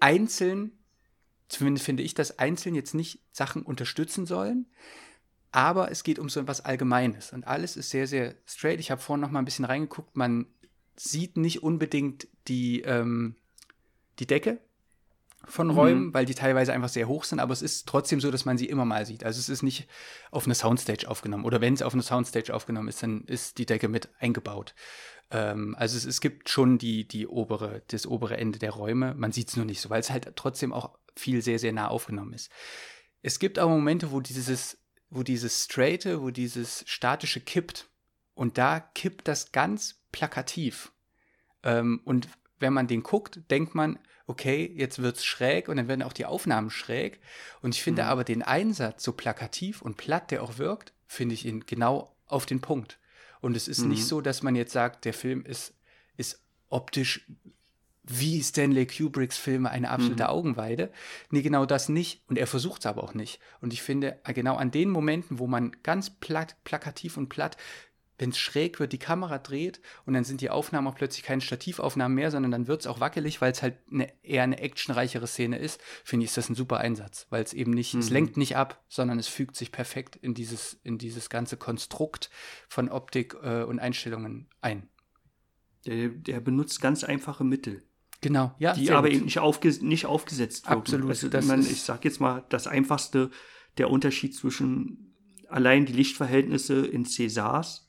einzeln 0.00 0.72
zumindest 1.48 1.84
finde 1.84 2.02
ich, 2.02 2.14
dass 2.14 2.38
einzeln 2.38 2.74
jetzt 2.74 2.94
nicht 2.94 3.20
Sachen 3.32 3.62
unterstützen 3.62 4.26
sollen. 4.26 4.66
Aber 5.50 5.90
es 5.90 6.04
geht 6.04 6.18
um 6.18 6.28
so 6.28 6.40
etwas 6.40 6.64
Allgemeines. 6.64 7.32
Und 7.32 7.46
alles 7.46 7.76
ist 7.76 7.90
sehr, 7.90 8.06
sehr 8.06 8.34
straight. 8.46 8.80
Ich 8.80 8.90
habe 8.90 9.00
vorhin 9.00 9.20
noch 9.20 9.30
mal 9.30 9.38
ein 9.38 9.44
bisschen 9.44 9.64
reingeguckt. 9.64 10.16
Man 10.16 10.46
sieht 10.96 11.36
nicht 11.36 11.62
unbedingt 11.62 12.28
die, 12.48 12.82
ähm, 12.82 13.36
die 14.18 14.26
Decke 14.26 14.58
von 15.44 15.70
Räumen, 15.70 16.12
weil 16.12 16.26
die 16.26 16.34
teilweise 16.34 16.72
einfach 16.72 16.88
sehr 16.88 17.08
hoch 17.08 17.24
sind. 17.24 17.40
Aber 17.40 17.52
es 17.52 17.62
ist 17.62 17.88
trotzdem 17.88 18.20
so, 18.20 18.30
dass 18.30 18.44
man 18.44 18.58
sie 18.58 18.66
immer 18.66 18.84
mal 18.84 19.06
sieht. 19.06 19.24
Also 19.24 19.38
es 19.38 19.48
ist 19.48 19.62
nicht 19.62 19.88
auf 20.30 20.44
eine 20.44 20.54
Soundstage 20.54 21.08
aufgenommen. 21.08 21.44
Oder 21.44 21.60
wenn 21.60 21.74
es 21.74 21.82
auf 21.82 21.94
eine 21.94 22.02
Soundstage 22.02 22.52
aufgenommen 22.52 22.88
ist, 22.88 23.02
dann 23.02 23.22
ist 23.24 23.58
die 23.58 23.66
Decke 23.66 23.88
mit 23.88 24.10
eingebaut. 24.18 24.74
Ähm, 25.30 25.74
also 25.78 25.96
es, 25.96 26.04
es 26.04 26.20
gibt 26.20 26.50
schon 26.50 26.76
die, 26.78 27.06
die 27.06 27.26
obere, 27.26 27.82
das 27.88 28.06
obere 28.06 28.36
Ende 28.36 28.58
der 28.58 28.72
Räume. 28.72 29.14
Man 29.14 29.32
sieht 29.32 29.48
es 29.48 29.56
nur 29.56 29.64
nicht 29.64 29.80
so, 29.80 29.88
weil 29.88 30.00
es 30.00 30.10
halt 30.10 30.30
trotzdem 30.36 30.72
auch 30.72 30.98
viel 31.16 31.40
sehr, 31.40 31.58
sehr 31.58 31.72
nah 31.72 31.88
aufgenommen 31.88 32.32
ist. 32.32 32.50
Es 33.22 33.38
gibt 33.38 33.58
aber 33.58 33.70
Momente, 33.70 34.12
wo 34.12 34.20
dieses, 34.20 34.78
wo 35.10 35.22
dieses 35.22 35.64
Straighte, 35.64 36.22
wo 36.22 36.30
dieses 36.30 36.84
Statische 36.86 37.40
kippt. 37.40 37.88
Und 38.34 38.58
da 38.58 38.80
kippt 38.80 39.26
das 39.28 39.52
ganz 39.52 40.00
plakativ. 40.12 40.92
Ähm, 41.62 42.00
und 42.04 42.28
wenn 42.60 42.72
man 42.72 42.86
den 42.86 43.02
guckt, 43.02 43.40
denkt 43.50 43.74
man, 43.74 43.98
okay, 44.26 44.70
jetzt 44.76 45.00
wird's 45.00 45.24
schräg 45.24 45.68
und 45.68 45.76
dann 45.76 45.88
werden 45.88 46.02
auch 46.02 46.12
die 46.12 46.26
Aufnahmen 46.26 46.70
schräg. 46.70 47.20
Und 47.62 47.74
ich 47.74 47.82
finde 47.82 48.02
Mhm. 48.02 48.08
aber 48.08 48.24
den 48.24 48.42
Einsatz 48.42 49.02
so 49.02 49.12
plakativ 49.12 49.80
und 49.82 49.96
platt, 49.96 50.30
der 50.30 50.42
auch 50.42 50.58
wirkt, 50.58 50.92
finde 51.06 51.34
ich 51.34 51.46
ihn 51.46 51.64
genau 51.66 52.14
auf 52.26 52.44
den 52.46 52.60
Punkt. 52.60 52.98
Und 53.40 53.56
es 53.56 53.68
ist 53.68 53.80
Mhm. 53.80 53.88
nicht 53.88 54.06
so, 54.06 54.20
dass 54.20 54.42
man 54.42 54.54
jetzt 54.54 54.72
sagt, 54.72 55.04
der 55.04 55.14
Film 55.14 55.44
ist, 55.44 55.74
ist 56.16 56.42
optisch 56.68 57.26
wie 58.08 58.42
Stanley 58.42 58.86
Kubricks 58.86 59.36
Filme 59.36 59.70
eine 59.70 59.90
absolute 59.90 60.24
Mhm. 60.24 60.28
Augenweide. 60.30 60.90
Nee, 61.30 61.42
genau 61.42 61.66
das 61.66 61.88
nicht. 61.88 62.22
Und 62.28 62.38
er 62.38 62.46
versucht 62.46 62.80
es 62.80 62.86
aber 62.86 63.04
auch 63.04 63.14
nicht. 63.14 63.40
Und 63.60 63.72
ich 63.72 63.82
finde, 63.82 64.20
genau 64.34 64.56
an 64.56 64.70
den 64.70 64.90
Momenten, 64.90 65.38
wo 65.38 65.46
man 65.46 65.72
ganz 65.82 66.10
platt, 66.10 66.56
plakativ 66.64 67.16
und 67.16 67.28
platt, 67.28 67.56
wenn 68.20 68.30
es 68.30 68.38
schräg 68.38 68.80
wird, 68.80 68.92
die 68.92 68.98
Kamera 68.98 69.38
dreht 69.38 69.80
und 70.04 70.14
dann 70.14 70.24
sind 70.24 70.40
die 70.40 70.50
Aufnahmen 70.50 70.88
auch 70.88 70.96
plötzlich 70.96 71.22
keine 71.22 71.40
Stativaufnahmen 71.40 72.16
mehr, 72.16 72.32
sondern 72.32 72.50
dann 72.50 72.66
wird 72.66 72.80
es 72.80 72.88
auch 72.88 72.98
wackelig, 72.98 73.40
weil 73.40 73.52
es 73.52 73.62
halt 73.62 73.76
eine, 73.92 74.12
eher 74.24 74.42
eine 74.42 74.58
actionreichere 74.58 75.28
Szene 75.28 75.56
ist, 75.58 75.80
finde 76.02 76.24
ich, 76.24 76.30
ist 76.30 76.36
das 76.36 76.48
ein 76.48 76.56
super 76.56 76.78
Einsatz, 76.78 77.28
weil 77.30 77.44
es 77.44 77.52
eben 77.52 77.70
nicht, 77.70 77.94
es 77.94 78.08
Mhm. 78.08 78.12
lenkt 78.14 78.36
nicht 78.36 78.56
ab, 78.56 78.82
sondern 78.88 79.20
es 79.20 79.28
fügt 79.28 79.54
sich 79.54 79.70
perfekt 79.70 80.16
in 80.16 80.34
dieses, 80.34 80.80
in 80.82 80.98
dieses 80.98 81.30
ganze 81.30 81.56
Konstrukt 81.56 82.28
von 82.68 82.88
Optik 82.88 83.36
äh, 83.40 83.62
und 83.62 83.78
Einstellungen 83.78 84.48
ein. 84.62 84.88
Der, 85.86 86.08
der 86.08 86.40
benutzt 86.40 86.80
ganz 86.80 87.04
einfache 87.04 87.44
Mittel. 87.44 87.84
Genau, 88.20 88.54
ja. 88.58 88.72
die 88.74 88.90
aber 88.90 89.08
gut. 89.08 89.16
eben 89.16 89.24
nicht, 89.26 89.38
aufges 89.38 89.80
nicht 89.80 90.06
aufgesetzt 90.06 90.66
wirken. 90.66 90.80
Absolut, 90.80 91.08
Also, 91.10 91.28
das 91.28 91.46
man, 91.46 91.60
ich 91.60 91.82
sag 91.82 92.04
jetzt 92.04 92.20
mal, 92.20 92.44
das 92.48 92.66
einfachste, 92.66 93.30
der 93.78 93.90
Unterschied 93.90 94.34
zwischen 94.34 95.14
allein 95.48 95.86
die 95.86 95.92
Lichtverhältnisse 95.92 96.84
in 96.86 97.04
Césars 97.04 97.82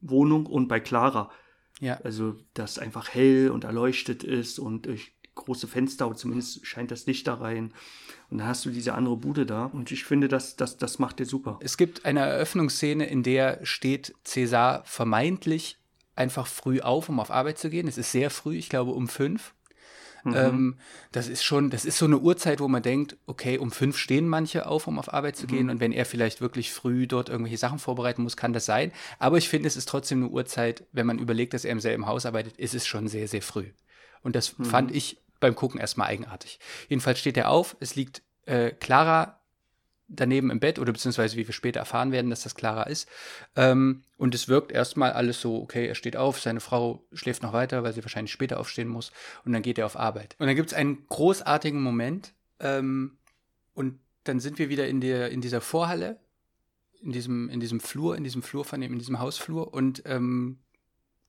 Wohnung 0.00 0.46
und 0.46 0.68
bei 0.68 0.80
Clara. 0.80 1.30
Ja. 1.80 2.00
Also, 2.02 2.36
das 2.54 2.78
einfach 2.78 3.14
hell 3.14 3.50
und 3.50 3.64
erleuchtet 3.64 4.24
ist 4.24 4.58
und 4.58 4.86
durch 4.86 5.12
große 5.36 5.68
Fenster, 5.68 6.08
oder 6.08 6.16
zumindest 6.16 6.66
scheint 6.66 6.90
das 6.90 7.06
Licht 7.06 7.28
da 7.28 7.34
rein. 7.34 7.72
Und 8.30 8.38
dann 8.38 8.48
hast 8.48 8.64
du 8.64 8.70
diese 8.70 8.94
andere 8.94 9.16
Bude 9.16 9.46
da. 9.46 9.66
Und 9.66 9.92
ich 9.92 10.04
finde, 10.04 10.26
das, 10.26 10.56
das, 10.56 10.78
das 10.78 10.98
macht 10.98 11.20
der 11.20 11.26
super. 11.26 11.58
Es 11.60 11.76
gibt 11.76 12.04
eine 12.04 12.20
Eröffnungsszene, 12.20 13.06
in 13.06 13.22
der 13.22 13.64
steht 13.64 14.14
Cäsar 14.24 14.82
vermeintlich 14.84 15.78
einfach 16.16 16.46
früh 16.46 16.80
auf, 16.80 17.08
um 17.08 17.20
auf 17.20 17.30
Arbeit 17.30 17.58
zu 17.58 17.70
gehen. 17.70 17.86
Es 17.86 17.98
ist 17.98 18.10
sehr 18.10 18.30
früh, 18.30 18.56
ich 18.56 18.68
glaube 18.68 18.92
um 18.92 19.06
fünf. 19.06 19.54
Mhm. 20.26 20.34
Ähm, 20.36 20.76
das 21.12 21.28
ist 21.28 21.44
schon, 21.44 21.70
das 21.70 21.84
ist 21.84 21.98
so 21.98 22.06
eine 22.06 22.18
Uhrzeit, 22.18 22.60
wo 22.60 22.68
man 22.68 22.82
denkt, 22.82 23.16
okay, 23.26 23.58
um 23.58 23.70
fünf 23.70 23.96
stehen 23.96 24.28
manche 24.28 24.66
auf, 24.66 24.86
um 24.86 24.98
auf 24.98 25.12
Arbeit 25.12 25.36
zu 25.36 25.46
gehen. 25.46 25.70
Und 25.70 25.80
wenn 25.80 25.92
er 25.92 26.04
vielleicht 26.04 26.40
wirklich 26.40 26.72
früh 26.72 27.06
dort 27.06 27.28
irgendwelche 27.28 27.58
Sachen 27.58 27.78
vorbereiten 27.78 28.22
muss, 28.22 28.36
kann 28.36 28.52
das 28.52 28.66
sein. 28.66 28.92
Aber 29.18 29.38
ich 29.38 29.48
finde, 29.48 29.68
es 29.68 29.76
ist 29.76 29.88
trotzdem 29.88 30.18
eine 30.18 30.30
Uhrzeit, 30.30 30.84
wenn 30.92 31.06
man 31.06 31.18
überlegt, 31.18 31.54
dass 31.54 31.64
er 31.64 31.72
im 31.72 31.80
selben 31.80 32.06
Haus 32.06 32.26
arbeitet, 32.26 32.56
ist 32.56 32.74
es 32.74 32.86
schon 32.86 33.08
sehr, 33.08 33.28
sehr 33.28 33.42
früh. 33.42 33.70
Und 34.22 34.34
das 34.34 34.56
fand 34.62 34.92
ich 34.92 35.22
beim 35.38 35.54
Gucken 35.54 35.78
erstmal 35.78 36.08
eigenartig. 36.08 36.58
Jedenfalls 36.88 37.20
steht 37.20 37.36
er 37.36 37.50
auf, 37.50 37.76
es 37.78 37.94
liegt 37.94 38.22
äh, 38.46 38.70
Clara 38.70 39.35
daneben 40.08 40.50
im 40.50 40.60
Bett 40.60 40.78
oder 40.78 40.92
beziehungsweise 40.92 41.36
wie 41.36 41.46
wir 41.46 41.54
später 41.54 41.80
erfahren 41.80 42.12
werden, 42.12 42.30
dass 42.30 42.42
das 42.42 42.54
Clara 42.54 42.84
ist. 42.84 43.08
Ähm, 43.56 44.02
und 44.16 44.34
es 44.34 44.48
wirkt 44.48 44.72
erstmal 44.72 45.12
alles 45.12 45.40
so, 45.40 45.60
okay, 45.60 45.86
er 45.86 45.94
steht 45.94 46.16
auf, 46.16 46.40
seine 46.40 46.60
Frau 46.60 47.04
schläft 47.12 47.42
noch 47.42 47.52
weiter, 47.52 47.82
weil 47.82 47.92
sie 47.92 48.04
wahrscheinlich 48.04 48.32
später 48.32 48.60
aufstehen 48.60 48.88
muss 48.88 49.12
und 49.44 49.52
dann 49.52 49.62
geht 49.62 49.78
er 49.78 49.86
auf 49.86 49.96
Arbeit. 49.98 50.36
Und 50.38 50.46
dann 50.46 50.56
gibt 50.56 50.70
es 50.70 50.74
einen 50.74 51.06
großartigen 51.08 51.82
Moment 51.82 52.32
ähm, 52.60 53.18
und 53.74 53.98
dann 54.24 54.40
sind 54.40 54.58
wir 54.58 54.68
wieder 54.68 54.86
in, 54.88 55.00
der, 55.00 55.30
in 55.30 55.40
dieser 55.40 55.60
Vorhalle, 55.60 56.18
in 57.02 57.12
diesem, 57.12 57.48
in 57.48 57.60
diesem 57.60 57.80
Flur, 57.80 58.16
in 58.16 58.24
diesem 58.24 58.42
Flur 58.42 58.64
von 58.64 58.80
dem, 58.80 58.92
in 58.92 58.98
diesem 58.98 59.18
Hausflur 59.18 59.74
und 59.74 60.02
ähm, 60.06 60.58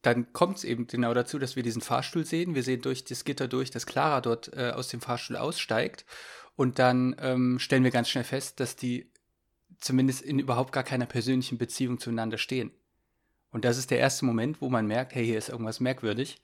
dann 0.03 0.31
kommt 0.31 0.57
es 0.57 0.63
eben 0.63 0.87
genau 0.87 1.13
dazu, 1.13 1.39
dass 1.39 1.55
wir 1.55 1.63
diesen 1.63 1.81
Fahrstuhl 1.81 2.23
sehen. 2.23 2.55
Wir 2.55 2.63
sehen 2.63 2.81
durch 2.81 3.03
das 3.03 3.25
Gitter 3.25 3.47
durch, 3.47 3.71
dass 3.71 3.85
Clara 3.85 4.21
dort 4.21 4.53
äh, 4.55 4.71
aus 4.73 4.87
dem 4.87 5.01
Fahrstuhl 5.01 5.35
aussteigt. 5.35 6.05
Und 6.57 6.79
dann 6.79 7.15
ähm, 7.19 7.59
stellen 7.59 7.83
wir 7.83 7.91
ganz 7.91 8.09
schnell 8.09 8.23
fest, 8.23 8.59
dass 8.59 8.75
die 8.75 9.11
zumindest 9.77 10.23
in 10.23 10.39
überhaupt 10.39 10.73
gar 10.73 10.83
keiner 10.83 11.05
persönlichen 11.05 11.59
Beziehung 11.59 11.99
zueinander 11.99 12.39
stehen. 12.39 12.71
Und 13.51 13.63
das 13.63 13.77
ist 13.77 13.91
der 13.91 13.99
erste 13.99 14.25
Moment, 14.25 14.59
wo 14.59 14.67
man 14.67 14.87
merkt, 14.87 15.13
hey, 15.13 15.23
hier 15.23 15.37
ist 15.37 15.49
irgendwas 15.49 15.79
merkwürdig. 15.79 16.41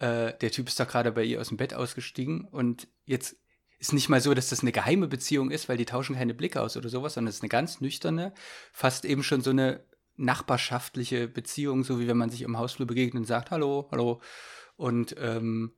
Äh, 0.00 0.34
der 0.38 0.50
Typ 0.50 0.68
ist 0.68 0.78
doch 0.78 0.86
gerade 0.86 1.12
bei 1.12 1.24
ihr 1.24 1.40
aus 1.40 1.48
dem 1.48 1.56
Bett 1.56 1.72
ausgestiegen 1.72 2.44
und 2.44 2.88
jetzt 3.06 3.36
ist 3.78 3.94
nicht 3.94 4.10
mal 4.10 4.20
so, 4.20 4.34
dass 4.34 4.50
das 4.50 4.60
eine 4.60 4.70
geheime 4.70 5.08
Beziehung 5.08 5.50
ist, 5.50 5.68
weil 5.68 5.78
die 5.78 5.86
tauschen 5.86 6.14
keine 6.14 6.34
Blicke 6.34 6.60
aus 6.60 6.76
oder 6.76 6.90
sowas, 6.90 7.14
sondern 7.14 7.30
es 7.30 7.36
ist 7.36 7.42
eine 7.42 7.48
ganz 7.48 7.80
nüchterne, 7.80 8.34
fast 8.70 9.06
eben 9.06 9.22
schon 9.22 9.40
so 9.40 9.50
eine 9.50 9.82
nachbarschaftliche 10.16 11.26
Beziehung, 11.26 11.84
so 11.84 11.98
wie 11.98 12.06
wenn 12.06 12.18
man 12.18 12.30
sich 12.30 12.42
im 12.42 12.58
Hausflur 12.58 12.86
begegnet 12.86 13.22
und 13.22 13.26
sagt, 13.26 13.50
hallo, 13.50 13.88
hallo. 13.90 14.20
Und, 14.76 15.16
ähm, 15.18 15.72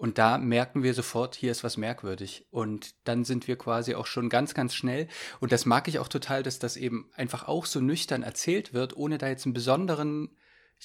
und 0.00 0.16
da 0.16 0.38
merken 0.38 0.82
wir 0.82 0.94
sofort, 0.94 1.34
hier 1.34 1.50
ist 1.50 1.62
was 1.62 1.76
merkwürdig. 1.76 2.46
Und 2.50 2.94
dann 3.04 3.26
sind 3.26 3.46
wir 3.46 3.56
quasi 3.56 3.94
auch 3.94 4.06
schon 4.06 4.30
ganz, 4.30 4.54
ganz 4.54 4.74
schnell. 4.74 5.08
Und 5.40 5.52
das 5.52 5.66
mag 5.66 5.88
ich 5.88 5.98
auch 5.98 6.08
total, 6.08 6.42
dass 6.42 6.58
das 6.58 6.78
eben 6.78 7.10
einfach 7.16 7.46
auch 7.46 7.66
so 7.66 7.82
nüchtern 7.82 8.22
erzählt 8.22 8.72
wird, 8.72 8.96
ohne 8.96 9.18
da 9.18 9.28
jetzt 9.28 9.44
einen 9.44 9.52
besonderen, 9.52 10.30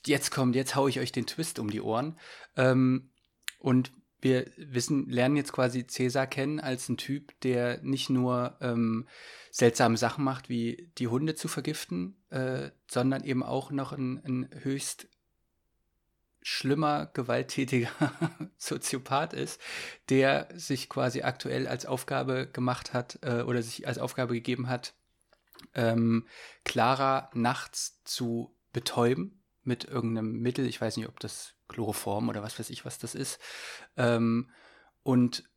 jetzt 0.05 0.31
kommt, 0.31 0.53
jetzt 0.53 0.75
hau 0.75 0.89
ich 0.89 0.99
euch 0.99 1.13
den 1.13 1.27
Twist 1.27 1.59
um 1.59 1.69
die 1.69 1.79
Ohren. 1.79 2.19
Ähm, 2.57 3.09
und 3.57 3.93
wir 4.19 4.47
wissen, 4.57 5.09
lernen 5.09 5.37
jetzt 5.37 5.53
quasi 5.53 5.87
Cäsar 5.87 6.27
kennen 6.27 6.59
als 6.59 6.89
einen 6.89 6.97
Typ, 6.97 7.39
der 7.39 7.81
nicht 7.83 8.09
nur 8.09 8.57
ähm, 8.59 9.07
seltsame 9.49 9.95
Sachen 9.95 10.25
macht, 10.25 10.49
wie 10.49 10.91
die 10.97 11.07
Hunde 11.07 11.35
zu 11.35 11.47
vergiften, 11.47 12.17
äh, 12.31 12.69
sondern 12.91 13.23
eben 13.23 13.43
auch 13.43 13.71
noch 13.71 13.93
ein, 13.93 14.21
ein 14.25 14.49
höchst 14.61 15.07
schlimmer, 16.47 17.07
gewalttätiger 17.07 17.89
Soziopath 18.57 19.33
ist, 19.33 19.59
der 20.09 20.47
sich 20.53 20.89
quasi 20.89 21.23
aktuell 21.23 21.67
als 21.67 21.87
Aufgabe 21.87 22.45
gemacht 22.45 22.93
hat 22.93 23.17
äh, 23.23 23.41
oder 23.41 23.63
sich 23.63 23.87
als 23.87 23.97
Aufgabe 23.97 24.35
gegeben 24.35 24.69
hat, 24.69 24.93
ähm, 25.73 26.27
Clara 26.63 27.31
nachts 27.33 27.99
zu 28.03 28.55
betäuben 28.73 29.41
mit 29.63 29.85
irgendeinem 29.85 30.39
Mittel. 30.39 30.67
Ich 30.67 30.79
weiß 30.79 30.97
nicht, 30.97 31.09
ob 31.09 31.19
das 31.19 31.55
Chloroform 31.67 32.29
oder 32.29 32.43
was 32.43 32.59
weiß 32.59 32.69
ich, 32.69 32.85
was 32.85 32.99
das 32.99 33.15
ist. 33.15 33.39
Ähm, 33.97 34.51
und 35.01 35.49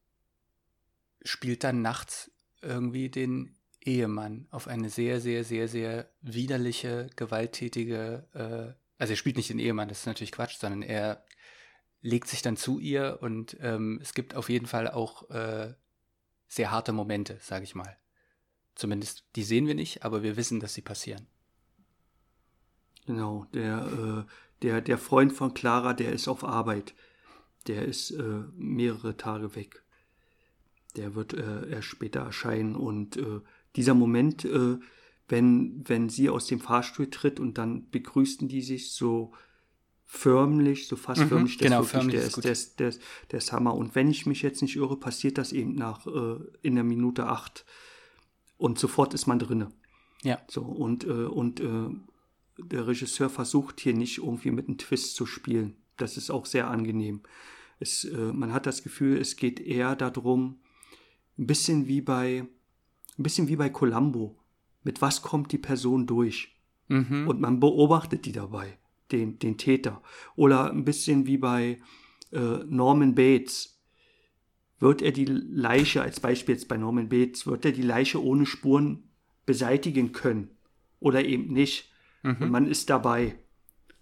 spielt 1.22 1.64
dann 1.64 1.82
nachts 1.82 2.30
irgendwie 2.62 3.10
den 3.10 3.58
Ehemann 3.82 4.48
auf 4.50 4.68
eine 4.68 4.88
sehr, 4.88 5.20
sehr, 5.20 5.44
sehr, 5.44 5.68
sehr 5.68 6.08
widerliche, 6.22 7.10
gewalttätige, 7.14 8.24
äh, 8.32 8.87
also 8.98 9.12
er 9.12 9.16
spielt 9.16 9.36
nicht 9.36 9.50
den 9.50 9.58
Ehemann, 9.58 9.88
das 9.88 10.00
ist 10.00 10.06
natürlich 10.06 10.32
Quatsch, 10.32 10.56
sondern 10.58 10.82
er 10.82 11.24
legt 12.00 12.28
sich 12.28 12.42
dann 12.42 12.56
zu 12.56 12.78
ihr 12.78 13.18
und 13.20 13.56
ähm, 13.60 13.98
es 14.02 14.14
gibt 14.14 14.34
auf 14.34 14.48
jeden 14.48 14.66
Fall 14.66 14.88
auch 14.88 15.30
äh, 15.30 15.74
sehr 16.46 16.70
harte 16.70 16.92
Momente, 16.92 17.38
sage 17.40 17.64
ich 17.64 17.74
mal. 17.74 17.96
Zumindest 18.74 19.24
die 19.36 19.42
sehen 19.42 19.66
wir 19.66 19.74
nicht, 19.74 20.04
aber 20.04 20.22
wir 20.22 20.36
wissen, 20.36 20.60
dass 20.60 20.74
sie 20.74 20.82
passieren. 20.82 21.26
Genau, 23.06 23.46
der, 23.54 24.26
äh, 24.28 24.32
der, 24.62 24.80
der 24.80 24.98
Freund 24.98 25.32
von 25.32 25.54
Clara, 25.54 25.94
der 25.94 26.12
ist 26.12 26.28
auf 26.28 26.44
Arbeit. 26.44 26.94
Der 27.66 27.84
ist 27.84 28.10
äh, 28.10 28.42
mehrere 28.54 29.16
Tage 29.16 29.56
weg. 29.56 29.82
Der 30.96 31.14
wird 31.14 31.32
äh, 31.32 31.70
erst 31.70 31.88
später 31.88 32.20
erscheinen. 32.20 32.76
Und 32.76 33.16
äh, 33.16 33.40
dieser 33.76 33.94
Moment, 33.94 34.44
äh, 34.44 34.78
wenn, 35.28 35.82
wenn 35.86 36.08
sie 36.08 36.30
aus 36.30 36.46
dem 36.46 36.60
Fahrstuhl 36.60 37.10
tritt 37.10 37.38
und 37.38 37.58
dann 37.58 37.88
begrüßten 37.90 38.48
die 38.48 38.62
sich 38.62 38.92
so 38.92 39.32
förmlich, 40.10 40.88
so 40.88 40.96
fast 40.96 41.20
mhm, 41.20 41.28
förmlich, 41.28 41.58
genau, 41.58 41.76
wirklich, 41.80 41.90
förmlich 41.90 42.16
der, 42.16 42.26
ist 42.26 42.44
der, 42.44 42.52
ist, 42.52 42.80
der, 42.80 42.88
ist, 42.88 43.02
der 43.30 43.38
ist 43.38 43.52
Hammer. 43.52 43.74
Und 43.74 43.94
wenn 43.94 44.10
ich 44.10 44.24
mich 44.24 44.40
jetzt 44.40 44.62
nicht 44.62 44.76
irre, 44.76 44.98
passiert 44.98 45.36
das 45.36 45.52
eben 45.52 45.74
nach 45.74 46.06
äh, 46.06 46.38
in 46.62 46.76
der 46.76 46.84
Minute 46.84 47.26
acht. 47.26 47.66
Und 48.56 48.78
sofort 48.78 49.12
ist 49.12 49.26
man 49.26 49.38
drinne. 49.38 49.68
Ja. 50.22 50.40
So, 50.48 50.62
und, 50.62 51.04
äh, 51.04 51.10
und 51.10 51.60
äh, 51.60 51.90
der 52.58 52.86
Regisseur 52.86 53.28
versucht 53.28 53.80
hier 53.80 53.94
nicht 53.94 54.18
irgendwie 54.18 54.50
mit 54.50 54.66
einem 54.66 54.78
Twist 54.78 55.14
zu 55.14 55.26
spielen. 55.26 55.76
Das 55.98 56.16
ist 56.16 56.30
auch 56.30 56.46
sehr 56.46 56.68
angenehm. 56.70 57.20
Es, 57.78 58.04
äh, 58.04 58.32
man 58.32 58.52
hat 58.52 58.66
das 58.66 58.82
Gefühl, 58.82 59.18
es 59.18 59.36
geht 59.36 59.60
eher 59.60 59.94
darum, 59.94 60.58
ein 61.38 61.46
bisschen 61.46 61.86
wie 61.86 62.00
bei, 62.00 62.46
ein 63.18 63.22
bisschen 63.22 63.48
wie 63.48 63.56
bei 63.56 63.68
Columbo. 63.68 64.36
Mit 64.82 65.02
was 65.02 65.22
kommt 65.22 65.52
die 65.52 65.58
Person 65.58 66.06
durch? 66.06 66.56
Mhm. 66.88 67.28
Und 67.28 67.40
man 67.40 67.60
beobachtet 67.60 68.24
die 68.24 68.32
dabei, 68.32 68.78
den, 69.12 69.38
den 69.38 69.58
Täter. 69.58 70.02
Oder 70.36 70.70
ein 70.70 70.84
bisschen 70.84 71.26
wie 71.26 71.38
bei 71.38 71.78
äh, 72.32 72.64
Norman 72.66 73.14
Bates. 73.14 73.78
Wird 74.80 75.02
er 75.02 75.12
die 75.12 75.24
Leiche, 75.24 76.02
als 76.02 76.20
Beispiel 76.20 76.54
jetzt 76.54 76.68
bei 76.68 76.76
Norman 76.76 77.08
Bates, 77.08 77.46
wird 77.46 77.64
er 77.64 77.72
die 77.72 77.82
Leiche 77.82 78.22
ohne 78.22 78.46
Spuren 78.46 79.08
beseitigen 79.44 80.12
können? 80.12 80.50
Oder 81.00 81.24
eben 81.24 81.52
nicht? 81.52 81.90
Und 82.22 82.50
man 82.50 82.66
ist 82.66 82.90
dabei. 82.90 83.36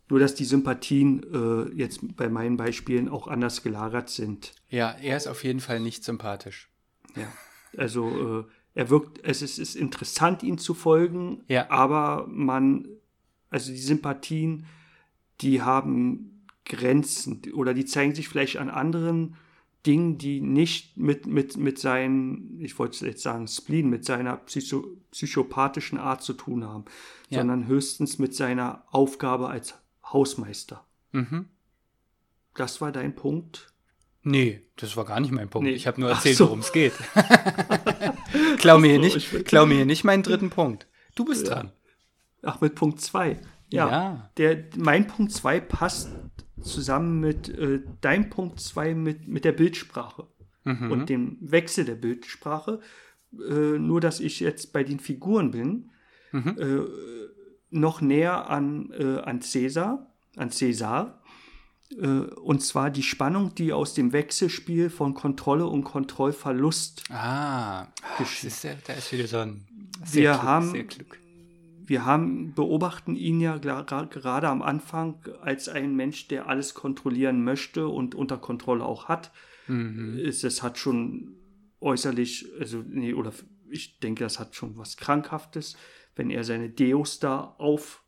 Nur, 0.08 0.20
dass 0.20 0.34
die 0.34 0.44
Sympathien 0.44 1.22
äh, 1.32 1.74
jetzt 1.74 2.16
bei 2.16 2.28
meinen 2.28 2.56
Beispielen 2.56 3.08
auch 3.08 3.26
anders 3.26 3.62
gelagert 3.62 4.08
sind. 4.08 4.54
Ja, 4.68 4.92
er 4.92 5.16
ist 5.16 5.26
auf 5.26 5.42
jeden 5.42 5.60
Fall 5.60 5.80
nicht 5.80 6.04
sympathisch. 6.04 6.70
Ja. 7.16 7.32
Also, 7.76 8.40
äh, 8.40 8.44
er 8.76 8.90
wirkt, 8.90 9.18
es 9.24 9.42
ist, 9.42 9.58
ist 9.58 9.74
interessant, 9.74 10.44
ihn 10.44 10.58
zu 10.58 10.72
folgen, 10.74 11.42
Ja. 11.48 11.68
aber 11.70 12.26
man, 12.28 12.86
also 13.50 13.72
die 13.72 13.78
Sympathien, 13.78 14.66
die 15.40 15.62
haben 15.62 16.44
Grenzen 16.64 17.42
oder 17.54 17.74
die 17.74 17.84
zeigen 17.86 18.14
sich 18.14 18.28
vielleicht 18.28 18.58
an 18.58 18.70
anderen 18.70 19.36
Dingen, 19.86 20.18
die 20.18 20.40
nicht 20.40 20.96
mit, 20.96 21.26
mit, 21.26 21.56
mit 21.56 21.78
seinen, 21.78 22.60
ich 22.60 22.76
wollte 22.78 23.06
jetzt 23.06 23.22
sagen 23.22 23.46
Spleen, 23.48 23.88
mit 23.88 24.04
seiner 24.04 24.36
psycho, 24.38 24.84
psychopathischen 25.12 25.98
Art 25.98 26.22
zu 26.22 26.32
tun 26.34 26.64
haben, 26.64 26.84
Ja. 27.28 27.38
sondern 27.40 27.66
höchstens 27.66 28.18
mit 28.18 28.34
seiner 28.34 28.82
Aufgabe 28.90 29.48
als 29.48 29.74
Hausmeister. 30.04 30.84
Mhm. 31.12 31.46
Das 32.54 32.80
war 32.80 32.90
dein 32.92 33.14
Punkt. 33.14 33.72
Nee, 34.22 34.62
das 34.76 34.96
war 34.96 35.04
gar 35.04 35.20
nicht 35.20 35.30
mein 35.30 35.48
Punkt. 35.48 35.68
Nee. 35.68 35.74
Ich 35.74 35.86
habe 35.86 36.00
nur 36.00 36.10
erzählt, 36.10 36.36
so. 36.36 36.46
worum 36.46 36.58
es 36.60 36.72
geht. 36.72 36.92
klau, 38.60 38.78
mir 38.78 38.90
hier 38.90 38.98
nicht, 39.00 39.44
klau 39.46 39.66
mir 39.66 39.76
hier 39.76 39.86
nicht 39.86 40.04
meinen 40.04 40.22
dritten 40.22 40.50
Punkt. 40.50 40.86
Du 41.14 41.24
bist 41.24 41.48
dran. 41.48 41.72
Ach, 42.42 42.60
mit 42.60 42.74
Punkt 42.74 43.00
2. 43.00 43.38
Ja. 43.70 43.88
Ja. 43.90 44.30
Der, 44.36 44.64
mein 44.76 45.06
Punkt 45.06 45.32
2 45.32 45.60
passt 45.60 46.10
zusammen 46.60 47.20
mit 47.20 47.48
äh, 47.48 47.80
deinem 48.00 48.30
Punkt 48.30 48.60
2 48.60 48.94
mit, 48.94 49.26
mit 49.28 49.44
der 49.44 49.52
Bildsprache 49.52 50.26
Mhm. 50.64 50.90
und 50.90 51.08
dem 51.08 51.38
Wechsel 51.40 51.84
der 51.84 51.94
Bildsprache. 51.94 52.80
Äh, 53.32 53.78
nur, 53.78 54.00
dass 54.00 54.18
ich 54.18 54.40
jetzt 54.40 54.72
bei 54.72 54.82
den 54.82 54.98
Figuren 54.98 55.52
bin, 55.52 55.90
Mhm. 56.32 56.56
äh, 56.58 56.80
noch 57.70 58.00
näher 58.00 58.50
an, 58.50 58.90
äh, 58.92 59.18
an 59.20 59.40
Cäsar, 59.42 60.12
an 60.36 60.50
Cäsar. 60.50 61.22
Äh, 62.00 62.06
und 62.06 62.62
zwar 62.62 62.90
die 62.90 63.02
Spannung, 63.02 63.54
die 63.54 63.72
aus 63.72 63.94
dem 63.94 64.12
Wechselspiel 64.12 64.90
von 64.90 65.14
Kontrolle 65.14 65.66
und 65.66 65.84
Kontrollverlust 65.84 67.04
Ah, 67.10 67.86
geschieht. 68.18 68.48
ist 68.50 68.64
da 68.86 68.92
ist 68.94 69.12
wieder 69.12 69.26
so 69.26 69.38
ein 69.38 69.66
Wir 70.04 70.32
klug, 70.32 70.42
haben- 70.42 70.70
sehr 70.70 70.84
klug. 70.84 71.18
wir 71.86 72.04
haben, 72.04 72.52
beobachten 72.54 73.14
ihn 73.14 73.40
ja 73.40 73.56
gerade 73.58 74.48
am 74.48 74.62
Anfang 74.62 75.20
als 75.42 75.68
ein 75.68 75.94
Mensch, 75.94 76.26
der 76.28 76.48
alles 76.48 76.74
kontrollieren 76.74 77.44
möchte 77.44 77.86
und 77.88 78.14
unter 78.14 78.38
Kontrolle 78.38 78.84
auch 78.84 79.06
hat. 79.08 79.30
Mhm. 79.68 80.18
Es, 80.18 80.42
es 80.44 80.62
hat 80.62 80.78
schon 80.78 81.36
äußerlich, 81.80 82.46
also, 82.58 82.82
nee, 82.88 83.14
oder 83.14 83.32
ich 83.70 83.98
denke, 84.00 84.24
das 84.24 84.38
hat 84.40 84.54
schon 84.54 84.76
was 84.76 84.96
Krankhaftes, 84.96 85.76
wenn 86.14 86.30
er 86.30 86.44
seine 86.44 86.70
Deos 86.70 87.18
da 87.20 87.54
auf, 87.58 88.02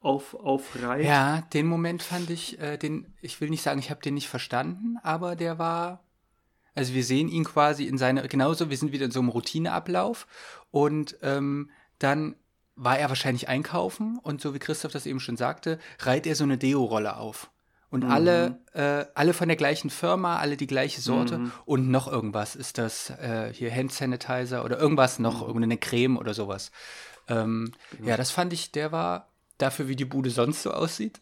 auf, 0.00 0.34
aufreißt. 0.34 1.04
Ja, 1.04 1.42
den 1.52 1.66
Moment 1.66 2.02
fand 2.02 2.30
ich, 2.30 2.58
äh, 2.60 2.76
den, 2.76 3.14
ich 3.20 3.40
will 3.40 3.50
nicht 3.50 3.62
sagen, 3.62 3.78
ich 3.80 3.90
habe 3.90 4.02
den 4.02 4.14
nicht 4.14 4.28
verstanden, 4.28 4.98
aber 5.02 5.36
der 5.36 5.58
war, 5.58 6.04
also 6.74 6.94
wir 6.94 7.04
sehen 7.04 7.28
ihn 7.28 7.44
quasi 7.44 7.84
in 7.84 7.98
seiner, 7.98 8.26
genauso, 8.28 8.70
wir 8.70 8.76
sind 8.76 8.92
wieder 8.92 9.06
in 9.06 9.10
so 9.10 9.20
einem 9.20 9.30
Routineablauf 9.30 10.26
und 10.70 11.16
ähm, 11.22 11.70
dann 11.98 12.36
war 12.76 12.98
er 12.98 13.08
wahrscheinlich 13.08 13.48
einkaufen 13.48 14.18
und 14.22 14.40
so 14.40 14.52
wie 14.54 14.58
Christoph 14.58 14.92
das 14.92 15.06
eben 15.06 15.20
schon 15.20 15.36
sagte, 15.36 15.78
reiht 16.00 16.26
er 16.26 16.36
so 16.36 16.44
eine 16.44 16.58
Deo-Rolle 16.58 17.16
auf. 17.16 17.50
Und 17.88 18.04
alle, 18.04 18.58
äh, 18.74 19.06
alle 19.14 19.32
von 19.32 19.48
der 19.48 19.56
gleichen 19.56 19.90
Firma, 19.90 20.36
alle 20.38 20.56
die 20.56 20.66
gleiche 20.66 21.00
Sorte 21.00 21.52
und 21.64 21.88
noch 21.88 22.08
irgendwas. 22.08 22.56
Ist 22.56 22.78
das 22.78 23.10
äh, 23.10 23.50
hier 23.54 23.72
Hand 23.72 23.92
Sanitizer 23.92 24.64
oder 24.64 24.78
irgendwas 24.78 25.18
noch, 25.18 25.40
irgendeine 25.40 25.78
Creme 25.78 26.18
oder 26.18 26.34
sowas. 26.34 26.72
Ähm, 27.28 27.72
Ja, 28.04 28.16
das 28.16 28.32
fand 28.32 28.52
ich, 28.52 28.72
der 28.72 28.92
war 28.92 29.28
dafür, 29.58 29.88
wie 29.88 29.96
die 29.96 30.04
Bude 30.04 30.30
sonst 30.30 30.62
so 30.62 30.70
aussieht. 30.70 31.20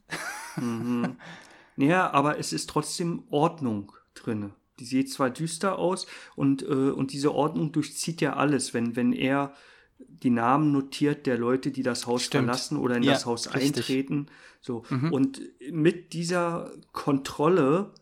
Ja, 1.77 2.11
aber 2.13 2.39
es 2.39 2.53
ist 2.53 2.71
trotzdem 2.71 3.25
Ordnung 3.31 3.93
drinne. 4.15 4.51
Die 4.79 4.85
sieht 4.85 5.13
zwar 5.13 5.31
düster 5.31 5.79
aus 5.79 6.07
und, 6.37 6.63
äh, 6.63 6.67
und 6.67 7.13
diese 7.13 7.33
Ordnung 7.33 7.73
durchzieht 7.73 8.21
ja 8.21 8.35
alles, 8.35 8.75
wenn, 8.75 8.97
wenn 8.97 9.13
er 9.13 9.53
die 9.99 10.31
Namen 10.31 10.73
notiert 10.73 11.27
der 11.27 11.39
Leute, 11.39 11.71
die 11.71 11.83
das 11.85 12.07
Haus 12.07 12.23
Stimmt. 12.25 12.45
verlassen 12.47 12.77
oder 12.79 12.97
in 12.97 13.05
Ja, 13.05 13.13
das 13.13 13.27
Haus 13.27 13.55
richtig. 13.55 13.77
eintreten. 13.77 14.27
So. 14.61 14.83
Und 15.11 15.43
mit 15.71 16.13
dieser 16.13 16.73
Kontrolle 16.93 17.93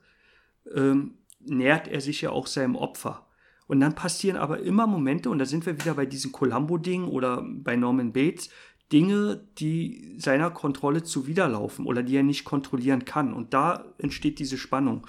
ähm, 0.74 1.14
nähert 1.40 1.88
er 1.88 2.00
sich 2.00 2.22
ja 2.22 2.30
auch 2.30 2.46
seinem 2.46 2.76
Opfer. 2.76 3.26
Und 3.66 3.80
dann 3.80 3.94
passieren 3.94 4.36
aber 4.36 4.60
immer 4.60 4.86
Momente, 4.86 5.28
und 5.30 5.38
da 5.38 5.44
sind 5.46 5.66
wir 5.66 5.78
wieder 5.78 5.94
bei 5.94 6.06
diesem 6.06 6.32
Columbo-Ding 6.32 7.04
oder 7.04 7.42
bei 7.46 7.76
Norman 7.76 8.12
Bates, 8.12 8.48
Dinge, 8.92 9.48
die 9.58 10.14
seiner 10.18 10.50
Kontrolle 10.50 11.02
zuwiderlaufen 11.02 11.86
oder 11.86 12.02
die 12.02 12.16
er 12.16 12.22
nicht 12.22 12.44
kontrollieren 12.44 13.04
kann. 13.04 13.32
Und 13.32 13.54
da 13.54 13.94
entsteht 13.98 14.38
diese 14.38 14.58
Spannung. 14.58 15.06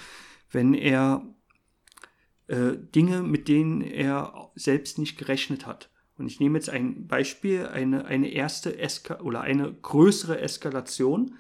Wenn 0.50 0.74
er 0.74 1.26
äh, 2.48 2.74
Dinge, 2.78 3.24
mit 3.24 3.48
denen 3.48 3.82
er 3.82 4.52
selbst 4.56 4.98
nicht 4.98 5.18
gerechnet 5.18 5.66
hat. 5.66 5.90
Und 6.18 6.28
ich 6.28 6.40
nehme 6.40 6.58
jetzt 6.58 6.70
ein 6.70 7.08
Beispiel, 7.08 7.66
eine, 7.68 8.06
eine 8.06 8.30
erste 8.30 8.78
Eska 8.78 9.22
oder 9.22 9.42
eine 9.42 9.74
größere 9.74 10.40
Eskalation. 10.40 11.36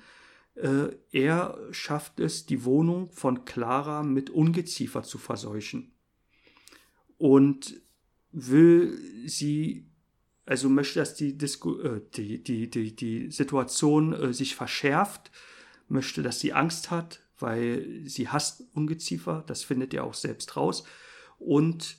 Äh, 0.56 0.96
er 1.12 1.58
schafft 1.72 2.20
es, 2.20 2.46
die 2.46 2.66
Wohnung 2.66 3.12
von 3.12 3.46
Clara 3.46 4.04
mit 4.04 4.30
Ungeziefer 4.30 5.04
zu 5.04 5.18
verseuchen. 5.18 5.94
Und 7.18 7.82
will 8.32 8.98
sie, 9.28 9.92
also 10.46 10.70
möchte, 10.70 11.00
dass 11.00 11.16
die, 11.16 11.38
Disku 11.38 11.80
äh, 11.80 12.02
die, 12.16 12.44
die, 12.44 12.70
die, 12.70 12.96
die 12.96 13.32
Situation 13.32 14.14
äh, 14.14 14.34
sich 14.34 14.56
verschärft, 14.56 15.32
möchte, 15.88 16.22
dass 16.22 16.40
sie 16.40 16.54
Angst 16.54 16.92
hat, 16.92 17.22
weil 17.40 18.02
sie 18.06 18.30
hasst 18.30 18.64
Ungeziefer, 18.74 19.44
das 19.48 19.64
findet 19.64 19.94
er 19.94 20.04
auch 20.04 20.14
selbst 20.14 20.56
raus. 20.56 20.84
Und 21.40 21.98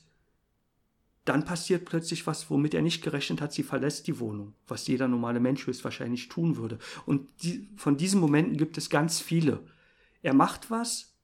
dann 1.24 1.45
passiert 1.45 1.86
plötzlich 1.86 2.26
was, 2.26 2.51
womit 2.51 2.74
er 2.74 2.82
nicht 2.82 3.03
gerechnet 3.03 3.40
hat. 3.40 3.53
Sie 3.53 3.62
verlässt 3.62 4.07
die 4.07 4.18
Wohnung, 4.18 4.55
was 4.68 4.86
jeder 4.86 5.09
normale 5.09 5.40
Mensch 5.40 5.66
höchstwahrscheinlich 5.66 6.28
tun 6.28 6.57
würde. 6.57 6.78
Und 7.07 7.28
die, 7.42 7.70
von 7.76 7.97
diesen 7.97 8.20
Momenten 8.20 8.59
gibt 8.59 8.76
es 8.76 8.90
ganz 8.90 9.20
viele. 9.20 9.61
er 10.22 10.34
macht 10.34 10.70
was, 10.70 11.14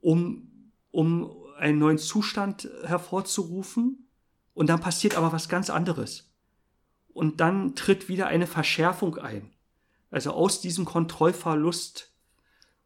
um, 0.00 0.70
um 0.90 1.34
einen 1.58 1.78
neuen 1.78 1.98
Zustand 1.98 2.68
hervorzurufen 2.84 4.08
und 4.54 4.68
dann 4.68 4.80
passiert 4.80 5.16
aber 5.16 5.32
was 5.32 5.48
ganz 5.48 5.70
anderes. 5.70 6.30
Und 7.12 7.40
dann 7.40 7.74
tritt 7.74 8.08
wieder 8.08 8.26
eine 8.26 8.46
Verschärfung 8.46 9.18
ein. 9.18 9.50
Also 10.10 10.32
aus 10.32 10.60
diesem 10.60 10.84
Kontrollverlust 10.84 12.12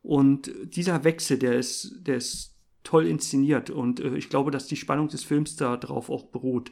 und 0.03 0.51
dieser 0.63 1.05
Wechsel, 1.05 1.39
der 1.39 1.57
ist, 1.57 1.97
der 2.07 2.17
ist 2.17 2.55
toll 2.85 3.07
inszeniert 3.07 3.71
und 3.71 3.99
äh, 3.99 4.17
ich 4.17 4.29
glaube, 4.29 4.53
dass 4.53 4.69
die 4.69 4.77
Spannung 4.77 5.09
des 5.09 5.25
Films 5.25 5.57
darauf 5.57 6.09
auch 6.09 6.27
beruht. 6.27 6.71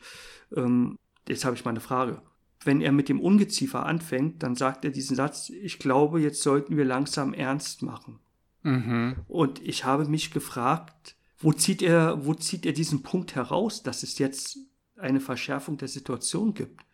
Ähm, 0.54 0.96
jetzt 1.28 1.44
habe 1.44 1.56
ich 1.56 1.64
mal 1.64 1.72
eine 1.72 1.80
Frage. 1.80 2.22
Wenn 2.62 2.80
er 2.80 2.92
mit 2.92 3.08
dem 3.08 3.20
Ungeziefer 3.20 3.84
anfängt, 3.84 4.42
dann 4.42 4.54
sagt 4.54 4.84
er 4.84 4.92
diesen 4.92 5.16
Satz, 5.16 5.50
ich 5.50 5.80
glaube, 5.80 6.20
jetzt 6.20 6.42
sollten 6.42 6.76
wir 6.76 6.84
langsam 6.84 7.34
ernst 7.34 7.82
machen. 7.82 8.20
Mhm. 8.62 9.16
Und 9.26 9.60
ich 9.62 9.84
habe 9.84 10.06
mich 10.06 10.30
gefragt, 10.30 11.16
wo 11.38 11.52
zieht 11.52 11.82
er, 11.82 12.24
wo 12.24 12.34
zieht 12.34 12.64
er 12.64 12.72
diesen 12.72 13.02
Punkt 13.02 13.34
heraus, 13.34 13.82
dass 13.82 14.02
es 14.02 14.18
jetzt 14.18 14.58
eine 15.04 15.20
Verschärfung 15.20 15.76
der 15.76 15.88
Situation 15.88 16.54
gibt? 16.54 16.84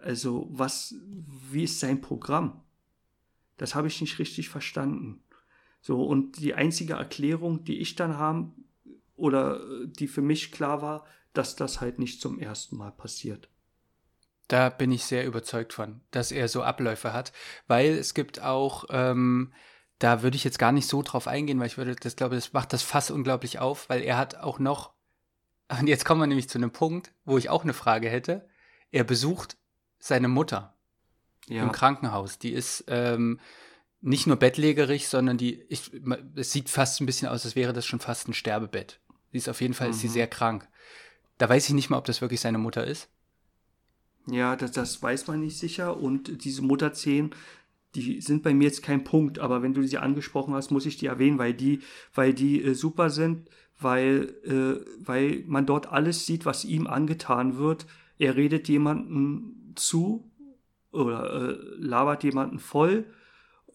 Also, 0.00 0.46
was, 0.50 0.94
wie 1.50 1.64
ist 1.64 1.80
sein 1.80 2.00
Programm? 2.00 2.62
Das 3.56 3.74
habe 3.74 3.88
ich 3.88 4.00
nicht 4.00 4.18
richtig 4.18 4.48
verstanden. 4.48 5.22
So, 5.82 6.02
und 6.02 6.38
die 6.38 6.54
einzige 6.54 6.94
Erklärung, 6.94 7.64
die 7.64 7.78
ich 7.78 7.96
dann 7.96 8.16
haben, 8.18 8.64
oder 9.16 9.60
äh, 9.60 9.86
die 9.86 10.08
für 10.08 10.22
mich 10.22 10.52
klar 10.52 10.82
war, 10.82 11.06
dass 11.32 11.56
das 11.56 11.80
halt 11.80 11.98
nicht 11.98 12.20
zum 12.20 12.38
ersten 12.38 12.76
Mal 12.76 12.90
passiert. 12.90 13.48
Da 14.48 14.68
bin 14.68 14.90
ich 14.90 15.04
sehr 15.04 15.26
überzeugt 15.26 15.72
von, 15.72 16.00
dass 16.10 16.32
er 16.32 16.48
so 16.48 16.62
Abläufe 16.62 17.12
hat, 17.12 17.32
weil 17.68 17.92
es 17.92 18.14
gibt 18.14 18.42
auch, 18.42 18.84
ähm, 18.90 19.52
da 20.00 20.22
würde 20.22 20.36
ich 20.36 20.44
jetzt 20.44 20.58
gar 20.58 20.72
nicht 20.72 20.88
so 20.88 21.02
drauf 21.02 21.28
eingehen, 21.28 21.60
weil 21.60 21.68
ich 21.68 21.78
würde, 21.78 21.94
das 21.94 22.16
glaube, 22.16 22.34
das 22.34 22.52
macht 22.52 22.72
das 22.72 22.82
Fass 22.82 23.10
unglaublich 23.10 23.58
auf, 23.60 23.88
weil 23.88 24.02
er 24.02 24.16
hat 24.16 24.36
auch 24.36 24.58
noch, 24.58 24.92
und 25.78 25.86
jetzt 25.86 26.04
kommen 26.04 26.20
wir 26.20 26.26
nämlich 26.26 26.48
zu 26.48 26.58
einem 26.58 26.70
Punkt, 26.70 27.12
wo 27.24 27.38
ich 27.38 27.48
auch 27.48 27.62
eine 27.62 27.74
Frage 27.74 28.08
hätte. 28.08 28.48
Er 28.90 29.04
besucht 29.04 29.56
seine 29.98 30.28
Mutter 30.28 30.74
Ja. 31.48 31.62
im 31.62 31.72
Krankenhaus. 31.72 32.38
Die 32.38 32.52
ist 32.52 32.84
ähm, 32.88 33.38
nicht 34.00 34.26
nur 34.26 34.36
bettlägerig, 34.36 35.08
sondern 35.08 35.36
die, 35.38 35.62
ich, 35.68 35.90
es 36.34 36.52
sieht 36.52 36.70
fast 36.70 37.00
ein 37.00 37.06
bisschen 37.06 37.28
aus, 37.28 37.44
als 37.44 37.54
wäre 37.56 37.72
das 37.72 37.86
schon 37.86 38.00
fast 38.00 38.28
ein 38.28 38.34
Sterbebett. 38.34 39.00
Sie 39.30 39.38
ist 39.38 39.48
auf 39.48 39.60
jeden 39.60 39.74
Fall, 39.74 39.90
ist 39.90 40.00
sie 40.00 40.08
Mhm. 40.08 40.12
sehr 40.12 40.26
krank. 40.26 40.66
Da 41.38 41.48
weiß 41.48 41.68
ich 41.68 41.74
nicht 41.74 41.88
mal, 41.90 41.98
ob 41.98 42.04
das 42.06 42.20
wirklich 42.20 42.40
seine 42.40 42.58
Mutter 42.58 42.86
ist. 42.86 43.08
Ja, 44.26 44.56
das, 44.56 44.72
das 44.72 45.02
weiß 45.02 45.26
man 45.28 45.40
nicht 45.40 45.58
sicher. 45.58 45.96
Und 45.96 46.44
diese 46.44 46.62
Mutterzehen, 46.62 47.34
die 47.94 48.20
sind 48.20 48.42
bei 48.42 48.54
mir 48.54 48.64
jetzt 48.64 48.82
kein 48.82 49.04
Punkt, 49.04 49.38
aber 49.38 49.62
wenn 49.62 49.74
du 49.74 49.82
sie 49.86 49.98
angesprochen 49.98 50.54
hast, 50.54 50.70
muss 50.70 50.86
ich 50.86 50.96
die 50.96 51.06
erwähnen, 51.06 51.38
weil 51.38 51.54
die, 51.54 51.80
weil 52.14 52.34
die 52.34 52.62
äh, 52.62 52.74
super 52.74 53.10
sind, 53.10 53.48
weil, 53.80 54.34
äh, 54.44 54.84
weil 55.06 55.44
man 55.46 55.66
dort 55.66 55.90
alles 55.92 56.26
sieht, 56.26 56.44
was 56.44 56.64
ihm 56.64 56.86
angetan 56.86 57.56
wird. 57.56 57.86
Er 58.18 58.36
redet 58.36 58.68
jemanden 58.68 59.72
zu 59.76 60.30
oder 60.92 61.50
äh, 61.50 61.58
labert 61.78 62.24
jemanden 62.24 62.58
voll, 62.58 63.04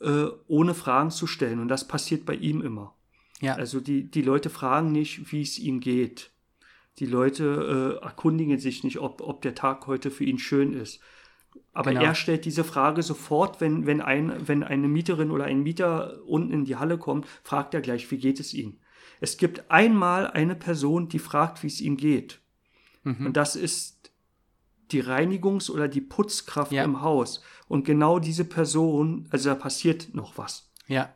äh, 0.02 0.26
ohne 0.48 0.74
Fragen 0.74 1.12
zu 1.12 1.28
stellen. 1.28 1.60
Und 1.60 1.68
das 1.70 1.88
passiert 1.88 2.26
bei 2.26 2.36
ihm 2.36 2.62
immer. 2.62 2.94
Ja, 3.42 3.56
Also 3.56 3.80
die, 3.80 4.10
die 4.10 4.22
Leute 4.22 4.50
fragen 4.50 4.92
nicht, 4.92 5.32
wie 5.32 5.42
es 5.42 5.58
ihm 5.58 5.80
geht. 5.80 6.32
Die 7.00 7.06
Leute 7.06 8.00
äh, 8.02 8.06
erkundigen 8.06 8.60
sich 8.60 8.84
nicht, 8.84 9.00
ob, 9.00 9.22
ob 9.22 9.42
der 9.42 9.56
Tag 9.56 9.88
heute 9.88 10.12
für 10.12 10.24
ihn 10.24 10.40
schön 10.40 10.74
ist. 10.74 11.00
Aber 11.74 11.92
Genau. 11.92 12.04
er 12.06 12.16
stellt 12.16 12.46
diese 12.46 12.64
Frage 12.64 13.02
sofort, 13.04 13.60
wenn, 13.62 13.86
wenn, 13.86 14.02
ein, 14.02 14.48
wenn 14.48 14.64
eine 14.64 14.88
Mieterin 14.88 15.32
oder 15.32 15.46
ein 15.46 15.64
Mieter 15.64 16.22
unten 16.26 16.52
in 16.52 16.66
die 16.66 16.76
Halle 16.78 16.98
kommt, 16.98 17.28
fragt 17.44 17.74
er 17.74 17.82
gleich, 17.82 18.10
wie 18.12 18.18
geht 18.18 18.40
es 18.40 18.54
ihm. 18.54 18.78
Es 19.22 19.38
gibt 19.38 19.70
einmal 19.72 20.28
eine 20.32 20.56
Person, 20.56 21.10
die 21.10 21.20
fragt, 21.20 21.64
wie 21.64 21.68
es 21.68 21.82
ihm 21.82 21.98
geht. 21.98 22.40
Mhm. 23.04 23.28
Und 23.28 23.38
das 23.38 23.56
ist 23.56 24.12
die 24.92 25.02
Reinigungs- 25.04 25.72
oder 25.72 25.88
die 25.88 26.02
Putzkraft 26.02 26.72
Ja. 26.72 26.84
im 26.84 27.02
Haus. 27.02 27.42
Und 27.68 27.86
genau 27.86 28.20
diese 28.20 28.46
Person, 28.46 29.28
also 29.32 29.50
da 29.50 29.56
passiert 29.56 30.14
noch 30.14 30.38
was 30.38 30.72
ja, 30.88 31.16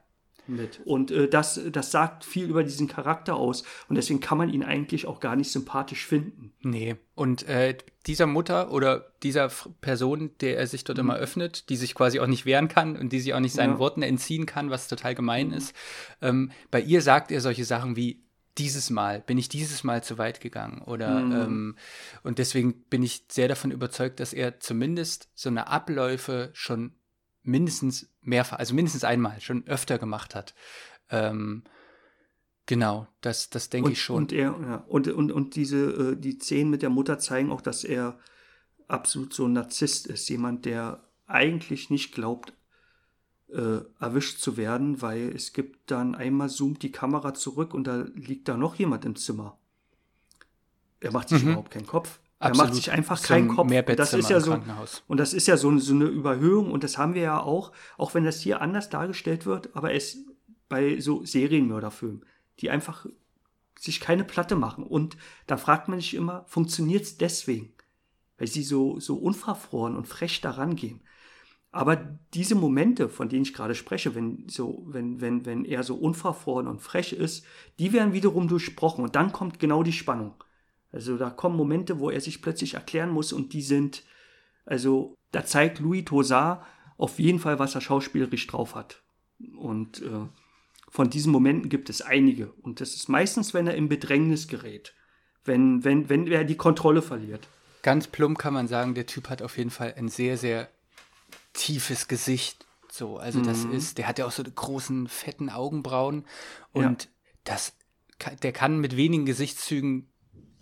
mit. 0.49 0.81
Und 0.85 1.11
äh, 1.11 1.27
das, 1.29 1.59
das 1.71 1.91
sagt 1.91 2.25
viel 2.25 2.45
über 2.49 2.63
diesen 2.63 2.87
Charakter 2.87 3.35
aus. 3.35 3.63
Und 3.87 3.95
deswegen 3.95 4.19
kann 4.19 4.37
man 4.37 4.49
ihn 4.49 4.63
eigentlich 4.63 5.05
auch 5.07 5.19
gar 5.19 5.35
nicht 5.35 5.51
sympathisch 5.51 6.05
finden. 6.05 6.53
nee. 6.61 6.95
Und 7.15 7.47
äh, 7.49 7.77
dieser 8.07 8.27
Mutter 8.27 8.71
oder 8.71 9.11
dieser 9.23 9.45
F- 9.45 9.67
Person, 9.81 10.31
der 10.39 10.57
er 10.57 10.67
sich 10.67 10.85
dort 10.85 10.97
Mhm. 10.97 11.03
immer 11.03 11.15
öffnet, 11.17 11.69
die 11.69 11.75
sich 11.75 11.93
quasi 11.95 12.19
auch 12.21 12.27
nicht 12.27 12.45
wehren 12.45 12.69
kann 12.69 12.95
und 12.95 13.11
die 13.11 13.19
sich 13.19 13.33
auch 13.33 13.41
nicht 13.41 13.53
seinen 13.53 13.71
Ja. 13.71 13.75
Mhm. 13.75 13.79
Worten 13.79 14.01
entziehen 14.03 14.45
kann, 14.45 14.69
was 14.69 14.87
total 14.87 15.15
gemein 15.15 15.51
ist, 15.51 15.75
ähm, 16.21 16.51
bei 16.71 16.79
ihr 16.79 17.01
sagt 17.01 17.29
er 17.31 17.41
solche 17.41 17.65
Sachen 17.65 17.95
wie, 17.97 18.23
dieses 18.57 18.89
Mal, 18.89 19.21
bin 19.21 19.37
ich 19.37 19.47
dieses 19.47 19.83
Mal 19.85 20.03
zu 20.03 20.17
weit 20.17 20.41
gegangen? 20.41 20.81
Oder 20.81 21.19
Mhm. 21.21 21.31
ähm, 21.33 21.75
und 22.23 22.39
deswegen 22.39 22.73
bin 22.89 23.03
ich 23.03 23.23
sehr 23.29 23.47
davon 23.47 23.71
überzeugt, 23.71 24.19
dass 24.19 24.33
er 24.33 24.59
zumindest 24.59 25.29
so 25.35 25.49
eine 25.49 25.67
Abläufe 25.67 26.49
schon 26.53 26.91
mindestens 27.49 28.09
mehrfach, 28.21 28.59
also 28.59 28.73
mindestens 28.73 29.03
einmal 29.03 29.39
schon 29.41 29.67
öfter 29.67 29.97
gemacht 29.97 30.35
hat. 30.35 30.53
Ähm, 31.09 31.63
genau, 32.65 33.07
das, 33.21 33.49
das 33.49 33.69
denke 33.69 33.87
und, 33.87 33.91
ich 33.93 34.01
schon. 34.01 34.17
Und, 34.17 34.31
er, 34.31 34.55
ja, 34.61 34.75
und, 34.87 35.07
und, 35.07 35.31
und 35.31 35.55
diese, 35.55 36.11
äh, 36.11 36.15
die 36.15 36.37
Szenen 36.37 36.69
mit 36.69 36.81
der 36.81 36.89
Mutter 36.89 37.19
zeigen 37.19 37.51
auch, 37.51 37.61
dass 37.61 37.83
er 37.83 38.19
absolut 38.87 39.33
so 39.33 39.45
ein 39.45 39.53
Narzisst 39.53 40.07
ist. 40.07 40.29
Jemand, 40.29 40.65
der 40.65 41.03
eigentlich 41.27 41.89
nicht 41.89 42.13
glaubt, 42.13 42.53
äh, 43.49 43.79
erwischt 43.99 44.39
zu 44.39 44.57
werden, 44.57 45.01
weil 45.01 45.29
es 45.35 45.53
gibt 45.53 45.91
dann 45.91 46.15
einmal 46.15 46.49
zoomt 46.49 46.83
die 46.83 46.91
Kamera 46.91 47.33
zurück 47.33 47.73
und 47.73 47.85
da 47.85 48.05
liegt 48.13 48.47
da 48.47 48.57
noch 48.57 48.75
jemand 48.75 49.05
im 49.05 49.15
Zimmer. 49.15 49.57
Er 50.99 51.11
macht 51.11 51.29
sich 51.29 51.43
Mhm. 51.43 51.49
überhaupt 51.49 51.71
keinen 51.71 51.87
Kopf. 51.87 52.19
Absolut. 52.39 52.57
Er 52.59 52.65
macht 52.65 52.75
sich 52.75 52.91
einfach 52.91 53.17
So 53.17 53.27
keinen 53.27 53.49
ein 53.49 53.55
Kopf. 53.55 53.69
Und 53.69 53.99
das 53.99 54.13
ist 54.13 54.29
ja 54.29 54.39
so, 54.39 54.61
und 55.07 55.17
das 55.17 55.33
ist 55.33 55.47
ja 55.47 55.57
so, 55.57 55.77
so 55.77 55.93
eine 55.93 56.05
Überhöhung 56.05 56.71
und 56.71 56.83
das 56.83 56.97
haben 56.97 57.13
wir 57.13 57.21
ja 57.21 57.39
auch, 57.41 57.73
auch 57.97 58.13
wenn 58.13 58.23
das 58.23 58.39
hier 58.41 58.61
anders 58.61 58.89
dargestellt 58.89 59.45
wird, 59.45 59.75
aber 59.75 59.93
es 59.93 60.17
bei 60.69 60.99
so 60.99 61.25
Serienmörderfilmen, 61.25 62.25
die 62.59 62.69
einfach 62.69 63.05
sich 63.77 63.99
keine 63.99 64.23
Platte 64.23 64.55
machen. 64.55 64.83
Und 64.83 65.17
da 65.47 65.57
fragt 65.57 65.87
man 65.87 65.99
sich 65.99 66.13
immer, 66.13 66.45
funktioniert 66.47 67.03
es 67.03 67.17
deswegen? 67.17 67.73
Weil 68.37 68.47
sie 68.47 68.63
so, 68.63 68.99
so 68.99 69.15
unverfroren 69.17 69.95
und 69.95 70.07
frech 70.07 70.41
daran 70.41 70.75
gehen. 70.75 71.01
Aber 71.71 71.97
diese 72.33 72.55
Momente, 72.55 73.09
von 73.09 73.29
denen 73.29 73.43
ich 73.43 73.53
gerade 73.53 73.75
spreche, 73.75 74.15
wenn, 74.15 74.47
so, 74.49 74.83
wenn, 74.87 75.21
wenn, 75.21 75.45
wenn 75.45 75.65
er 75.65 75.83
so 75.83 75.95
unverfroren 75.95 76.67
und 76.67 76.81
frech 76.81 77.13
ist, 77.13 77.45
die 77.79 77.93
werden 77.93 78.13
wiederum 78.13 78.47
durchbrochen 78.47 79.03
und 79.03 79.15
dann 79.15 79.31
kommt 79.31 79.59
genau 79.59 79.83
die 79.83 79.93
Spannung. 79.93 80.33
Also 80.91 81.17
da 81.17 81.29
kommen 81.29 81.55
Momente, 81.55 81.99
wo 81.99 82.09
er 82.09 82.21
sich 82.21 82.41
plötzlich 82.41 82.73
erklären 82.73 83.09
muss 83.11 83.31
und 83.33 83.53
die 83.53 83.61
sind, 83.61 84.03
also 84.65 85.15
da 85.31 85.45
zeigt 85.45 85.79
Louis 85.79 86.05
Tosar 86.05 86.65
auf 86.97 87.19
jeden 87.19 87.39
Fall, 87.39 87.59
was 87.59 87.75
er 87.75 87.81
schauspielerisch 87.81 88.47
drauf 88.47 88.75
hat. 88.75 89.01
Und 89.57 90.01
äh, 90.01 90.27
von 90.89 91.09
diesen 91.09 91.31
Momenten 91.31 91.69
gibt 91.69 91.89
es 91.89 92.01
einige. 92.01 92.51
Und 92.61 92.81
das 92.81 92.95
ist 92.95 93.07
meistens, 93.07 93.53
wenn 93.53 93.67
er 93.67 93.75
in 93.75 93.87
Bedrängnis 93.87 94.47
gerät. 94.47 94.93
Wenn, 95.45 95.83
wenn, 95.83 96.09
wenn 96.09 96.27
er 96.27 96.43
die 96.43 96.57
Kontrolle 96.57 97.01
verliert. 97.01 97.47
Ganz 97.83 98.07
plump 98.07 98.37
kann 98.37 98.53
man 98.53 98.67
sagen, 98.67 98.95
der 98.95 99.05
Typ 99.05 99.29
hat 99.29 99.41
auf 99.41 99.57
jeden 99.57 99.69
Fall 99.69 99.93
ein 99.95 100.09
sehr, 100.09 100.37
sehr 100.37 100.67
tiefes 101.53 102.07
Gesicht. 102.07 102.65
So, 102.91 103.17
also 103.17 103.39
das 103.41 103.65
Mhm. 103.65 103.71
ist, 103.71 103.97
der 103.97 104.07
hat 104.07 104.19
ja 104.19 104.25
auch 104.25 104.31
so 104.31 104.43
großen, 104.43 105.07
fetten 105.07 105.49
Augenbrauen 105.49 106.25
und 106.73 107.09
das, 107.43 107.73
ka- 108.17 108.35
der 108.35 108.51
kann 108.51 108.79
mit 108.79 108.97
wenigen 108.97 109.25
Gesichtszügen 109.25 110.08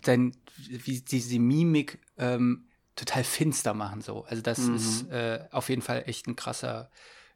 sein, 0.04 0.34
wie 0.56 1.00
diese 1.00 1.38
Mimik 1.38 1.98
ähm, 2.16 2.66
total 2.96 3.24
finster 3.24 3.74
machen. 3.74 4.00
So, 4.00 4.24
also 4.24 4.42
das 4.42 4.58
Mhm. 4.58 4.74
ist 4.74 5.08
äh, 5.10 5.44
auf 5.50 5.68
jeden 5.68 5.82
Fall 5.82 6.04
echt 6.06 6.26
ein 6.26 6.36
krasser, 6.36 6.90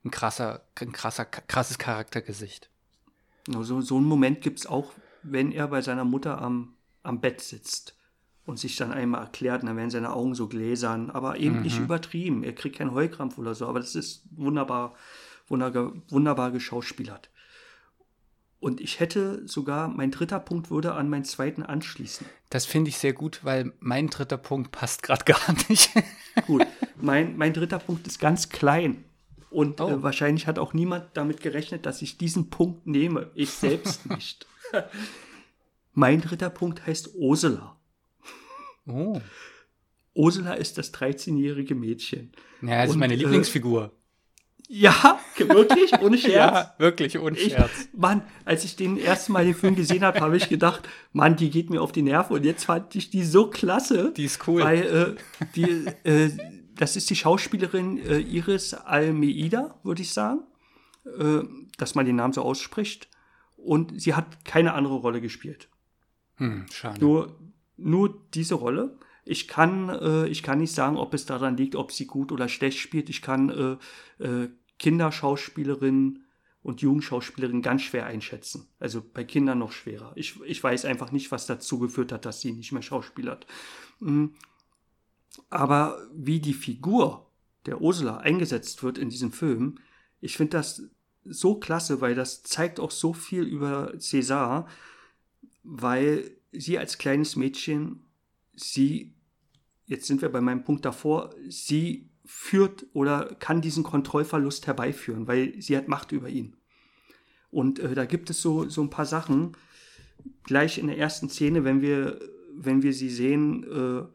ein 0.04 0.10
krasser, 0.10 0.62
ein 0.80 0.92
krasser, 0.92 1.24
krasses 1.24 1.78
Charaktergesicht. 1.78 2.68
So, 3.46 3.80
so 3.80 3.96
einen 3.96 4.06
Moment 4.06 4.40
gibt 4.40 4.60
es 4.60 4.66
auch, 4.66 4.92
wenn 5.22 5.52
er 5.52 5.68
bei 5.68 5.82
seiner 5.82 6.04
Mutter 6.04 6.40
am, 6.40 6.74
am 7.02 7.20
Bett 7.20 7.40
sitzt 7.40 7.96
und 8.44 8.58
sich 8.58 8.76
dann 8.76 8.92
einmal 8.92 9.22
erklärt, 9.22 9.62
und 9.62 9.68
dann 9.68 9.76
werden 9.76 9.90
seine 9.90 10.12
Augen 10.12 10.34
so 10.34 10.48
gläsern, 10.48 11.10
aber 11.10 11.38
eben 11.38 11.62
nicht 11.62 11.78
übertrieben. 11.78 12.42
Er 12.42 12.54
kriegt 12.54 12.76
keinen 12.78 12.92
Heulkrampf 12.92 13.38
oder 13.38 13.54
so, 13.54 13.66
aber 13.66 13.78
das 13.78 13.94
ist 13.94 14.24
wunderbar, 14.32 14.94
wunderbar, 15.48 15.92
wunderbar 16.08 16.50
geschauspielert. 16.50 17.30
Und 18.62 18.80
ich 18.80 19.00
hätte 19.00 19.42
sogar, 19.48 19.88
mein 19.88 20.12
dritter 20.12 20.38
Punkt 20.38 20.70
würde 20.70 20.92
an 20.94 21.10
meinen 21.10 21.24
zweiten 21.24 21.64
anschließen. 21.64 22.24
Das 22.48 22.64
finde 22.64 22.90
ich 22.90 22.96
sehr 22.98 23.12
gut, 23.12 23.40
weil 23.42 23.72
mein 23.80 24.06
dritter 24.06 24.36
Punkt 24.38 24.70
passt 24.70 25.02
gerade 25.02 25.24
gar 25.32 25.40
nicht. 25.68 25.90
Gut, 26.46 26.64
mein, 27.00 27.36
mein 27.36 27.52
dritter 27.54 27.80
Punkt 27.80 28.06
ist 28.06 28.20
ganz 28.20 28.50
klein. 28.50 29.04
Und 29.50 29.80
Oh. 29.80 29.88
äh, 29.90 30.02
wahrscheinlich 30.04 30.46
hat 30.46 30.60
auch 30.60 30.74
niemand 30.74 31.06
damit 31.14 31.40
gerechnet, 31.40 31.86
dass 31.86 32.02
ich 32.02 32.18
diesen 32.18 32.50
Punkt 32.50 32.86
nehme. 32.86 33.32
Ich 33.34 33.50
selbst 33.50 34.06
nicht. 34.10 34.46
mein 35.92 36.20
dritter 36.20 36.48
Punkt 36.48 36.86
heißt 36.86 37.16
Ursula. 37.16 37.76
oh. 38.86 39.20
Ursula 40.14 40.52
ist 40.54 40.78
das 40.78 40.94
13-jährige 40.94 41.74
Mädchen. 41.74 42.30
Ja, 42.60 42.76
das 42.82 42.90
ist 42.90 42.92
Und, 42.94 43.00
meine 43.00 43.14
äh, 43.14 43.16
Lieblingsfigur. 43.16 43.90
Ja, 44.74 45.20
wirklich, 45.36 45.92
ohne 46.00 46.16
Scherz. 46.16 46.34
Ja, 46.34 46.74
wirklich, 46.78 47.18
ohne 47.18 47.36
Ich, 47.36 47.52
Scherz. 47.52 47.90
Mann, 47.92 48.22
als 48.46 48.64
ich 48.64 48.74
den 48.74 48.96
ersten 48.96 49.34
Mal 49.34 49.44
den 49.44 49.54
Film 49.54 49.76
gesehen 49.76 50.02
habe, 50.02 50.20
habe 50.20 50.34
ich 50.34 50.48
gedacht, 50.48 50.88
Mann, 51.12 51.36
die 51.36 51.50
geht 51.50 51.68
mir 51.68 51.82
auf 51.82 51.92
die 51.92 52.00
Nerven. 52.00 52.36
Und 52.36 52.44
jetzt 52.46 52.64
fand 52.64 52.94
ich 52.94 53.10
die 53.10 53.22
so 53.22 53.50
klasse. 53.50 54.14
Die 54.16 54.24
ist 54.24 54.48
cool. 54.48 54.62
Weil 54.62 55.16
äh, 55.18 55.44
die, 55.54 55.86
äh, 56.08 56.30
das 56.74 56.96
ist 56.96 57.10
die 57.10 57.16
Schauspielerin 57.16 57.98
äh, 57.98 58.20
Iris 58.20 58.72
Almeida, 58.72 59.78
würde 59.82 60.00
ich 60.00 60.14
sagen, 60.14 60.40
äh, 61.04 61.40
dass 61.76 61.94
man 61.94 62.06
den 62.06 62.16
Namen 62.16 62.32
so 62.32 62.40
ausspricht. 62.40 63.08
Und 63.58 64.00
sie 64.00 64.14
hat 64.14 64.46
keine 64.46 64.72
andere 64.72 64.94
Rolle 64.94 65.20
gespielt. 65.20 65.68
Hm, 66.36 66.64
schade. 66.72 66.98
Nur, 66.98 67.38
nur 67.76 68.26
diese 68.32 68.54
Rolle. 68.54 68.98
Ich 69.26 69.48
kann, 69.48 69.90
äh, 69.90 70.26
ich 70.28 70.42
kann 70.42 70.60
nicht 70.60 70.74
sagen, 70.74 70.96
ob 70.96 71.12
es 71.12 71.26
daran 71.26 71.58
liegt, 71.58 71.76
ob 71.76 71.92
sie 71.92 72.06
gut 72.06 72.32
oder 72.32 72.48
schlecht 72.48 72.78
spielt. 72.78 73.10
Ich 73.10 73.20
kann 73.20 73.78
äh, 74.18 74.24
äh, 74.24 74.48
Kinderschauspielerinnen 74.83 76.24
und 76.64 76.83
Jugendschauspielerinnen 76.83 77.62
ganz 77.62 77.83
schwer 77.83 78.05
einschätzen. 78.05 78.66
Also 78.80 79.01
bei 79.01 79.22
Kindern 79.22 79.61
noch 79.61 79.70
schwerer. 79.70 80.12
Ich, 80.16 80.41
ich 80.43 80.62
weiß 80.62 80.87
einfach 80.87 81.12
nicht, 81.12 81.30
was 81.30 81.47
dazu 81.47 81.78
geführt 81.78 82.11
hat, 82.11 82.24
dass 82.24 82.41
sie 82.41 82.53
nicht 82.53 82.72
mehr 82.72 82.83
schauspielert. 82.83 83.47
Mm. 84.01 84.26
Aber 85.51 86.05
wie 86.12 86.41
die 86.41 86.53
Figur 86.53 87.30
der 87.64 87.80
Ursula 87.80 88.16
eingesetzt 88.16 88.83
wird 88.83 88.99
in 88.99 89.09
diesem 89.09 89.30
Film, 89.30 89.78
ich 90.20 90.37
finde 90.37 90.59
das 90.59 90.83
so 91.24 91.55
klasse, 91.61 92.01
weil 92.01 92.16
das 92.16 92.43
zeigt 92.43 92.80
auch 92.80 92.91
so 92.91 93.12
viel 93.12 93.45
über 93.45 93.95
César, 93.95 94.66
weil 95.62 96.33
sie 96.51 96.76
als 96.76 96.99
kleines 96.99 97.37
Mädchen, 97.37 98.03
sie, 98.57 99.14
jetzt 99.87 100.09
sind 100.09 100.22
wir 100.22 100.28
bei 100.28 100.41
meinem 100.41 100.64
Punkt 100.64 100.85
davor, 100.85 101.30
sie 101.49 102.11
führt 102.24 102.86
oder 102.92 103.34
kann 103.38 103.60
diesen 103.60 103.82
Kontrollverlust 103.82 104.66
herbeiführen, 104.66 105.26
weil 105.26 105.60
sie 105.60 105.76
hat 105.76 105.88
Macht 105.88 106.12
über 106.12 106.28
ihn. 106.28 106.56
Und 107.50 107.78
äh, 107.78 107.94
da 107.94 108.04
gibt 108.04 108.30
es 108.30 108.40
so, 108.40 108.68
so 108.68 108.82
ein 108.82 108.90
paar 108.90 109.06
Sachen, 109.06 109.56
gleich 110.44 110.78
in 110.78 110.86
der 110.86 110.98
ersten 110.98 111.28
Szene, 111.28 111.64
wenn 111.64 111.82
wir, 111.82 112.18
wenn 112.54 112.82
wir 112.82 112.92
sie 112.92 113.10
sehen, 113.10 113.64
äh, 113.64 114.06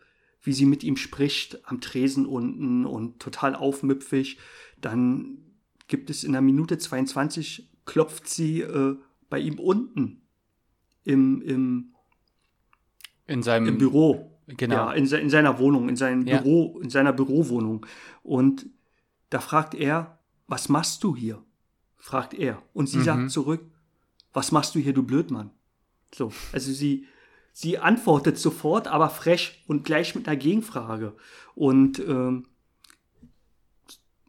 wie 0.42 0.54
sie 0.54 0.66
mit 0.66 0.84
ihm 0.84 0.98
spricht 0.98 1.60
am 1.68 1.82
Tresen 1.82 2.26
unten 2.26 2.86
und 2.86 3.20
total 3.20 3.56
aufmüpfig, 3.56 4.38
dann 4.80 5.40
gibt 5.88 6.10
es 6.10 6.24
in 6.24 6.32
der 6.32 6.42
Minute 6.42 6.78
22, 6.78 7.70
klopft 7.86 8.28
sie 8.28 8.62
äh, 8.62 8.96
bei 9.30 9.40
ihm 9.40 9.60
unten 9.60 10.22
im, 11.04 11.42
im, 11.42 11.94
In 13.26 13.44
seinem 13.44 13.68
im 13.68 13.78
Büro. 13.78 14.37
Genau. 14.48 14.76
Ja, 14.76 14.94
in, 14.94 15.06
se 15.08 15.20
in 15.20 15.30
seiner 15.30 15.60
Wohnung, 15.60 15.90
in 15.90 15.96
seinem 15.98 16.26
Ja. 16.26 16.38
Büro, 16.40 16.80
in 16.80 16.90
seiner 16.90 17.12
Bürowohnung. 17.14 17.86
Und 18.24 18.66
da 19.30 19.40
fragt 19.42 19.76
er, 19.76 20.20
was 20.48 20.70
machst 20.70 21.04
du 21.04 21.16
hier? 21.16 21.44
Fragt 21.98 22.34
er. 22.34 22.62
Und 22.74 22.88
sie 22.88 23.00
Mhm. 23.00 23.04
sagt 23.04 23.32
zurück, 23.32 23.62
was 24.34 24.52
machst 24.54 24.74
du 24.76 24.80
hier, 24.80 24.94
du 24.94 25.04
Blödmann? 25.04 25.52
So, 26.16 26.32
also 26.54 26.72
sie, 26.72 27.06
sie 27.52 27.78
antwortet 27.80 28.38
sofort, 28.38 28.88
aber 28.88 29.10
frech 29.10 29.64
und 29.68 29.84
gleich 29.84 30.16
mit 30.16 30.28
einer 30.28 30.38
Gegenfrage. 30.38 31.14
Und 31.56 32.00
ähm, 32.00 32.48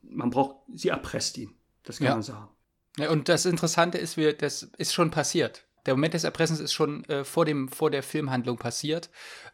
man 0.03 0.31
braucht, 0.31 0.57
sie 0.75 0.89
erpresst 0.89 1.39
ihn. 1.39 1.55
Das 1.85 1.99
kann 1.99 2.07
Ja. 2.07 2.13
man 2.15 2.23
sagen. 2.23 2.49
Ja, 2.97 3.11
und 3.11 3.29
das 3.29 3.47
Interessante 3.47 3.99
ist, 3.99 4.17
wir, 4.17 4.33
das 4.37 4.65
ist 4.79 4.93
schon 4.93 5.11
passiert. 5.13 5.65
Der 5.89 5.95
Moment 5.97 6.13
des 6.15 6.25
Erpressens 6.25 6.61
ist 6.61 6.73
schon 6.75 7.03
äh, 7.07 7.25
vor, 7.25 7.45
dem, 7.47 7.69
vor 7.69 7.91
der 7.91 8.03
Filmhandlung 8.03 8.59
passiert. 8.59 9.09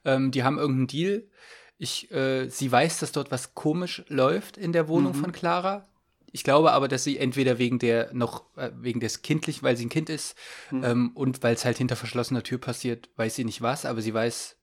Ähm, 0.05 0.33
die 0.33 0.43
haben 0.43 0.59
irgendeinen 0.59 0.89
Deal. 0.89 1.23
Ich, 1.79 2.11
äh, 2.13 2.49
sie 2.49 2.71
weiß, 2.71 2.99
dass 2.99 3.13
dort 3.13 3.31
was 3.31 3.55
komisch 3.55 4.05
läuft 4.09 4.57
in 4.57 4.73
der 4.73 4.89
Wohnung 4.89 5.13
Mhm. 5.17 5.21
von 5.23 5.33
Clara. 5.33 5.87
Ich 6.33 6.43
glaube 6.43 6.73
aber, 6.73 6.89
dass 6.89 7.05
sie 7.05 7.19
entweder 7.19 7.59
wegen 7.59 7.79
der 7.79 8.13
noch, 8.13 8.45
äh, 8.57 8.73
wegen 8.81 8.99
des 8.99 9.23
Kindlichen, 9.23 9.63
weil 9.63 9.77
sie 9.77 9.87
ein 9.87 9.91
Kind 9.91 10.11
ist, 10.11 10.37
Mhm. 10.73 10.85
ähm, 10.85 11.11
und 11.15 11.43
weil 11.45 11.55
es 11.55 11.65
halt 11.65 11.79
hinter 11.79 11.95
verschlossener 11.95 12.43
Tür 12.43 12.59
passiert, 12.59 13.09
weiß 13.17 13.37
sie 13.37 13.45
nicht 13.45 13.63
was, 13.63 13.85
aber 13.87 14.03
sie 14.03 14.13
weiß, 14.13 14.57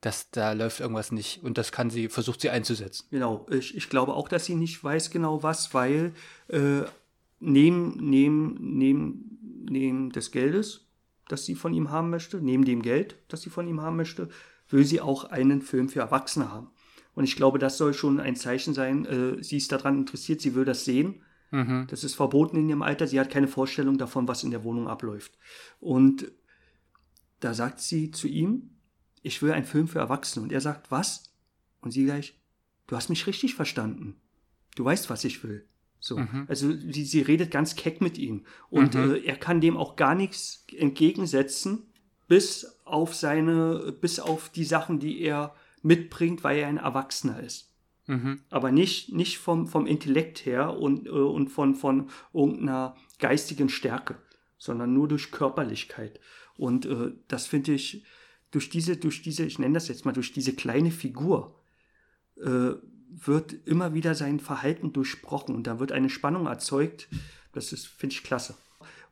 dass 0.00 0.30
da 0.32 0.52
läuft 0.52 0.80
irgendwas 0.80 1.12
nicht. 1.12 1.44
Und 1.44 1.56
das 1.56 1.70
kann 1.70 1.90
sie, 1.90 2.08
versucht 2.08 2.40
sie 2.40 2.50
einzusetzen. 2.50 3.06
Genau, 3.12 3.46
ich, 3.50 3.76
ich 3.76 3.88
glaube 3.88 4.14
auch, 4.14 4.28
dass 4.28 4.44
sie 4.46 4.56
nicht 4.56 4.82
weiß 4.82 5.10
genau 5.10 5.44
was, 5.44 5.72
weil 5.72 6.12
äh, 6.48 6.82
neben, 7.40 7.96
neben, 8.00 8.56
neben, 8.60 9.38
neben 9.70 10.10
des 10.10 10.30
Geldes, 10.32 10.80
das 11.28 11.44
sie 11.44 11.54
von 11.54 11.74
ihm 11.74 11.90
haben 11.90 12.10
möchte, 12.10 12.40
neben 12.40 12.64
dem 12.64 12.82
Geld, 12.82 13.16
das 13.28 13.42
sie 13.42 13.50
von 13.50 13.66
ihm 13.66 13.80
haben 13.80 13.96
möchte, 13.96 14.28
will 14.68 14.84
sie 14.84 15.00
auch 15.00 15.24
einen 15.24 15.62
Film 15.62 15.88
für 15.88 16.00
Erwachsene 16.00 16.50
haben. 16.50 16.70
Und 17.14 17.24
ich 17.24 17.36
glaube, 17.36 17.58
das 17.58 17.78
soll 17.78 17.94
schon 17.94 18.20
ein 18.20 18.36
Zeichen 18.36 18.74
sein, 18.74 19.06
äh, 19.06 19.42
sie 19.42 19.58
ist 19.58 19.70
daran 19.70 19.98
interessiert, 19.98 20.40
sie 20.40 20.54
will 20.54 20.64
das 20.64 20.84
sehen. 20.84 21.22
Mhm. 21.50 21.86
Das 21.88 22.02
ist 22.02 22.14
verboten 22.14 22.56
in 22.56 22.68
ihrem 22.68 22.82
Alter, 22.82 23.06
sie 23.06 23.20
hat 23.20 23.30
keine 23.30 23.48
Vorstellung 23.48 23.98
davon, 23.98 24.26
was 24.26 24.42
in 24.42 24.50
der 24.50 24.64
Wohnung 24.64 24.88
abläuft. 24.88 25.38
Und 25.80 26.32
da 27.40 27.54
sagt 27.54 27.80
sie 27.80 28.10
zu 28.10 28.26
ihm, 28.26 28.70
ich 29.22 29.40
will 29.42 29.52
einen 29.52 29.64
Film 29.64 29.86
für 29.86 30.00
Erwachsene. 30.00 30.42
Und 30.42 30.52
er 30.52 30.60
sagt, 30.60 30.90
was? 30.90 31.34
Und 31.80 31.92
sie 31.92 32.04
gleich, 32.04 32.40
du 32.86 32.96
hast 32.96 33.08
mich 33.08 33.26
richtig 33.26 33.54
verstanden. 33.54 34.20
Du 34.74 34.84
weißt, 34.84 35.08
was 35.08 35.24
ich 35.24 35.44
will. 35.44 35.68
So. 36.04 36.18
Mhm. 36.18 36.44
Also 36.48 36.70
sie, 36.70 37.04
sie 37.04 37.22
redet 37.22 37.50
ganz 37.50 37.76
keck 37.76 38.02
mit 38.02 38.18
ihm. 38.18 38.44
Und 38.68 38.94
Mhm. 38.94 39.14
äh, 39.14 39.18
er 39.20 39.36
kann 39.36 39.62
dem 39.62 39.78
auch 39.78 39.96
gar 39.96 40.14
nichts 40.14 40.66
entgegensetzen, 40.76 41.84
bis 42.28 42.78
auf 42.84 43.14
seine, 43.14 43.96
bis 44.02 44.20
auf 44.20 44.50
die 44.50 44.64
Sachen, 44.64 44.98
die 44.98 45.22
er 45.22 45.54
mitbringt, 45.82 46.44
weil 46.44 46.58
er 46.58 46.68
ein 46.68 46.76
Erwachsener 46.76 47.40
ist 47.42 47.70
Mhm. 48.06 48.40
aber 48.50 48.70
nicht, 48.70 49.14
nicht 49.14 49.38
vom, 49.38 49.66
vom 49.66 49.86
Intellekt 49.86 50.44
her 50.44 50.76
und, 50.76 51.06
äh, 51.06 51.10
und 51.10 51.48
von, 51.48 51.74
von 51.74 52.10
irgendeiner 52.34 52.96
geistigen 53.18 53.70
Stärke, 53.70 54.16
sondern 54.58 54.92
nur 54.92 55.08
durch 55.08 55.30
Körperlichkeit. 55.30 56.20
Und 56.58 56.84
äh, 56.84 57.12
das 57.28 57.46
finde 57.46 57.72
ich, 57.72 58.04
durch 58.50 58.68
diese, 58.68 58.98
durch 58.98 59.22
diese, 59.22 59.46
ich 59.46 59.58
nenne 59.58 59.72
das 59.72 59.88
jetzt 59.88 60.04
mal, 60.04 60.12
durch 60.12 60.32
diese 60.34 60.52
kleine 60.52 60.90
Figur, 60.90 61.58
äh, 62.36 62.72
wird 63.10 63.54
immer 63.66 63.94
wieder 63.94 64.14
sein 64.14 64.40
Verhalten 64.40 64.92
durchbrochen 64.92 65.54
und 65.54 65.66
da 65.66 65.78
wird 65.78 65.92
eine 65.92 66.10
Spannung 66.10 66.46
erzeugt. 66.46 67.08
Das 67.52 67.72
ist, 67.72 67.86
finde 67.86 68.14
ich, 68.14 68.24
klasse. 68.24 68.54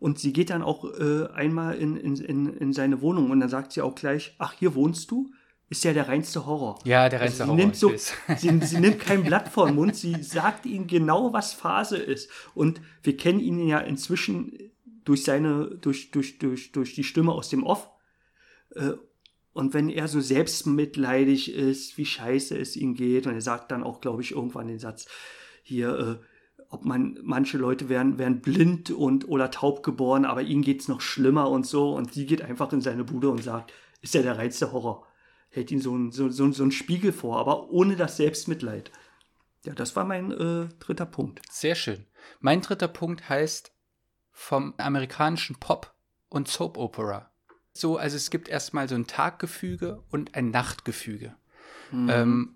Und 0.01 0.19
sie 0.19 0.33
geht 0.33 0.51
dann 0.51 0.63
auch 0.63 0.85
äh, 0.99 1.29
einmal 1.33 1.77
in, 1.77 1.97
in, 1.97 2.17
in, 2.17 2.57
in 2.57 2.73
seine 2.73 3.01
Wohnung 3.01 3.31
und 3.31 3.41
dann 3.41 3.49
sagt 3.49 3.73
sie 3.73 3.83
auch 3.83 3.95
gleich, 3.95 4.35
ach, 4.39 4.55
hier 4.59 4.75
wohnst 4.75 5.11
du? 5.11 5.31
Ist 5.69 5.85
ja 5.85 5.93
der 5.93 6.09
reinste 6.09 6.45
Horror. 6.45 6.81
Ja, 6.85 7.09
der 7.09 7.21
reinste 7.21 7.45
Also 7.45 7.55
sie 7.55 7.63
Horror. 7.63 7.65
Nimmt 7.65 7.77
so, 7.77 7.93
sie, 8.37 8.67
sie 8.67 8.81
nimmt 8.81 8.99
kein 8.99 9.23
Blatt 9.23 9.49
vor 9.49 9.67
den 9.67 9.77
Mund, 9.77 9.97
sie 9.97 10.23
sagt 10.23 10.67
ihm 10.67 10.87
genau, 10.87 11.33
was 11.33 11.53
Phase 11.53 11.97
ist. 11.97 12.29
Und 12.55 12.81
wir 13.03 13.17
kennen 13.17 13.41
ihn 13.41 13.67
ja 13.67 13.79
inzwischen 13.79 14.53
durch 15.05 15.25
seine, 15.25 15.67
durch, 15.81 16.11
durch, 16.11 16.39
durch, 16.39 16.73
durch 16.73 16.95
die 16.95 17.05
Stimme 17.05 17.33
aus 17.33 17.49
dem 17.49 17.65
Off. 17.65 17.89
Äh, 18.75 18.93
Und 19.53 19.75
wenn 19.75 19.89
er 19.89 20.09
so 20.09 20.21
selbstmitleidig 20.21 21.53
ist, 21.55 21.99
wie 21.99 22.07
scheiße 22.07 22.57
es 22.57 22.77
ihm 22.77 22.95
geht, 22.95 23.27
und 23.27 23.35
er 23.35 23.41
sagt 23.43 23.71
dann 23.71 23.85
auch, 23.85 24.01
glaube 24.01 24.23
ich, 24.23 24.33
irgendwann 24.33 24.69
den 24.69 24.79
Satz, 24.79 25.07
hier, 25.63 25.99
äh, 25.99 26.65
ob 26.71 26.85
man, 26.85 27.19
manche 27.23 27.59
Leute 27.59 27.89
werden, 27.91 28.19
werden 28.19 28.41
blind 28.41 28.91
und 28.91 29.29
oder 29.29 29.51
taub 29.51 29.83
geboren, 29.83 30.25
aber 30.25 30.43
ihnen 30.43 30.63
geht's 30.63 30.89
noch 30.89 31.03
schlimmer 31.03 31.51
und 31.51 31.67
so. 31.67 31.95
Und 31.95 32.15
sie 32.15 32.25
geht 32.25 32.41
einfach 32.41 32.73
in 32.73 32.81
seine 32.81 33.05
Bude 33.05 33.29
und 33.29 33.43
sagt, 33.43 33.73
ist 34.01 34.15
ja 34.15 34.23
der 34.23 34.39
reinste 34.39 34.73
Horror. 34.73 35.07
Hält 35.51 35.71
ihm 35.71 35.81
so 35.81 35.95
ein, 35.95 36.13
so, 36.13 36.31
so, 36.31 36.51
so 36.51 36.65
ein 36.65 36.73
Spiegel 36.73 37.13
vor, 37.13 37.39
aber 37.39 37.71
ohne 37.71 37.97
das 37.97 38.17
Selbstmitleid. 38.17 38.91
Ja, 39.65 39.75
das 39.75 39.95
war 39.95 40.05
mein 40.05 40.33
äh, 40.33 40.69
dritter 40.81 41.07
Punkt. 41.07 41.43
Sehr 41.51 41.75
schön. 41.75 42.07
Mein 42.41 42.63
dritter 42.63 42.89
Punkt 42.89 43.29
heißt 43.29 43.73
vom 44.31 44.73
amerikanischen 44.79 45.57
Pop 45.57 45.95
und 46.31 46.49
Soap 46.49 46.79
Opera. 46.79 47.32
So, 47.73 47.97
also 47.97 48.17
es 48.17 48.31
gibt 48.31 48.49
erstmal 48.49 48.89
so 48.89 48.95
ein 48.95 49.07
Taggefüge 49.07 50.03
und 50.11 50.35
ein 50.35 50.51
Nachtgefüge. 50.51 51.35
Ähm, 51.93 52.55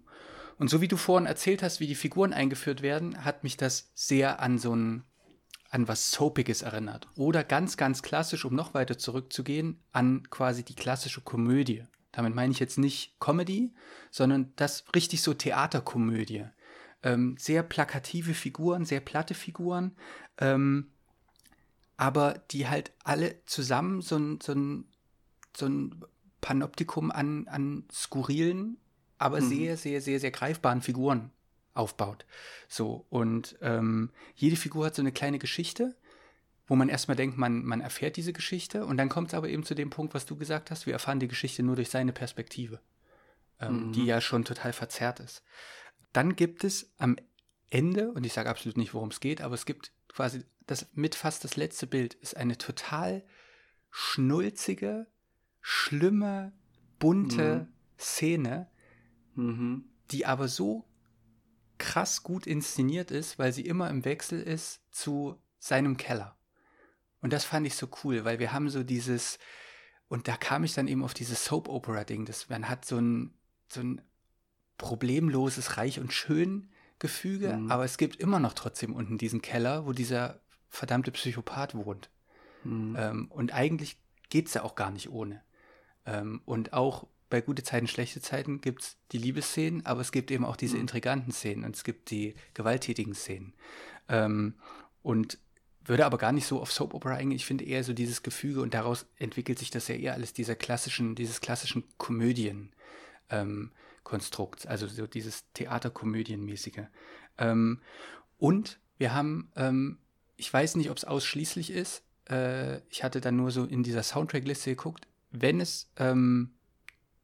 und 0.58 0.68
so 0.68 0.80
wie 0.80 0.88
du 0.88 0.96
vorhin 0.96 1.26
erzählt 1.26 1.62
hast, 1.62 1.80
wie 1.80 1.86
die 1.86 1.94
Figuren 1.94 2.32
eingeführt 2.32 2.82
werden, 2.82 3.24
hat 3.24 3.44
mich 3.44 3.56
das 3.56 3.90
sehr 3.94 4.40
an 4.40 4.58
so 4.58 4.74
ein, 4.74 5.04
an 5.70 5.88
was 5.88 6.10
Soapiges 6.10 6.62
erinnert. 6.62 7.08
Oder 7.16 7.44
ganz, 7.44 7.76
ganz 7.76 8.02
klassisch, 8.02 8.44
um 8.44 8.54
noch 8.54 8.74
weiter 8.74 8.98
zurückzugehen, 8.98 9.80
an 9.92 10.28
quasi 10.30 10.64
die 10.64 10.74
klassische 10.74 11.20
Komödie. 11.20 11.84
Damit 12.12 12.34
meine 12.34 12.52
ich 12.52 12.60
jetzt 12.60 12.78
nicht 12.78 13.20
Comedy, 13.20 13.74
sondern 14.10 14.52
das 14.56 14.84
richtig 14.94 15.20
so 15.20 15.34
Theaterkomödie. 15.34 16.46
Ähm, 17.02 17.36
sehr 17.38 17.62
plakative 17.62 18.32
Figuren, 18.32 18.86
sehr 18.86 19.00
platte 19.00 19.34
Figuren, 19.34 19.94
ähm, 20.38 20.92
aber 21.98 22.42
die 22.50 22.68
halt 22.68 22.92
alle 23.04 23.44
zusammen 23.44 24.00
so 24.00 24.16
ein, 24.16 24.40
so 24.40 24.52
ein, 24.52 24.86
so 25.56 25.66
ein 25.66 26.04
Panoptikum 26.40 27.10
an, 27.10 27.48
an 27.48 27.84
skurrilen, 27.92 28.78
aber 29.18 29.40
Mhm. 29.40 29.48
sehr, 29.48 29.76
sehr, 29.76 30.00
sehr, 30.00 30.20
sehr 30.20 30.30
greifbaren 30.30 30.82
Figuren 30.82 31.30
aufbaut. 31.74 32.24
So, 32.68 33.06
und 33.10 33.56
ähm, 33.60 34.10
jede 34.34 34.56
Figur 34.56 34.86
hat 34.86 34.94
so 34.94 35.02
eine 35.02 35.12
kleine 35.12 35.38
Geschichte, 35.38 35.96
wo 36.66 36.74
man 36.74 36.88
erstmal 36.88 37.16
denkt, 37.16 37.38
man, 37.38 37.64
man 37.64 37.80
erfährt 37.80 38.16
diese 38.16 38.32
Geschichte 38.32 38.86
und 38.86 38.96
dann 38.96 39.08
kommt 39.08 39.28
es 39.28 39.34
aber 39.34 39.48
eben 39.48 39.62
zu 39.64 39.74
dem 39.74 39.90
Punkt, 39.90 40.14
was 40.14 40.26
du 40.26 40.36
gesagt 40.36 40.70
hast, 40.70 40.86
wir 40.86 40.92
erfahren 40.92 41.20
die 41.20 41.28
Geschichte 41.28 41.62
nur 41.62 41.76
durch 41.76 41.90
seine 41.90 42.12
Perspektive, 42.12 42.80
ähm, 43.60 43.88
Mhm. 43.88 43.92
die 43.92 44.06
ja 44.06 44.20
schon 44.20 44.44
total 44.44 44.72
verzerrt 44.72 45.20
ist. 45.20 45.42
Dann 46.12 46.34
gibt 46.34 46.64
es 46.64 46.92
am 46.98 47.16
Ende, 47.70 48.10
und 48.12 48.24
ich 48.24 48.32
sage 48.32 48.48
absolut 48.48 48.76
nicht, 48.78 48.94
worum 48.94 49.10
es 49.10 49.20
geht, 49.20 49.40
aber 49.40 49.54
es 49.54 49.66
gibt 49.66 49.92
quasi 50.08 50.44
das 50.66 50.86
mit 50.94 51.14
fast 51.14 51.44
das 51.44 51.56
letzte 51.56 51.86
Bild, 51.86 52.14
ist 52.14 52.36
eine 52.36 52.58
total 52.58 53.22
schnulzige, 53.90 55.06
schlimme, 55.68 56.52
bunte 57.00 57.66
Mhm. 57.68 57.72
Szene, 57.98 58.70
Mhm. 59.34 59.84
die 60.12 60.24
aber 60.24 60.46
so 60.46 60.84
krass 61.76 62.22
gut 62.22 62.46
inszeniert 62.46 63.10
ist, 63.10 63.36
weil 63.40 63.52
sie 63.52 63.66
immer 63.66 63.90
im 63.90 64.04
Wechsel 64.04 64.40
ist 64.40 64.80
zu 64.92 65.42
seinem 65.58 65.96
Keller. 65.96 66.36
Und 67.20 67.32
das 67.32 67.44
fand 67.44 67.66
ich 67.66 67.74
so 67.74 67.88
cool, 68.04 68.24
weil 68.24 68.38
wir 68.38 68.52
haben 68.52 68.70
so 68.70 68.84
dieses, 68.84 69.40
und 70.06 70.28
da 70.28 70.36
kam 70.36 70.62
ich 70.62 70.72
dann 70.74 70.86
eben 70.86 71.02
auf 71.02 71.14
dieses 71.14 71.44
Soap-Opera-Ding, 71.46 72.26
das 72.26 72.48
man 72.48 72.68
hat 72.68 72.84
so 72.84 72.98
ein, 72.98 73.34
so 73.68 73.80
ein 73.80 74.00
problemloses 74.78 75.78
Reich 75.78 75.98
und 75.98 76.12
Schön 76.12 76.70
Gefüge, 77.00 77.56
Mhm. 77.56 77.72
aber 77.72 77.84
es 77.84 77.98
gibt 77.98 78.16
immer 78.16 78.38
noch 78.38 78.52
trotzdem 78.52 78.94
unten 78.94 79.18
diesen 79.18 79.42
Keller, 79.42 79.84
wo 79.84 79.92
dieser 79.92 80.40
verdammte 80.68 81.10
Psychopath 81.10 81.74
wohnt. 81.74 82.08
Mhm. 82.62 82.94
Ähm, 82.96 83.30
und 83.32 83.52
eigentlich 83.52 83.98
geht 84.28 84.46
es 84.46 84.54
ja 84.54 84.62
auch 84.62 84.76
gar 84.76 84.92
nicht 84.92 85.10
ohne. 85.10 85.42
Ähm, 86.06 86.40
und 86.44 86.72
auch 86.72 87.06
bei 87.28 87.40
gute 87.40 87.62
Zeiten, 87.62 87.88
schlechte 87.88 88.20
Zeiten 88.20 88.60
gibt 88.60 88.82
es 88.82 88.96
die 89.12 89.18
Liebesszenen, 89.18 89.84
aber 89.84 90.00
es 90.00 90.12
gibt 90.12 90.30
eben 90.30 90.44
auch 90.44 90.56
diese 90.56 90.76
Mhm. 90.76 90.82
intriganten 90.82 91.32
Szenen 91.32 91.64
und 91.64 91.74
es 91.74 91.84
gibt 91.84 92.10
die 92.10 92.34
gewalttätigen 92.54 93.14
Szenen. 93.14 93.52
Ähm, 94.08 94.54
und 95.02 95.38
würde 95.84 96.06
aber 96.06 96.18
gar 96.18 96.32
nicht 96.32 96.46
so 96.46 96.60
auf 96.60 96.72
Soap 96.72 96.94
Opera 96.94 97.14
eingehen. 97.14 97.36
Ich 97.36 97.46
finde 97.46 97.64
eher 97.64 97.84
so 97.84 97.92
dieses 97.92 98.22
Gefüge 98.22 98.60
und 98.60 98.74
daraus 98.74 99.06
entwickelt 99.18 99.58
sich 99.58 99.70
das 99.70 99.88
ja 99.88 99.94
eher 99.94 100.14
alles 100.14 100.32
dieser 100.32 100.56
klassischen, 100.56 101.14
dieses 101.14 101.40
klassischen 101.40 101.84
Komödien. 101.98 102.72
Ähm, 103.30 103.72
also 104.66 104.86
so 104.86 105.06
dieses 105.08 105.44
Theaterkomödienmäßige. 105.54 106.82
Ähm, 107.38 107.80
und 108.38 108.78
wir 108.98 109.12
haben, 109.12 109.50
ähm, 109.56 109.98
ich 110.36 110.52
weiß 110.52 110.76
nicht, 110.76 110.90
ob 110.90 110.96
es 110.96 111.04
ausschließlich 111.04 111.70
ist, 111.70 112.04
äh, 112.30 112.78
ich 112.88 113.02
hatte 113.02 113.20
dann 113.20 113.36
nur 113.36 113.50
so 113.50 113.64
in 113.64 113.82
dieser 113.82 114.04
Soundtrack-Liste 114.04 114.70
geguckt, 114.70 115.08
wenn 115.42 115.60
es 115.60 115.90
ähm, 115.96 116.50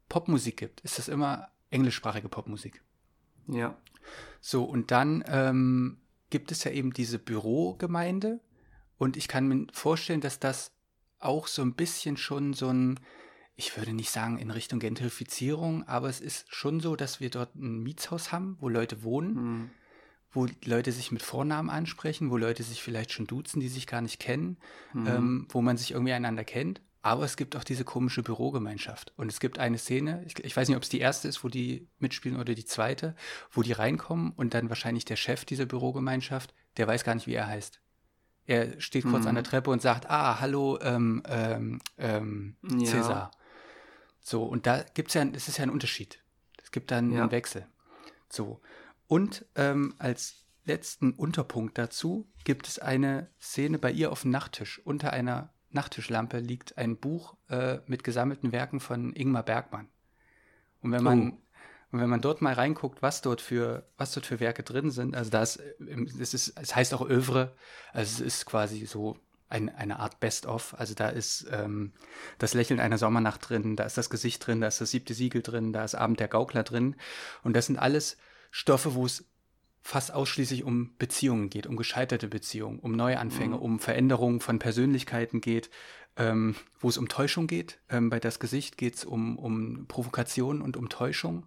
Popmusik 0.09 0.57
gibt, 0.57 0.81
ist 0.81 0.97
das 0.97 1.07
immer 1.07 1.49
englischsprachige 1.69 2.29
Popmusik. 2.29 2.81
Ja. 3.47 3.77
So, 4.41 4.63
und 4.63 4.91
dann 4.91 5.23
ähm, 5.27 5.97
gibt 6.29 6.51
es 6.51 6.63
ja 6.63 6.71
eben 6.71 6.93
diese 6.93 7.19
Bürogemeinde 7.19 8.39
und 8.97 9.17
ich 9.17 9.27
kann 9.27 9.47
mir 9.47 9.67
vorstellen, 9.73 10.21
dass 10.21 10.39
das 10.39 10.71
auch 11.19 11.47
so 11.47 11.61
ein 11.61 11.73
bisschen 11.73 12.17
schon 12.17 12.53
so 12.53 12.67
ein, 12.69 12.99
ich 13.55 13.75
würde 13.77 13.93
nicht 13.93 14.11
sagen 14.11 14.37
in 14.37 14.51
Richtung 14.51 14.79
Gentrifizierung, 14.79 15.87
aber 15.87 16.09
es 16.09 16.19
ist 16.21 16.53
schon 16.53 16.79
so, 16.79 16.95
dass 16.95 17.19
wir 17.19 17.29
dort 17.29 17.55
ein 17.55 17.81
Mietshaus 17.81 18.31
haben, 18.31 18.57
wo 18.59 18.67
Leute 18.69 19.03
wohnen, 19.03 19.33
Mhm. 19.35 19.69
wo 20.31 20.47
Leute 20.65 20.91
sich 20.91 21.11
mit 21.11 21.21
Vornamen 21.21 21.69
ansprechen, 21.69 22.29
wo 22.29 22.37
Leute 22.37 22.63
sich 22.63 22.81
vielleicht 22.83 23.11
schon 23.13 23.27
duzen, 23.27 23.59
die 23.61 23.69
sich 23.69 23.87
gar 23.87 24.01
nicht 24.01 24.19
kennen, 24.19 24.57
Mhm. 24.93 25.07
ähm, 25.07 25.47
wo 25.49 25.61
man 25.61 25.77
sich 25.77 25.91
irgendwie 25.91 26.13
einander 26.13 26.43
kennt. 26.43 26.81
Aber 27.05 27.25
es 27.25 27.35
gibt 27.35 27.55
auch 27.57 27.65
diese 27.65 27.83
komische 27.83 28.23
Bürogemeinschaft. 28.23 29.13
Und 29.17 29.27
es 29.29 29.39
gibt 29.41 29.59
eine 29.59 29.77
Szene, 29.77 30.23
ich, 30.25 30.39
ich 30.43 30.55
weiß 30.55 30.69
nicht, 30.69 30.77
ob 30.77 30.83
es 30.83 30.89
die 30.89 31.01
erste 31.01 31.27
ist, 31.27 31.43
wo 31.43 31.49
die 31.49 31.89
mitspielen 31.99 32.39
oder 32.39 32.55
die 32.55 32.63
zweite, 32.65 33.13
wo 33.51 33.61
die 33.61 33.73
reinkommen 33.73 34.31
und 34.31 34.53
dann 34.53 34.69
wahrscheinlich 34.69 35.03
der 35.03 35.17
Chef 35.17 35.43
dieser 35.43 35.65
Bürogemeinschaft, 35.65 36.53
der 36.77 36.87
weiß 36.87 37.03
gar 37.03 37.13
nicht, 37.13 37.27
wie 37.27 37.33
er 37.35 37.45
heißt. 37.47 37.81
Er 38.45 38.79
steht 38.81 39.03
kurz 39.03 39.23
Mhm. 39.23 39.29
an 39.29 39.35
der 39.35 39.43
Treppe 39.43 39.69
und 39.69 39.81
sagt, 39.81 40.09
ah, 40.09 40.39
hallo, 40.39 40.79
ähm, 40.81 41.21
ähm, 41.27 41.79
ähm, 41.97 42.55
Ja. 42.63 42.85
Cäsar. 42.85 43.31
So, 44.21 44.43
und 44.45 44.65
da 44.65 44.83
gibt 44.93 45.09
es 45.09 45.13
ja, 45.15 45.23
es 45.33 45.47
ist 45.49 45.57
ja 45.57 45.63
ein 45.63 45.69
Unterschied. 45.69 46.23
Es 46.61 46.71
gibt 46.71 46.89
dann 46.91 47.11
Ja. 47.11 47.23
einen 47.23 47.31
Wechsel. 47.31 47.67
So. 48.29 48.61
Und 49.07 49.45
ähm, 49.55 49.93
als 49.97 50.45
letzten 50.65 51.11
Unterpunkt 51.11 51.77
dazu 51.77 52.31
gibt 52.45 52.67
es 52.67 52.79
eine 52.79 53.29
Szene 53.41 53.77
bei 53.77 53.91
ihr 53.91 54.11
auf 54.11 54.21
dem 54.21 54.31
Nachttisch. 54.31 54.79
Unter 54.85 55.11
einer 55.11 55.52
Nachttischlampe 55.73 56.39
liegt 56.39 56.77
ein 56.77 56.97
Buch 56.97 57.35
äh, 57.49 57.79
mit 57.87 58.03
gesammelten 58.03 58.51
Werken 58.51 58.79
von 58.79 59.13
Ingmar 59.13 59.43
Bergmann. 59.43 59.87
Und 60.81 60.91
wenn 60.91 61.03
man, 61.03 61.19
Oh. 61.31 61.37
und 61.91 62.01
wenn 62.01 62.09
man 62.09 62.21
dort 62.21 62.41
mal 62.41 62.53
reinguckt, 62.53 63.01
was 63.01 63.21
dort 63.21 63.41
für, 63.41 63.87
was 63.97 64.11
dort 64.13 64.25
für 64.25 64.39
Werke 64.39 64.63
drin 64.63 64.91
sind, 64.91 65.15
also 65.15 65.29
da 65.29 65.41
ist, 65.41 65.61
ähm, 65.79 66.09
es 66.19 66.33
ist, 66.33 66.57
es 66.59 66.75
heißt 66.75 66.93
auch 66.93 67.07
Övre, 67.07 67.55
also 67.91 68.23
es 68.23 68.35
ist 68.35 68.45
quasi 68.45 68.85
so 68.85 69.17
ein, 69.49 69.69
eine 69.69 69.99
Art 69.99 70.19
Best-of. 70.19 70.75
Also 70.79 70.95
da 70.95 71.09
ist 71.09 71.47
ähm, 71.51 71.93
das 72.39 72.53
Lächeln 72.53 72.79
einer 72.79 72.97
Sommernacht 72.97 73.47
drin, 73.49 73.75
da 73.75 73.83
ist 73.83 73.97
das 73.97 74.09
Gesicht 74.09 74.45
drin, 74.45 74.61
da 74.61 74.67
ist 74.67 74.81
das 74.81 74.91
siebte 74.91 75.13
Siegel 75.13 75.41
drin, 75.41 75.73
da 75.73 75.83
ist 75.83 75.95
Abend 75.95 76.19
der 76.19 76.27
Gaukler 76.27 76.63
drin. 76.63 76.95
Und 77.43 77.55
das 77.55 77.67
sind 77.67 77.77
alles 77.77 78.17
Stoffe, 78.51 78.95
wo 78.95 79.05
es 79.05 79.25
fast 79.83 80.13
ausschließlich 80.13 80.63
um 80.63 80.91
Beziehungen 80.97 81.49
geht, 81.49 81.67
um 81.67 81.75
gescheiterte 81.75 82.29
Beziehungen, 82.29 82.79
um 82.79 82.93
Neuanfänge, 82.93 83.55
Mhm. 83.57 83.61
um 83.61 83.79
Veränderungen 83.79 84.39
von 84.39 84.57
Persönlichkeiten 84.57 85.41
geht, 85.41 85.69
ähm, 86.15 86.55
wo 86.79 86.87
es 86.87 86.97
um 86.97 87.09
Täuschung 87.09 87.47
geht. 87.47 87.79
Ähm, 87.89 88.09
bei 88.09 88.19
das 88.19 88.39
Gesicht 88.39 88.77
geht 88.77 88.95
es 88.95 89.03
um, 89.05 89.37
um 89.37 89.85
Provokation 89.87 90.61
und 90.61 90.77
um 90.77 90.87
Täuschung. 90.87 91.45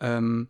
Ähm, 0.00 0.48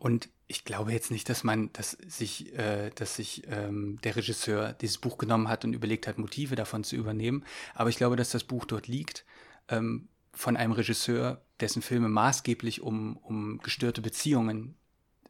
und 0.00 0.28
ich 0.48 0.64
glaube 0.64 0.92
jetzt 0.92 1.12
nicht, 1.12 1.28
dass 1.28 1.44
man, 1.44 1.72
dass 1.72 1.92
sich, 1.92 2.52
äh, 2.58 2.90
dass 2.96 3.14
sich 3.14 3.44
ähm, 3.46 4.00
der 4.02 4.16
Regisseur 4.16 4.72
dieses 4.72 4.98
Buch 4.98 5.18
genommen 5.18 5.48
hat 5.48 5.64
und 5.64 5.72
überlegt 5.72 6.08
hat, 6.08 6.18
Motive 6.18 6.56
davon 6.56 6.82
zu 6.82 6.96
übernehmen. 6.96 7.44
Aber 7.74 7.90
ich 7.90 7.96
glaube, 7.96 8.16
dass 8.16 8.30
das 8.30 8.42
Buch 8.42 8.64
dort 8.64 8.88
liegt 8.88 9.24
ähm, 9.68 10.08
von 10.32 10.56
einem 10.56 10.72
Regisseur, 10.72 11.42
dessen 11.60 11.82
Filme 11.82 12.08
maßgeblich 12.08 12.80
um, 12.80 13.16
um 13.18 13.58
gestörte 13.58 14.00
Beziehungen 14.00 14.74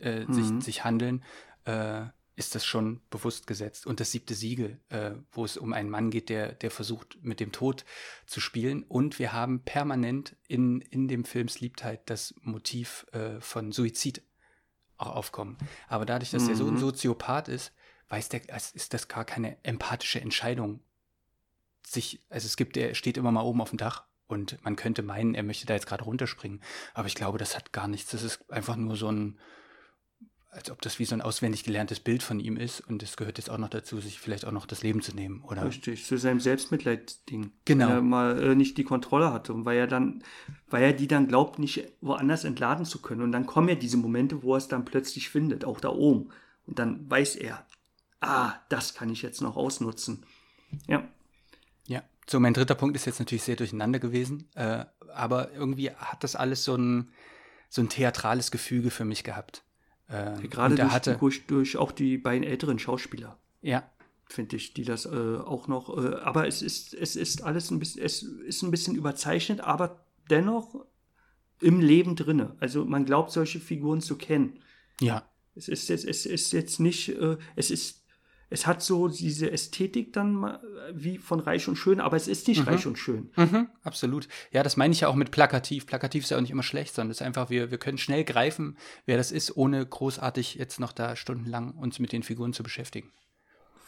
äh, 0.00 0.24
Mhm. 0.26 0.32
sich, 0.32 0.64
sich 0.64 0.84
handeln, 0.84 1.24
äh, 1.64 2.06
ist 2.36 2.54
das 2.54 2.64
schon 2.64 3.02
bewusst 3.10 3.46
gesetzt. 3.46 3.86
Und 3.86 4.00
das 4.00 4.12
siebte 4.12 4.34
Siegel, 4.34 4.80
äh, 4.88 5.12
wo 5.32 5.44
es 5.44 5.56
um 5.58 5.72
einen 5.74 5.90
Mann 5.90 6.10
geht, 6.10 6.30
der, 6.30 6.52
der 6.52 6.70
versucht, 6.70 7.18
mit 7.22 7.38
dem 7.38 7.52
Tod 7.52 7.84
zu 8.26 8.40
spielen. 8.40 8.82
Und 8.84 9.18
wir 9.18 9.32
haben 9.34 9.60
permanent 9.62 10.36
in, 10.48 10.80
in 10.80 11.06
dem 11.06 11.24
Film 11.24 11.48
Sleeptide 11.48 12.00
das 12.06 12.34
Motiv 12.40 13.06
äh, 13.12 13.40
von 13.40 13.72
Suizid 13.72 14.22
auch 14.96 15.14
aufkommen. 15.16 15.58
Aber 15.88 16.06
dadurch, 16.06 16.30
dass 16.30 16.48
er 16.48 16.56
so 16.56 16.66
ein 16.66 16.74
Mhm. 16.74 16.78
Soziopath 16.78 17.48
ist, 17.48 17.72
weiß 18.08 18.28
der, 18.30 18.42
ist 18.74 18.94
das 18.94 19.08
gar 19.08 19.24
keine 19.24 19.62
empathische 19.64 20.20
Entscheidung. 20.20 20.80
Sich, 21.86 22.20
also 22.30 22.46
es 22.46 22.56
gibt, 22.56 22.76
er 22.76 22.94
steht 22.94 23.16
immer 23.16 23.32
mal 23.32 23.42
oben 23.42 23.60
auf 23.60 23.70
dem 23.70 23.78
Dach 23.78 24.04
und 24.26 24.62
man 24.64 24.76
könnte 24.76 25.02
meinen, 25.02 25.34
er 25.34 25.42
möchte 25.42 25.66
da 25.66 25.74
jetzt 25.74 25.86
gerade 25.86 26.04
runterspringen. 26.04 26.62
Aber 26.94 27.06
ich 27.08 27.14
glaube, 27.14 27.38
das 27.38 27.56
hat 27.56 27.72
gar 27.72 27.88
nichts. 27.88 28.10
Das 28.12 28.22
ist 28.22 28.50
einfach 28.50 28.76
nur 28.76 28.96
so 28.96 29.10
ein, 29.10 29.38
als 30.50 30.70
ob 30.70 30.82
das 30.82 30.98
wie 30.98 31.04
so 31.04 31.14
ein 31.14 31.20
auswendig 31.20 31.62
gelerntes 31.62 32.00
Bild 32.00 32.24
von 32.24 32.40
ihm 32.40 32.56
ist 32.56 32.80
und 32.80 33.02
es 33.04 33.16
gehört 33.16 33.38
jetzt 33.38 33.50
auch 33.50 33.58
noch 33.58 33.68
dazu, 33.68 34.00
sich 34.00 34.18
vielleicht 34.18 34.44
auch 34.44 34.52
noch 34.52 34.66
das 34.66 34.82
Leben 34.82 35.00
zu 35.00 35.14
nehmen, 35.14 35.42
oder? 35.44 35.64
Richtig, 35.64 36.04
zu 36.04 36.18
seinem 36.18 36.40
Selbstmitleidsding. 36.40 37.52
Genau. 37.64 37.86
Weil 37.86 37.94
er 37.94 38.02
mal 38.02 38.42
äh, 38.42 38.54
nicht 38.56 38.76
die 38.76 38.84
Kontrolle 38.84 39.32
hatte 39.32 39.54
und 39.54 39.64
weil 39.64 39.78
er 39.78 39.86
dann, 39.86 40.24
weil 40.68 40.82
er 40.82 40.92
die 40.92 41.06
dann 41.06 41.28
glaubt, 41.28 41.60
nicht 41.60 41.92
woanders 42.00 42.42
entladen 42.42 42.84
zu 42.84 43.00
können. 43.00 43.22
Und 43.22 43.30
dann 43.30 43.46
kommen 43.46 43.68
ja 43.68 43.76
diese 43.76 43.96
Momente, 43.96 44.42
wo 44.42 44.54
er 44.54 44.58
es 44.58 44.66
dann 44.66 44.84
plötzlich 44.84 45.28
findet, 45.28 45.64
auch 45.64 45.80
da 45.80 45.90
oben. 45.90 46.30
Und 46.66 46.80
dann 46.80 47.08
weiß 47.08 47.36
er, 47.36 47.64
ah, 48.20 48.54
das 48.68 48.94
kann 48.94 49.10
ich 49.10 49.22
jetzt 49.22 49.40
noch 49.42 49.56
ausnutzen. 49.56 50.26
Ja. 50.88 51.08
Ja, 51.86 52.02
so 52.28 52.40
mein 52.40 52.54
dritter 52.54 52.74
Punkt 52.74 52.96
ist 52.96 53.06
jetzt 53.06 53.20
natürlich 53.20 53.44
sehr 53.44 53.56
durcheinander 53.56 54.00
gewesen, 54.00 54.48
äh, 54.56 54.84
aber 55.14 55.52
irgendwie 55.52 55.92
hat 55.92 56.24
das 56.24 56.34
alles 56.34 56.64
so 56.64 56.74
ein, 56.74 57.12
so 57.68 57.82
ein 57.82 57.88
theatrales 57.88 58.50
Gefüge 58.50 58.90
für 58.90 59.04
mich 59.04 59.22
gehabt. 59.22 59.62
Äh, 60.10 60.46
Gerade 60.48 60.76
er 60.76 60.84
durch, 60.84 60.92
hatte, 60.92 61.16
durch, 61.16 61.46
durch 61.46 61.76
auch 61.76 61.92
die 61.92 62.18
beiden 62.18 62.44
älteren 62.44 62.78
Schauspieler, 62.78 63.38
ja, 63.62 63.88
finde 64.26 64.56
ich, 64.56 64.74
die 64.74 64.84
das 64.84 65.06
äh, 65.06 65.08
auch 65.08 65.68
noch, 65.68 65.96
äh, 65.96 66.16
aber 66.16 66.46
es 66.46 66.62
ist, 66.62 66.94
es 66.94 67.16
ist 67.16 67.42
alles 67.42 67.70
ein 67.70 67.78
bisschen, 67.78 68.02
es 68.02 68.22
ist 68.22 68.62
ein 68.62 68.70
bisschen 68.70 68.96
überzeichnet, 68.96 69.60
aber 69.60 70.04
dennoch 70.28 70.84
im 71.60 71.80
Leben 71.80 72.16
drinne. 72.16 72.56
Also 72.58 72.84
man 72.84 73.04
glaubt, 73.04 73.30
solche 73.30 73.60
Figuren 73.60 74.00
zu 74.00 74.16
kennen. 74.16 74.60
ja, 75.00 75.28
Es 75.54 75.68
ist 75.68 75.88
jetzt, 75.88 76.04
es 76.04 76.26
ist 76.26 76.52
jetzt 76.52 76.80
nicht, 76.80 77.10
äh, 77.10 77.36
es 77.54 77.70
ist, 77.70 77.99
es 78.50 78.66
hat 78.66 78.82
so 78.82 79.08
diese 79.08 79.50
Ästhetik 79.50 80.12
dann 80.12 80.34
mal, 80.34 80.60
wie 80.92 81.18
von 81.18 81.38
Reich 81.38 81.68
und 81.68 81.76
Schön, 81.76 82.00
aber 82.00 82.16
es 82.16 82.26
ist 82.26 82.48
nicht 82.48 82.66
Reich 82.66 82.86
und 82.86 82.98
Schön. 82.98 83.30
mhm, 83.36 83.68
absolut. 83.84 84.28
Ja, 84.50 84.64
das 84.64 84.76
meine 84.76 84.92
ich 84.92 85.00
ja 85.00 85.08
auch 85.08 85.14
mit 85.14 85.30
plakativ. 85.30 85.86
Plakativ 85.86 86.24
ist 86.24 86.30
ja 86.30 86.36
auch 86.36 86.40
nicht 86.40 86.50
immer 86.50 86.64
schlecht, 86.64 86.94
sondern 86.94 87.12
es 87.12 87.18
ist 87.18 87.26
einfach, 87.26 87.48
wir, 87.48 87.70
wir 87.70 87.78
können 87.78 87.98
schnell 87.98 88.24
greifen, 88.24 88.76
wer 89.06 89.16
das 89.16 89.30
ist, 89.30 89.56
ohne 89.56 89.86
großartig 89.86 90.56
jetzt 90.56 90.80
noch 90.80 90.92
da 90.92 91.14
stundenlang 91.14 91.72
uns 91.72 92.00
mit 92.00 92.12
den 92.12 92.24
Figuren 92.24 92.52
zu 92.52 92.64
beschäftigen. 92.64 93.10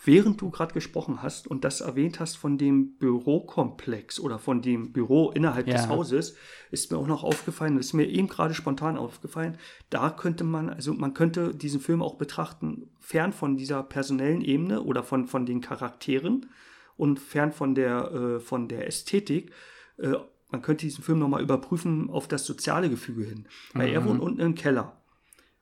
Während 0.05 0.41
du 0.41 0.51
gerade 0.51 0.75
gesprochen 0.75 1.23
hast 1.23 1.47
und 1.47 1.65
das 1.65 1.81
erwähnt 1.81 2.19
hast 2.19 2.37
von 2.37 2.59
dem 2.59 2.97
Bürokomplex 2.99 4.19
oder 4.19 4.39
von 4.41 4.61
dem 4.61 4.93
Büro 4.93 5.31
innerhalb 5.31 5.69
Ja. 5.69 5.75
des 5.75 5.89
Hauses, 5.89 6.35
ist 6.73 6.91
mir 6.91 6.99
auch 6.99 7.07
noch 7.07 7.23
aufgefallen, 7.23 7.79
ist 7.79 7.93
mir 7.93 8.07
eben 8.09 8.27
gerade 8.27 8.55
spontan 8.55 8.97
aufgefallen, 8.97 9.59
da 9.91 10.11
könnte 10.11 10.43
man, 10.43 10.71
also 10.71 10.93
man 10.93 11.15
könnte 11.15 11.55
diesen 11.55 11.81
Film 11.81 12.03
auch 12.03 12.17
betrachten, 12.17 12.91
fern 12.99 13.33
von 13.33 13.57
dieser 13.57 13.83
personellen 13.85 14.41
Ebene 14.43 14.83
oder 14.83 15.05
von, 15.05 15.29
von 15.29 15.47
den 15.47 15.61
Charakteren 15.61 16.47
und 16.97 17.21
fern 17.21 17.53
von 17.53 17.75
der, 17.77 18.11
äh, 18.13 18.41
von 18.41 18.67
der 18.69 18.89
Ästhetik. 18.89 19.53
Äh, 19.99 20.15
man 20.51 20.63
könnte 20.63 20.85
diesen 20.85 21.05
Film 21.05 21.21
nochmal 21.21 21.43
überprüfen 21.43 22.11
auf 22.11 22.27
das 22.29 22.45
soziale 22.45 22.91
Gefüge 22.91 23.25
hin. 23.25 23.47
Weil 23.73 23.91
er 23.91 24.05
wohnt 24.05 24.21
unten 24.21 24.41
im 24.41 24.55
Keller. 24.55 25.01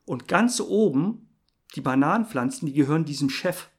Und 0.05 0.27
ganz 0.27 0.59
oben 0.59 1.29
die 1.75 1.81
Bananenpflanzen, 1.81 2.65
die 2.67 2.73
gehören 2.73 3.05
diesem 3.05 3.29
Chef. 3.29 3.69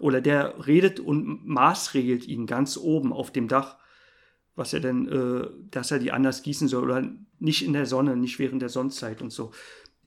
Oder 0.00 0.20
der 0.20 0.66
redet 0.66 1.00
und 1.00 1.46
maßregelt 1.46 2.26
ihn 2.26 2.46
ganz 2.46 2.76
oben 2.76 3.12
auf 3.12 3.32
dem 3.32 3.48
Dach, 3.48 3.76
was 4.54 4.72
er 4.72 4.80
denn, 4.80 5.08
äh, 5.08 5.48
dass 5.70 5.90
er 5.90 5.98
die 5.98 6.12
anders 6.12 6.42
gießen 6.42 6.68
soll 6.68 6.84
oder 6.84 7.08
nicht 7.38 7.64
in 7.64 7.72
der 7.72 7.86
Sonne, 7.86 8.16
nicht 8.16 8.38
während 8.38 8.62
der 8.62 8.68
Sonnenzeit 8.68 9.22
und 9.22 9.30
so. 9.30 9.52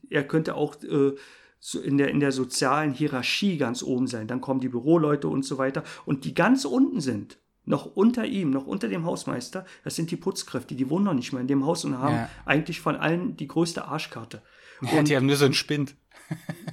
Er 0.09 0.23
könnte 0.27 0.55
auch 0.55 0.81
äh, 0.83 1.13
so 1.59 1.79
in, 1.79 1.97
der, 1.97 2.09
in 2.09 2.19
der 2.19 2.31
sozialen 2.31 2.91
Hierarchie 2.91 3.57
ganz 3.57 3.83
oben 3.83 4.07
sein. 4.07 4.27
Dann 4.27 4.41
kommen 4.41 4.59
die 4.59 4.69
Büroleute 4.69 5.27
und 5.27 5.45
so 5.45 5.57
weiter. 5.57 5.83
Und 6.05 6.25
die 6.25 6.33
ganz 6.33 6.65
unten 6.65 6.99
sind, 7.01 7.37
noch 7.65 7.95
unter 7.95 8.25
ihm, 8.25 8.49
noch 8.49 8.65
unter 8.65 8.87
dem 8.87 9.05
Hausmeister, 9.05 9.65
das 9.83 9.95
sind 9.95 10.09
die 10.09 10.17
Putzkräfte, 10.17 10.75
die 10.75 10.89
wohnen 10.89 11.05
noch 11.05 11.13
nicht 11.13 11.31
mal 11.31 11.39
in 11.39 11.47
dem 11.47 11.65
Haus 11.65 11.85
und 11.85 11.99
haben 11.99 12.15
ja. 12.15 12.29
eigentlich 12.45 12.81
von 12.81 12.95
allen 12.95 13.37
die 13.37 13.47
größte 13.47 13.85
Arschkarte. 13.85 14.41
Ja, 14.81 14.99
und, 14.99 15.07
die 15.07 15.15
haben 15.15 15.27
nur 15.27 15.35
so 15.35 15.45
einen 15.45 15.53
Spind. 15.53 15.95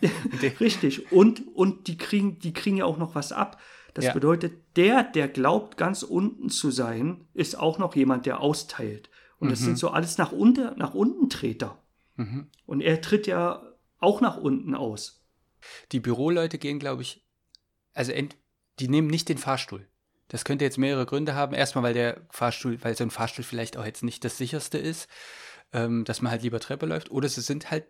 Richtig. 0.60 1.12
Und, 1.12 1.42
und 1.54 1.86
die, 1.86 1.96
kriegen, 1.96 2.38
die 2.38 2.52
kriegen 2.52 2.76
ja 2.76 2.84
auch 2.84 2.98
noch 2.98 3.14
was 3.14 3.32
ab. 3.32 3.60
Das 3.94 4.06
ja. 4.06 4.12
bedeutet, 4.12 4.76
der, 4.76 5.02
der 5.02 5.28
glaubt, 5.28 5.76
ganz 5.76 6.02
unten 6.02 6.50
zu 6.50 6.70
sein, 6.70 7.26
ist 7.34 7.58
auch 7.58 7.78
noch 7.78 7.96
jemand, 7.96 8.26
der 8.26 8.40
austeilt. 8.40 9.10
Und 9.38 9.50
das 9.50 9.60
mhm. 9.60 9.64
sind 9.64 9.78
so 9.78 9.90
alles 9.90 10.18
nach, 10.18 10.32
unter, 10.32 10.76
nach 10.76 10.94
unten 10.94 11.30
Treter. 11.30 11.82
Mhm. 12.16 12.48
Und 12.66 12.80
er 12.80 13.00
tritt 13.00 13.26
ja 13.26 13.62
auch 13.98 14.20
nach 14.20 14.36
unten 14.36 14.74
aus. 14.74 15.24
Die 15.92 16.00
Büroleute 16.00 16.58
gehen, 16.58 16.78
glaube 16.78 17.02
ich, 17.02 17.24
also 17.94 18.12
ent, 18.12 18.36
die 18.78 18.88
nehmen 18.88 19.08
nicht 19.08 19.28
den 19.28 19.38
Fahrstuhl. 19.38 19.88
Das 20.28 20.44
könnte 20.44 20.64
jetzt 20.64 20.78
mehrere 20.78 21.06
Gründe 21.06 21.34
haben. 21.34 21.54
Erstmal, 21.54 21.84
weil 21.84 21.94
der 21.94 22.20
Fahrstuhl, 22.30 22.78
weil 22.82 22.96
so 22.96 23.02
ein 23.02 23.10
Fahrstuhl 23.10 23.44
vielleicht 23.44 23.76
auch 23.76 23.84
jetzt 23.84 24.04
nicht 24.04 24.24
das 24.24 24.36
sicherste 24.36 24.78
ist, 24.78 25.08
ähm, 25.72 26.04
dass 26.04 26.22
man 26.22 26.30
halt 26.30 26.42
lieber 26.42 26.60
Treppe 26.60 26.86
läuft. 26.86 27.10
Oder 27.10 27.28
sie 27.28 27.40
sind 27.40 27.70
halt 27.70 27.86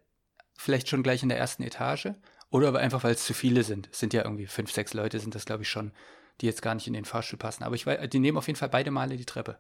vielleicht 0.59 0.89
schon 0.89 1.03
gleich 1.03 1.23
in 1.23 1.31
der 1.31 1.39
ersten 1.39 1.63
Etage. 1.63 2.09
Oder 2.51 2.69
aber 2.69 2.81
einfach, 2.81 3.05
weil 3.05 3.15
es 3.15 3.25
zu 3.25 3.33
viele 3.33 3.63
sind. 3.63 3.89
Es 3.93 4.01
sind 4.01 4.13
ja 4.13 4.25
irgendwie 4.25 4.47
fünf, 4.47 4.73
sechs 4.73 4.93
Leute, 4.93 5.21
sind 5.21 5.35
das, 5.35 5.45
glaube 5.45 5.63
ich, 5.63 5.69
schon, 5.69 5.93
die 6.41 6.47
jetzt 6.47 6.63
gar 6.63 6.75
nicht 6.75 6.87
in 6.87 6.93
den 6.93 7.05
Fahrstuhl 7.05 7.39
passen. 7.39 7.63
Aber 7.63 7.75
ich 7.75 7.87
weiß, 7.87 8.09
die 8.11 8.19
nehmen 8.19 8.39
auf 8.39 8.47
jeden 8.47 8.59
Fall 8.59 8.69
beide 8.69 8.91
Male 8.91 9.17
die 9.17 9.25
Treppe. 9.25 9.59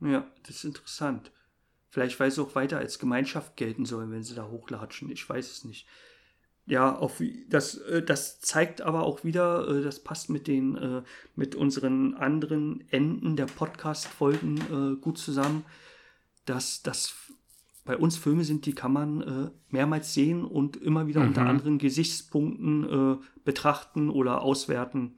Ja, 0.00 0.26
das 0.44 0.56
ist 0.56 0.64
interessant. 0.64 1.30
Vielleicht, 1.90 2.18
weil 2.18 2.30
sie 2.30 2.42
auch 2.42 2.54
weiter 2.54 2.78
als 2.78 2.98
Gemeinschaft 2.98 3.56
gelten 3.56 3.84
sollen, 3.84 4.10
wenn 4.10 4.22
sie 4.22 4.34
da 4.34 4.48
hochlatschen. 4.48 5.10
Ich 5.10 5.28
weiß 5.28 5.50
es 5.50 5.64
nicht. 5.64 5.86
Ja, 6.66 6.96
auf, 6.96 7.22
das, 7.48 7.76
äh, 7.78 8.02
das 8.02 8.40
zeigt 8.40 8.80
aber 8.82 9.04
auch 9.04 9.22
wieder, 9.22 9.68
äh, 9.68 9.82
das 9.82 10.02
passt 10.02 10.30
mit 10.30 10.46
den, 10.46 10.76
äh, 10.76 11.02
mit 11.34 11.54
unseren 11.54 12.14
anderen 12.14 12.84
Enden 12.90 13.36
der 13.36 13.46
Podcast-Folgen 13.46 15.00
gut 15.00 15.18
zusammen, 15.18 15.64
dass 16.44 16.82
das 16.82 17.14
bei 17.86 17.96
uns 17.96 18.18
Filme 18.18 18.44
sind, 18.44 18.66
die 18.66 18.74
kann 18.74 18.92
man 18.92 19.52
mehrmals 19.70 20.12
sehen 20.12 20.44
und 20.44 20.76
immer 20.76 21.06
wieder 21.06 21.20
mhm. 21.20 21.28
unter 21.28 21.46
anderen 21.46 21.78
Gesichtspunkten 21.78 23.20
betrachten 23.44 24.10
oder 24.10 24.42
auswerten. 24.42 25.16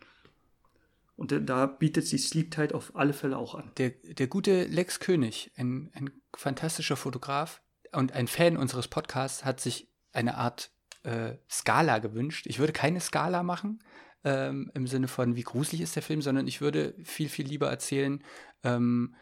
Und 1.18 1.34
da 1.46 1.66
bietet 1.66 2.06
sich 2.06 2.28
Sleep 2.28 2.52
Tide 2.52 2.76
auf 2.76 2.94
alle 2.94 3.12
Fälle 3.12 3.38
auch 3.38 3.56
an. 3.56 3.72
Der, 3.76 3.90
der 3.90 4.28
gute 4.28 4.64
Lex 4.66 5.00
König, 5.00 5.50
ein, 5.56 5.90
ein 5.92 6.10
fantastischer 6.36 6.94
Fotograf 6.94 7.60
und 7.90 8.12
ein 8.12 8.28
Fan 8.28 8.56
unseres 8.56 8.86
Podcasts, 8.86 9.44
hat 9.44 9.58
sich 9.58 9.88
eine 10.12 10.36
Art 10.36 10.70
äh, 11.02 11.34
Skala 11.50 11.98
gewünscht. 11.98 12.46
Ich 12.46 12.60
würde 12.60 12.72
keine 12.72 13.00
Skala 13.00 13.42
machen, 13.42 13.80
ähm, 14.22 14.70
im 14.74 14.86
Sinne 14.86 15.08
von, 15.08 15.34
wie 15.34 15.42
gruselig 15.42 15.80
ist 15.80 15.96
der 15.96 16.04
Film, 16.04 16.22
sondern 16.22 16.46
ich 16.46 16.60
würde 16.60 16.94
viel, 17.02 17.28
viel 17.28 17.48
lieber 17.48 17.68
erzählen, 17.68 18.22
ähm, 18.62 19.16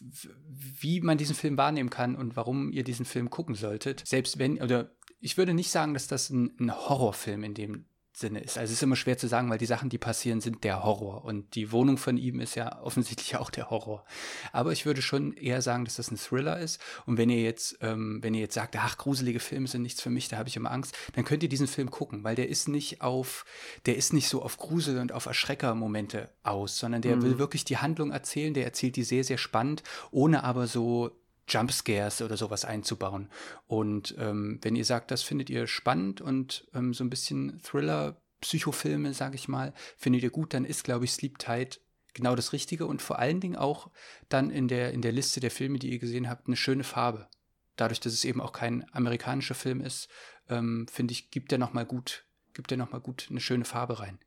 wie 0.00 1.00
man 1.00 1.18
diesen 1.18 1.34
Film 1.34 1.56
wahrnehmen 1.56 1.90
kann 1.90 2.16
und 2.16 2.36
warum 2.36 2.70
ihr 2.72 2.84
diesen 2.84 3.04
Film 3.04 3.30
gucken 3.30 3.54
solltet. 3.54 4.02
Selbst 4.06 4.38
wenn, 4.38 4.60
oder 4.60 4.90
ich 5.20 5.36
würde 5.36 5.54
nicht 5.54 5.70
sagen, 5.70 5.94
dass 5.94 6.06
das 6.06 6.30
ein, 6.30 6.56
ein 6.58 6.74
Horrorfilm 6.74 7.44
in 7.44 7.54
dem 7.54 7.86
Sinne 8.16 8.40
ist. 8.40 8.58
Also 8.58 8.70
es 8.70 8.78
ist 8.78 8.82
immer 8.82 8.94
schwer 8.94 9.18
zu 9.18 9.26
sagen, 9.26 9.50
weil 9.50 9.58
die 9.58 9.66
Sachen, 9.66 9.88
die 9.88 9.98
passieren, 9.98 10.40
sind 10.40 10.62
der 10.62 10.84
Horror. 10.84 11.24
Und 11.24 11.56
die 11.56 11.72
Wohnung 11.72 11.98
von 11.98 12.16
ihm 12.16 12.38
ist 12.38 12.54
ja 12.54 12.80
offensichtlich 12.80 13.36
auch 13.36 13.50
der 13.50 13.70
Horror. 13.70 14.04
Aber 14.52 14.70
ich 14.72 14.86
würde 14.86 15.02
schon 15.02 15.32
eher 15.32 15.62
sagen, 15.62 15.84
dass 15.84 15.96
das 15.96 16.12
ein 16.12 16.16
Thriller 16.16 16.58
ist. 16.60 16.80
Und 17.06 17.18
wenn 17.18 17.28
ihr 17.28 17.42
jetzt, 17.42 17.78
ähm, 17.80 18.22
wenn 18.22 18.34
ihr 18.34 18.40
jetzt 18.40 18.54
sagt, 18.54 18.76
ach, 18.76 18.98
gruselige 18.98 19.40
Filme 19.40 19.66
sind 19.66 19.82
nichts 19.82 20.00
für 20.00 20.10
mich, 20.10 20.28
da 20.28 20.38
habe 20.38 20.48
ich 20.48 20.56
immer 20.56 20.70
Angst, 20.70 20.96
dann 21.14 21.24
könnt 21.24 21.42
ihr 21.42 21.48
diesen 21.48 21.66
Film 21.66 21.90
gucken, 21.90 22.22
weil 22.22 22.36
der 22.36 22.48
ist 22.48 22.68
nicht 22.68 23.02
auf, 23.02 23.44
der 23.86 23.96
ist 23.96 24.12
nicht 24.12 24.28
so 24.28 24.42
auf 24.42 24.58
Grusel 24.58 24.98
und 25.00 25.10
auf 25.10 25.26
Erschreckermomente 25.26 26.30
aus, 26.44 26.78
sondern 26.78 27.02
der 27.02 27.16
mhm. 27.16 27.22
will 27.22 27.38
wirklich 27.38 27.64
die 27.64 27.78
Handlung 27.78 28.12
erzählen, 28.12 28.54
der 28.54 28.64
erzählt 28.64 28.94
die 28.94 29.04
sehr, 29.04 29.24
sehr 29.24 29.38
spannend, 29.38 29.82
ohne 30.12 30.44
aber 30.44 30.68
so 30.68 31.10
Jumpscares 31.48 32.22
oder 32.22 32.36
sowas 32.36 32.64
einzubauen. 32.64 33.30
Und 33.66 34.14
ähm, 34.18 34.58
wenn 34.62 34.76
ihr 34.76 34.84
sagt, 34.84 35.10
das 35.10 35.22
findet 35.22 35.50
ihr 35.50 35.66
spannend 35.66 36.20
und 36.20 36.66
ähm, 36.74 36.94
so 36.94 37.04
ein 37.04 37.10
bisschen 37.10 37.60
Thriller, 37.62 38.20
Psychofilme, 38.40 39.14
sage 39.14 39.36
ich 39.36 39.48
mal, 39.48 39.72
findet 39.96 40.22
ihr 40.22 40.30
gut, 40.30 40.54
dann 40.54 40.64
ist, 40.64 40.84
glaube 40.84 41.04
ich, 41.04 41.12
Sleep 41.12 41.38
Tight 41.38 41.80
genau 42.12 42.36
das 42.36 42.52
Richtige 42.52 42.86
und 42.86 43.02
vor 43.02 43.18
allen 43.18 43.40
Dingen 43.40 43.56
auch 43.56 43.90
dann 44.28 44.50
in 44.50 44.68
der, 44.68 44.92
in 44.92 45.02
der 45.02 45.12
Liste 45.12 45.40
der 45.40 45.50
Filme, 45.50 45.78
die 45.78 45.90
ihr 45.92 45.98
gesehen 45.98 46.28
habt, 46.28 46.46
eine 46.46 46.56
schöne 46.56 46.84
Farbe. 46.84 47.28
Dadurch, 47.76 48.00
dass 48.00 48.12
es 48.12 48.24
eben 48.24 48.40
auch 48.40 48.52
kein 48.52 48.86
amerikanischer 48.92 49.54
Film 49.54 49.80
ist, 49.80 50.08
ähm, 50.48 50.86
finde 50.90 51.12
ich, 51.12 51.30
gibt 51.30 51.50
er 51.52 51.58
nochmal 51.58 51.84
gut, 51.84 52.24
gibt 52.52 52.70
er 52.70 52.78
noch 52.78 52.90
gut 53.02 53.26
eine 53.30 53.40
schöne 53.40 53.64
Farbe 53.64 53.98
rein. 53.98 54.18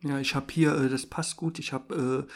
Ja, 0.00 0.18
ich 0.18 0.34
habe 0.34 0.52
hier, 0.52 0.74
äh, 0.74 0.88
das 0.88 1.06
passt 1.06 1.36
gut, 1.36 1.58
ich 1.58 1.72
habe 1.72 2.26
äh, 2.28 2.32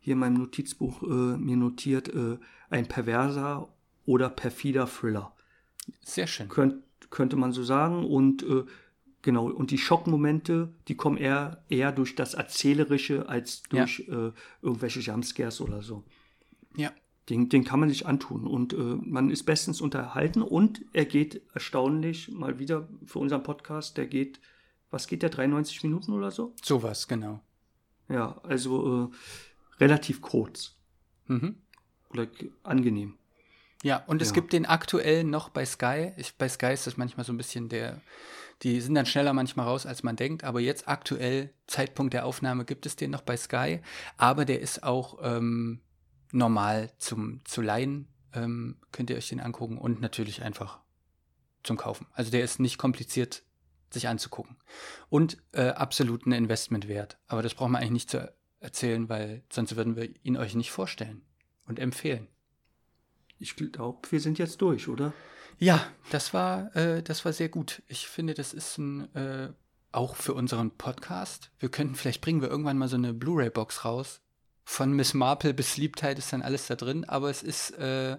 hier 0.00 0.12
in 0.14 0.18
meinem 0.18 0.34
Notizbuch 0.34 1.02
äh, 1.02 1.36
mir 1.36 1.56
notiert, 1.56 2.08
äh, 2.08 2.38
ein 2.72 2.88
perverser 2.88 3.68
oder 4.06 4.28
perfider 4.28 4.86
Thriller. 4.86 5.32
Sehr 6.00 6.26
schön. 6.26 6.48
Könnt, 6.48 6.82
könnte 7.10 7.36
man 7.36 7.52
so 7.52 7.62
sagen. 7.62 8.04
Und 8.04 8.42
äh, 8.42 8.64
genau, 9.20 9.48
und 9.50 9.70
die 9.70 9.78
Schockmomente, 9.78 10.72
die 10.88 10.96
kommen 10.96 11.18
eher, 11.18 11.64
eher 11.68 11.92
durch 11.92 12.14
das 12.14 12.34
Erzählerische 12.34 13.28
als 13.28 13.62
durch 13.64 14.04
ja. 14.08 14.28
Äh, 14.28 14.32
irgendwelche 14.62 15.00
Jumpscares 15.00 15.60
oder 15.60 15.82
so. 15.82 16.04
Ja. 16.76 16.90
Den, 17.28 17.48
den 17.48 17.62
kann 17.62 17.78
man 17.78 17.88
sich 17.88 18.04
antun 18.06 18.48
und 18.48 18.72
äh, 18.72 18.76
man 18.76 19.30
ist 19.30 19.44
bestens 19.44 19.80
unterhalten 19.80 20.42
und 20.42 20.84
er 20.92 21.04
geht 21.04 21.40
erstaunlich 21.54 22.32
mal 22.32 22.58
wieder 22.58 22.88
für 23.06 23.20
unseren 23.20 23.44
Podcast, 23.44 23.96
der 23.96 24.06
geht, 24.08 24.40
was 24.90 25.06
geht 25.06 25.22
der, 25.22 25.30
93 25.30 25.84
Minuten 25.84 26.12
oder 26.12 26.32
so? 26.32 26.52
Sowas, 26.60 27.06
genau. 27.06 27.40
Ja, 28.08 28.40
also 28.42 29.12
äh, 29.12 29.80
relativ 29.80 30.20
kurz. 30.20 30.74
Mhm. 31.28 31.62
Oder 32.12 32.26
angenehm. 32.62 33.16
Ja, 33.82 34.04
und 34.06 34.22
es 34.22 34.28
ja. 34.28 34.34
gibt 34.34 34.52
den 34.52 34.64
aktuell 34.64 35.24
noch 35.24 35.48
bei 35.48 35.64
Sky. 35.64 36.12
Ich, 36.16 36.36
bei 36.36 36.48
Sky 36.48 36.72
ist 36.72 36.86
das 36.86 36.96
manchmal 36.96 37.26
so 37.26 37.32
ein 37.32 37.36
bisschen 37.36 37.68
der, 37.68 38.00
die 38.62 38.80
sind 38.80 38.94
dann 38.94 39.06
schneller 39.06 39.32
manchmal 39.32 39.66
raus, 39.66 39.86
als 39.86 40.04
man 40.04 40.14
denkt. 40.14 40.44
Aber 40.44 40.60
jetzt 40.60 40.88
aktuell, 40.88 41.52
Zeitpunkt 41.66 42.14
der 42.14 42.24
Aufnahme, 42.24 42.64
gibt 42.64 42.86
es 42.86 42.94
den 42.94 43.10
noch 43.10 43.22
bei 43.22 43.36
Sky. 43.36 43.80
Aber 44.16 44.44
der 44.44 44.60
ist 44.60 44.84
auch 44.84 45.18
ähm, 45.22 45.80
normal 46.30 46.92
zum, 46.98 47.40
zu 47.44 47.60
leihen. 47.60 48.08
Ähm, 48.32 48.76
könnt 48.92 49.10
ihr 49.10 49.16
euch 49.16 49.28
den 49.28 49.40
angucken 49.40 49.78
und 49.78 50.00
natürlich 50.00 50.42
einfach 50.42 50.80
zum 51.64 51.76
Kaufen. 51.76 52.06
Also 52.12 52.30
der 52.30 52.44
ist 52.44 52.60
nicht 52.60 52.78
kompliziert 52.78 53.42
sich 53.90 54.08
anzugucken. 54.08 54.56
Und 55.10 55.36
äh, 55.52 55.68
absolut 55.68 56.24
ein 56.24 56.32
Investment 56.32 56.88
wert. 56.88 57.18
Aber 57.26 57.42
das 57.42 57.54
braucht 57.54 57.70
man 57.70 57.80
eigentlich 57.80 57.92
nicht 57.92 58.10
zu 58.10 58.32
erzählen, 58.60 59.08
weil 59.08 59.42
sonst 59.52 59.76
würden 59.76 59.96
wir 59.96 60.08
ihn 60.24 60.36
euch 60.36 60.54
nicht 60.54 60.70
vorstellen 60.70 61.22
und 61.72 61.78
empfehlen. 61.78 62.28
Ich 63.38 63.56
glaube, 63.56 64.10
wir 64.10 64.20
sind 64.20 64.38
jetzt 64.38 64.60
durch, 64.60 64.88
oder? 64.88 65.14
Ja, 65.58 65.86
das 66.10 66.34
war, 66.34 66.74
äh, 66.76 67.02
das 67.02 67.24
war 67.24 67.32
sehr 67.32 67.48
gut. 67.48 67.82
Ich 67.88 68.06
finde, 68.06 68.34
das 68.34 68.52
ist 68.52 68.76
ein, 68.76 69.14
äh, 69.14 69.52
auch 69.90 70.16
für 70.16 70.34
unseren 70.34 70.70
Podcast. 70.70 71.50
Wir 71.58 71.70
könnten, 71.70 71.94
vielleicht 71.94 72.20
bringen 72.20 72.42
wir 72.42 72.48
irgendwann 72.50 72.76
mal 72.76 72.88
so 72.88 72.96
eine 72.96 73.14
Blu-ray-Box 73.14 73.86
raus. 73.86 74.20
Von 74.64 74.92
Miss 74.92 75.14
Marple 75.14 75.54
bis 75.54 75.78
Liebtheit 75.78 76.18
ist 76.18 76.32
dann 76.32 76.42
alles 76.42 76.66
da 76.66 76.76
drin, 76.76 77.04
aber 77.04 77.30
es 77.30 77.42
ist, 77.42 77.70
äh, 77.78 78.18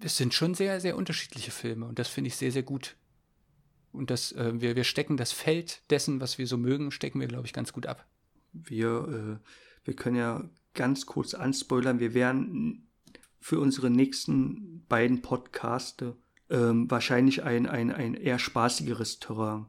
es 0.00 0.16
sind 0.16 0.34
schon 0.34 0.54
sehr, 0.54 0.80
sehr 0.80 0.96
unterschiedliche 0.96 1.50
Filme 1.50 1.86
und 1.86 1.98
das 1.98 2.08
finde 2.08 2.28
ich 2.28 2.36
sehr, 2.36 2.52
sehr 2.52 2.62
gut. 2.62 2.96
Und 3.92 4.10
das, 4.10 4.32
äh, 4.32 4.60
wir, 4.60 4.76
wir 4.76 4.84
stecken 4.84 5.16
das 5.16 5.32
Feld 5.32 5.82
dessen, 5.90 6.20
was 6.20 6.38
wir 6.38 6.46
so 6.46 6.56
mögen, 6.56 6.92
stecken 6.92 7.20
wir, 7.20 7.28
glaube 7.28 7.46
ich, 7.46 7.52
ganz 7.52 7.72
gut 7.72 7.86
ab 7.86 8.06
wir, 8.64 9.40
äh, 9.42 9.48
wir 9.84 9.94
können 9.94 10.16
ja 10.16 10.48
ganz 10.76 11.06
kurz 11.06 11.34
anspoilern, 11.34 11.98
wir 11.98 12.14
werden 12.14 12.88
für 13.40 13.58
unsere 13.58 13.90
nächsten 13.90 14.84
beiden 14.88 15.22
Podcasts 15.22 16.04
ähm, 16.50 16.90
wahrscheinlich 16.90 17.42
ein, 17.42 17.66
ein, 17.66 17.90
ein 17.92 18.14
eher 18.14 18.38
spaßigeres 18.38 19.18
Terrain 19.18 19.66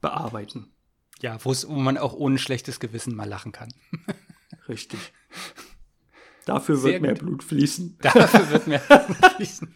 bearbeiten. 0.00 0.72
Ja, 1.20 1.38
wo 1.44 1.72
man 1.72 1.98
auch 1.98 2.14
ohne 2.14 2.38
schlechtes 2.38 2.80
Gewissen 2.80 3.14
mal 3.14 3.28
lachen 3.28 3.52
kann. 3.52 3.72
Richtig. 4.68 5.00
Dafür 6.48 6.82
wird 6.82 7.02
mehr 7.02 7.14
Blut 7.14 7.44
fließen. 7.44 7.98
Dafür 8.00 8.48
wird 8.50 8.66
mehr 8.68 8.78
Blut 8.78 9.32
fließen. 9.36 9.68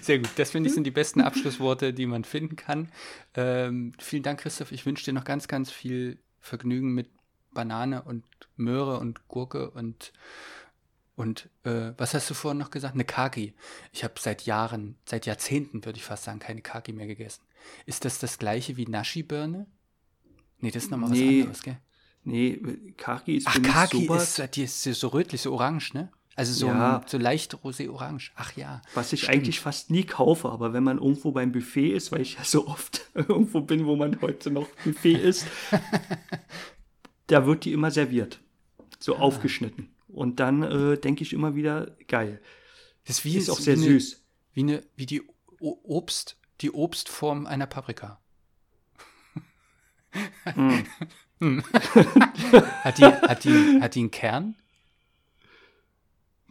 Sehr 0.00 0.18
gut. 0.20 0.30
Das 0.36 0.50
finde 0.50 0.68
ich 0.68 0.74
sind 0.74 0.84
die 0.84 0.92
besten 0.92 1.20
Abschlussworte, 1.22 1.92
die 1.92 2.06
man 2.06 2.22
finden 2.22 2.54
kann. 2.54 2.92
Ähm, 3.34 3.92
vielen 3.98 4.22
Dank, 4.22 4.40
Christoph. 4.40 4.70
Ich 4.70 4.86
wünsche 4.86 5.04
dir 5.04 5.12
noch 5.12 5.24
ganz, 5.24 5.48
ganz 5.48 5.72
viel 5.72 6.22
Vergnügen 6.38 6.94
mit 6.94 7.10
Banane 7.54 8.02
und 8.02 8.24
Möhre 8.56 8.98
und 8.98 9.26
Gurke 9.28 9.70
und 9.70 10.12
Und 11.14 11.50
äh, 11.64 11.92
was 11.98 12.14
hast 12.14 12.30
du 12.30 12.34
vorhin 12.34 12.58
noch 12.58 12.70
gesagt? 12.70 12.94
Eine 12.94 13.04
Kaki. 13.04 13.54
Ich 13.92 14.02
habe 14.02 14.14
seit 14.18 14.42
Jahren, 14.46 14.96
seit 15.04 15.26
Jahrzehnten, 15.26 15.84
würde 15.84 15.98
ich 15.98 16.04
fast 16.04 16.24
sagen, 16.24 16.38
keine 16.38 16.62
Kaki 16.62 16.92
mehr 16.92 17.06
gegessen. 17.06 17.42
Ist 17.86 18.04
das 18.04 18.18
das 18.18 18.38
gleiche 18.38 18.76
wie 18.76 18.86
Nashi-Birne? 18.86 19.66
Nee, 20.60 20.70
das 20.70 20.84
ist 20.84 20.90
nochmal 20.90 21.10
Nee. 21.10 21.26
was 21.40 21.42
anderes, 21.42 21.62
gell? 21.62 21.78
Nee, 22.24 22.60
Kaki 22.96 23.36
ist 23.36 23.46
Ach, 23.48 23.60
Kaki 23.62 24.06
sowas, 24.06 24.38
ist, 24.38 24.56
die 24.56 24.62
ist 24.62 24.82
so 24.82 25.08
rötlich, 25.08 25.42
so 25.42 25.52
orange, 25.52 25.92
ne? 25.92 26.10
Also 26.34 26.52
so, 26.54 26.68
Ja. 26.68 27.02
so 27.06 27.18
leicht 27.18 27.54
rosé-orange. 27.56 28.30
Ach 28.36 28.56
ja. 28.56 28.80
was 28.94 29.12
ich 29.12 29.22
stimmt. 29.24 29.34
eigentlich 29.34 29.60
fast 29.60 29.90
nie 29.90 30.04
kaufe, 30.04 30.48
aber 30.48 30.72
wenn 30.72 30.82
man 30.82 30.96
irgendwo 30.98 31.30
beim 31.32 31.52
Buffet 31.52 31.90
ist, 31.92 32.10
weil 32.10 32.22
ich 32.22 32.36
ja 32.36 32.44
so 32.44 32.66
oft 32.68 33.02
irgendwo 33.14 33.60
bin, 33.60 33.84
wo 33.86 33.96
man 33.96 34.18
heute 34.22 34.50
noch 34.50 34.66
Buffet 34.84 35.12
isst, 35.16 35.46
da 37.26 37.46
wird 37.46 37.64
die 37.64 37.72
immer 37.72 37.90
serviert. 37.90 38.40
So 38.98 39.16
Ah. 39.16 39.20
aufgeschnitten. 39.20 39.94
Und 40.08 40.40
dann 40.40 40.62
äh, 40.62 40.98
denke 40.98 41.22
ich 41.22 41.32
immer 41.32 41.54
wieder, 41.54 41.96
geil. 42.08 42.40
Das 43.06 43.18
ist, 43.18 43.24
wie, 43.24 43.36
Ist 43.36 43.50
auch 43.50 43.58
sehr 43.58 43.76
wie 43.78 43.84
eine, 43.86 43.92
süß. 44.00 44.22
Wie, 44.52 44.60
eine, 44.60 44.82
wie 44.96 45.06
die 45.06 45.22
O- 45.60 45.80
Obst, 45.84 46.36
die 46.60 46.70
Obstform 46.70 47.46
einer 47.46 47.66
Paprika. 47.66 48.20
Mm. 50.54 50.80
Hat 52.84 52.98
die, 52.98 53.04
hat 53.04 53.44
die, 53.44 53.80
hat 53.80 53.94
die 53.94 54.00
einen 54.00 54.10
Kern? 54.10 54.54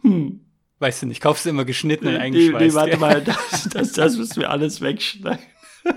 Hm. 0.02 0.44
Weißt 0.80 1.02
du 1.02 1.06
nicht, 1.06 1.20
kaufst 1.22 1.44
du 1.46 1.50
immer 1.50 1.64
geschnitten 1.64 2.08
und 2.08 2.14
Nee, 2.14 2.18
eingeschweißt. 2.18 2.60
nee, 2.64 2.74
warte 2.74 2.90
gell? 2.90 2.98
mal, 3.00 3.22
das, 3.22 3.68
das, 3.72 3.92
das 3.92 4.16
müssen 4.16 4.40
wir 4.40 4.50
alles 4.50 4.80
wegschneiden. 4.80 5.44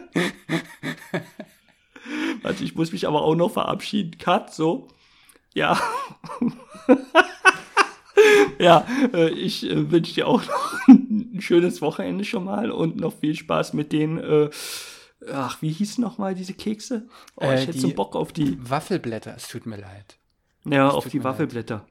warte, 2.46 2.64
ich 2.64 2.76
muss 2.76 2.92
mich 2.92 3.08
aber 3.08 3.24
auch 3.24 3.36
noch 3.36 3.52
verabschieden. 3.52 4.18
Cut, 4.20 4.54
so. 4.54 4.88
Ja. 5.54 5.80
ja, 8.60 8.86
äh, 9.14 9.30
ich 9.30 9.70
äh, 9.70 9.92
wünsche 9.92 10.14
dir 10.14 10.28
auch 10.28 10.44
noch 10.46 10.88
ein 10.88 11.40
schönes 11.42 11.82
Wochenende 11.82 12.24
schon 12.24 12.44
mal 12.44 12.72
und 12.72 12.98
noch 12.98 13.14
viel 13.14 13.36
Spaß 13.36 13.74
mit 13.74 13.92
den, 13.92 14.20
äh, 14.20 14.50
ach, 15.32 15.62
wie 15.62 15.72
hießen 15.72 16.02
noch 16.04 16.18
mal 16.18 16.36
diese 16.36 16.54
Kekse? 16.54 17.08
Oh, 17.36 17.46
Äh, 17.46 17.62
ich 17.62 17.68
hätte 17.68 17.80
so 17.80 17.90
Bock 17.90 18.16
auf 18.16 18.32
die, 18.32 18.58
Waffelblätter, 18.70 19.34
es 19.36 19.48
tut 19.48 19.66
mir 19.66 19.78
leid. 19.78 20.18
ja, 20.66 20.90
es 20.90 20.94
auf 20.94 21.08
die 21.08 21.18
mir 21.18 21.24
leid. 21.24 21.34
Waffelblätter. 21.34 21.86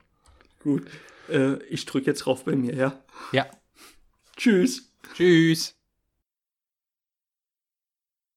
Gut. 0.62 0.84
Äh, 1.28 1.54
ich 1.64 1.84
drücke 1.84 2.06
jetzt 2.06 2.20
drauf 2.20 2.44
bei 2.44 2.54
mir, 2.54 2.74
ja. 2.74 3.02
Ja. 3.32 3.46
Tschüss. 4.36 4.92
Tschüss. 5.14 5.76